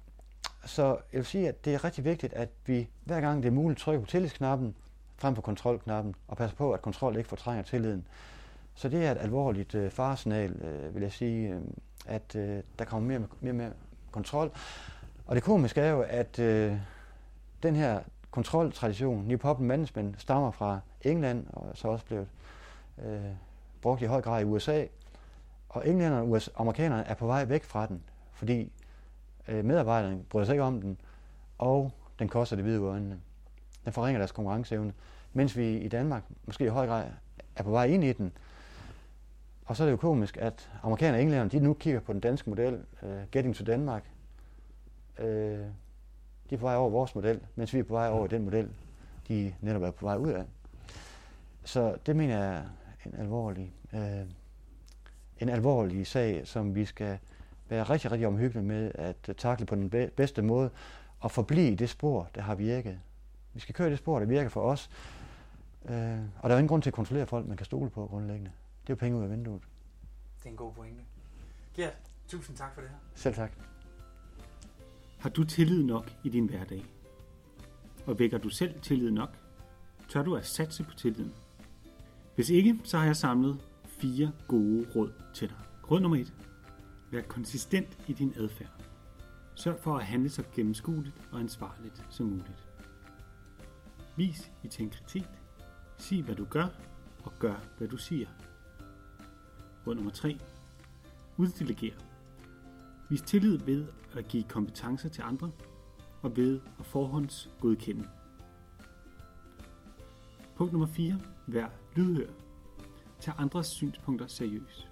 Så 0.65 0.87
jeg 0.87 1.17
vil 1.17 1.25
sige, 1.25 1.47
at 1.47 1.65
det 1.65 1.73
er 1.73 1.83
rigtig 1.83 2.03
vigtigt, 2.03 2.33
at 2.33 2.49
vi 2.65 2.89
hver 3.03 3.21
gang 3.21 3.43
det 3.43 3.49
er 3.49 3.53
muligt 3.53 3.79
trykker 3.79 4.01
på 4.01 4.07
tillidsknappen 4.07 4.75
frem 5.17 5.35
for 5.35 5.41
kontrolknappen, 5.41 6.15
og 6.27 6.37
passer 6.37 6.57
på, 6.57 6.71
at 6.71 6.81
kontrol 6.81 7.17
ikke 7.17 7.29
fortrænger 7.29 7.63
tilliden. 7.63 8.07
Så 8.75 8.89
det 8.89 9.05
er 9.05 9.11
et 9.11 9.17
alvorligt 9.17 9.75
øh, 9.75 9.91
faresignal, 9.91 10.51
øh, 10.51 10.95
vil 10.95 11.01
jeg 11.01 11.11
sige, 11.11 11.49
øh, 11.49 11.61
at 12.05 12.35
øh, 12.35 12.63
der 12.79 12.85
kommer 12.85 13.07
mere, 13.07 13.27
mere, 13.41 13.53
mere 13.53 13.71
kontrol. 14.11 14.51
Og 15.25 15.35
det 15.35 15.43
komiske 15.43 15.81
er 15.81 15.89
jo, 15.89 16.01
at 16.01 16.39
øh, 16.39 16.77
den 17.63 17.75
her 17.75 17.99
kontroltradition, 18.33 19.27
New 19.27 19.37
Public 19.37 19.67
Management, 19.67 20.21
stammer 20.21 20.51
fra 20.51 20.79
England, 21.01 21.45
og 21.49 21.71
så 21.73 21.87
også 21.87 22.05
blevet 22.05 22.27
øh, 23.05 23.21
brugt 23.81 24.01
i 24.01 24.05
høj 24.05 24.21
grad 24.21 24.41
i 24.41 24.43
USA. 24.43 24.85
Og 25.69 25.87
englænderne 25.87 26.21
og 26.21 26.29
US, 26.29 26.49
amerikanerne 26.55 27.03
er 27.03 27.13
på 27.13 27.25
vej 27.27 27.45
væk 27.45 27.63
fra 27.63 27.85
den, 27.87 28.03
fordi 28.31 28.71
øh, 29.47 29.65
medarbejderne 29.65 30.23
bryder 30.29 30.45
sig 30.45 30.53
ikke 30.53 30.63
om 30.63 30.81
den, 30.81 30.97
og 31.57 31.91
den 32.19 32.29
koster 32.29 32.55
det 32.55 32.65
hvide 32.65 32.81
øjnene. 32.81 33.19
Den 33.85 33.93
forringer 33.93 34.19
deres 34.19 34.31
konkurrenceevne. 34.31 34.93
Mens 35.33 35.57
vi 35.57 35.77
i 35.77 35.87
Danmark 35.87 36.23
måske 36.45 36.65
i 36.65 36.67
høj 36.67 36.87
grad 36.87 37.05
er 37.55 37.63
på 37.63 37.71
vej 37.71 37.85
ind 37.85 38.03
i 38.03 38.13
den. 38.13 38.31
Og 39.65 39.75
så 39.77 39.83
er 39.83 39.87
det 39.87 39.91
jo 39.91 39.97
komisk, 39.97 40.37
at 40.37 40.69
amerikanerne 40.83 41.17
og 41.17 41.21
englænderne, 41.21 41.49
de 41.49 41.59
nu 41.59 41.73
kigger 41.73 41.99
på 41.99 42.13
den 42.13 42.21
danske 42.21 42.49
model, 42.49 42.81
øh, 43.03 43.09
Getting 43.31 43.55
to 43.55 43.63
Denmark. 43.63 44.03
øh, 45.19 45.65
de 46.49 46.55
er 46.55 46.59
på 46.59 46.65
vej 46.65 46.75
over 46.75 46.89
vores 46.89 47.15
model, 47.15 47.39
mens 47.55 47.73
vi 47.73 47.79
er 47.79 47.83
på 47.83 47.93
vej 47.93 48.09
over 48.09 48.27
den 48.27 48.43
model, 48.43 48.69
de 49.27 49.53
netop 49.61 49.81
er 49.81 49.91
på 49.91 50.05
vej 50.05 50.17
ud 50.17 50.29
af. 50.29 50.45
Så 51.63 51.95
det 52.05 52.15
mener 52.15 52.37
jeg 52.37 52.55
er 52.55 52.63
en 53.05 53.15
alvorlig, 53.15 53.73
uh, 53.93 53.99
en 55.39 55.49
alvorlig 55.49 56.07
sag, 56.07 56.47
som 56.47 56.75
vi 56.75 56.85
skal 56.85 57.19
være 57.69 57.83
rigtig, 57.83 58.11
rigtig 58.11 58.27
omhyggelige 58.27 58.65
med 58.65 58.91
at 58.95 59.35
takle 59.37 59.65
på 59.65 59.75
den 59.75 59.89
bedste 59.89 60.41
måde 60.41 60.69
og 61.19 61.31
forblive 61.31 61.71
i 61.71 61.75
det 61.75 61.89
spor, 61.89 62.29
der 62.35 62.41
har 62.41 62.55
virket. 62.55 62.99
Vi 63.53 63.59
skal 63.59 63.75
køre 63.75 63.87
i 63.87 63.91
det 63.91 63.99
spor, 63.99 64.19
der 64.19 64.25
virker 64.25 64.49
for 64.49 64.61
os. 64.61 64.89
Øh, 65.85 66.19
og 66.39 66.49
der 66.49 66.55
er 66.55 66.59
ingen 66.59 66.67
grund 66.67 66.81
til 66.81 66.89
at 66.89 66.93
kontrollere 66.93 67.27
folk, 67.27 67.47
man 67.47 67.57
kan 67.57 67.65
stole 67.65 67.89
på 67.89 68.07
grundlæggende. 68.07 68.51
Det 68.81 68.89
er 68.89 68.93
jo 68.93 68.95
penge 68.95 69.17
ud 69.17 69.23
af 69.23 69.29
vinduet. 69.29 69.61
Det 70.39 70.45
er 70.45 70.49
en 70.49 70.55
god 70.55 70.73
pointe. 70.73 71.01
Gert, 71.75 71.97
tusind 72.27 72.57
tak 72.57 72.73
for 72.73 72.81
det 72.81 72.89
her. 72.89 72.97
Selv 73.15 73.35
tak. 73.35 73.72
Har 75.23 75.29
du 75.29 75.43
tillid 75.43 75.83
nok 75.83 76.11
i 76.23 76.29
din 76.29 76.45
hverdag? 76.45 76.85
Og 78.05 78.19
vækker 78.19 78.37
du 78.37 78.49
selv 78.49 78.81
tillid 78.81 79.11
nok? 79.11 79.37
Tør 80.09 80.23
du 80.23 80.35
at 80.35 80.45
satse 80.45 80.83
på 80.83 80.93
tilliden? 80.93 81.33
Hvis 82.35 82.49
ikke, 82.49 82.79
så 82.83 82.97
har 82.97 83.05
jeg 83.05 83.15
samlet 83.15 83.65
fire 83.85 84.31
gode 84.47 84.87
råd 84.95 85.11
til 85.33 85.49
dig. 85.49 85.57
Råd 85.91 85.99
nummer 85.99 86.17
et. 86.17 86.33
Vær 87.11 87.21
konsistent 87.21 87.97
i 88.07 88.13
din 88.13 88.33
adfærd. 88.37 88.69
Sørg 89.55 89.79
for 89.79 89.97
at 89.97 90.05
handle 90.05 90.29
så 90.29 90.43
gennemskueligt 90.55 91.15
og 91.31 91.39
ansvarligt 91.39 92.05
som 92.09 92.25
muligt. 92.25 92.67
Vis 94.15 94.51
integritet. 94.63 95.29
Sig 95.97 96.21
hvad 96.21 96.35
du 96.35 96.45
gør, 96.45 96.67
og 97.23 97.33
gør 97.39 97.55
hvad 97.77 97.87
du 97.87 97.97
siger. 97.97 98.27
Råd 99.87 99.95
nummer 99.95 100.11
3. 100.11 100.39
Uddelegere. 101.37 102.12
Vis 103.13 103.21
tillid 103.21 103.57
ved 103.57 103.85
at 104.13 104.27
give 104.27 104.43
kompetencer 104.43 105.09
til 105.09 105.21
andre, 105.21 105.51
og 106.21 106.37
ved 106.37 106.59
at 106.79 106.85
forhåndsgodkende. 106.85 108.07
Punkt 110.55 110.73
nummer 110.73 110.87
4. 110.87 111.19
Vær 111.47 111.67
lydhør. 111.95 112.29
Tag 113.19 113.33
andres 113.37 113.67
synspunkter 113.67 114.27
seriøst. 114.27 114.89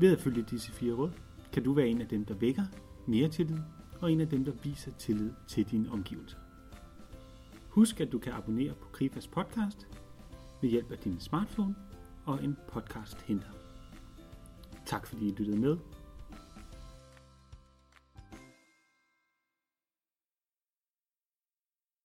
Ved 0.00 0.12
at 0.12 0.20
følge 0.20 0.42
disse 0.42 0.72
fire 0.72 0.94
råd, 0.94 1.10
kan 1.52 1.64
du 1.64 1.72
være 1.72 1.88
en 1.88 2.00
af 2.00 2.08
dem, 2.08 2.24
der 2.24 2.34
vækker 2.34 2.64
mere 3.06 3.28
tillid, 3.28 3.58
og 4.00 4.12
en 4.12 4.20
af 4.20 4.28
dem, 4.28 4.44
der 4.44 4.52
viser 4.62 4.92
tillid 4.92 5.30
til 5.48 5.70
dine 5.70 5.90
omgivelser. 5.90 6.38
Husk, 7.68 8.00
at 8.00 8.12
du 8.12 8.18
kan 8.18 8.32
abonnere 8.32 8.74
på 8.74 8.88
Krifas 8.92 9.28
podcast 9.28 9.88
ved 10.62 10.70
hjælp 10.70 10.92
af 10.92 10.98
din 10.98 11.20
smartphone 11.20 11.74
og 12.24 12.44
en 12.44 12.56
podcast 12.68 13.22
henter. 13.22 13.50
Tak 14.86 15.06
fordi 15.06 15.28
I 15.28 15.34
lyttede 15.34 15.58
med. 15.58 15.76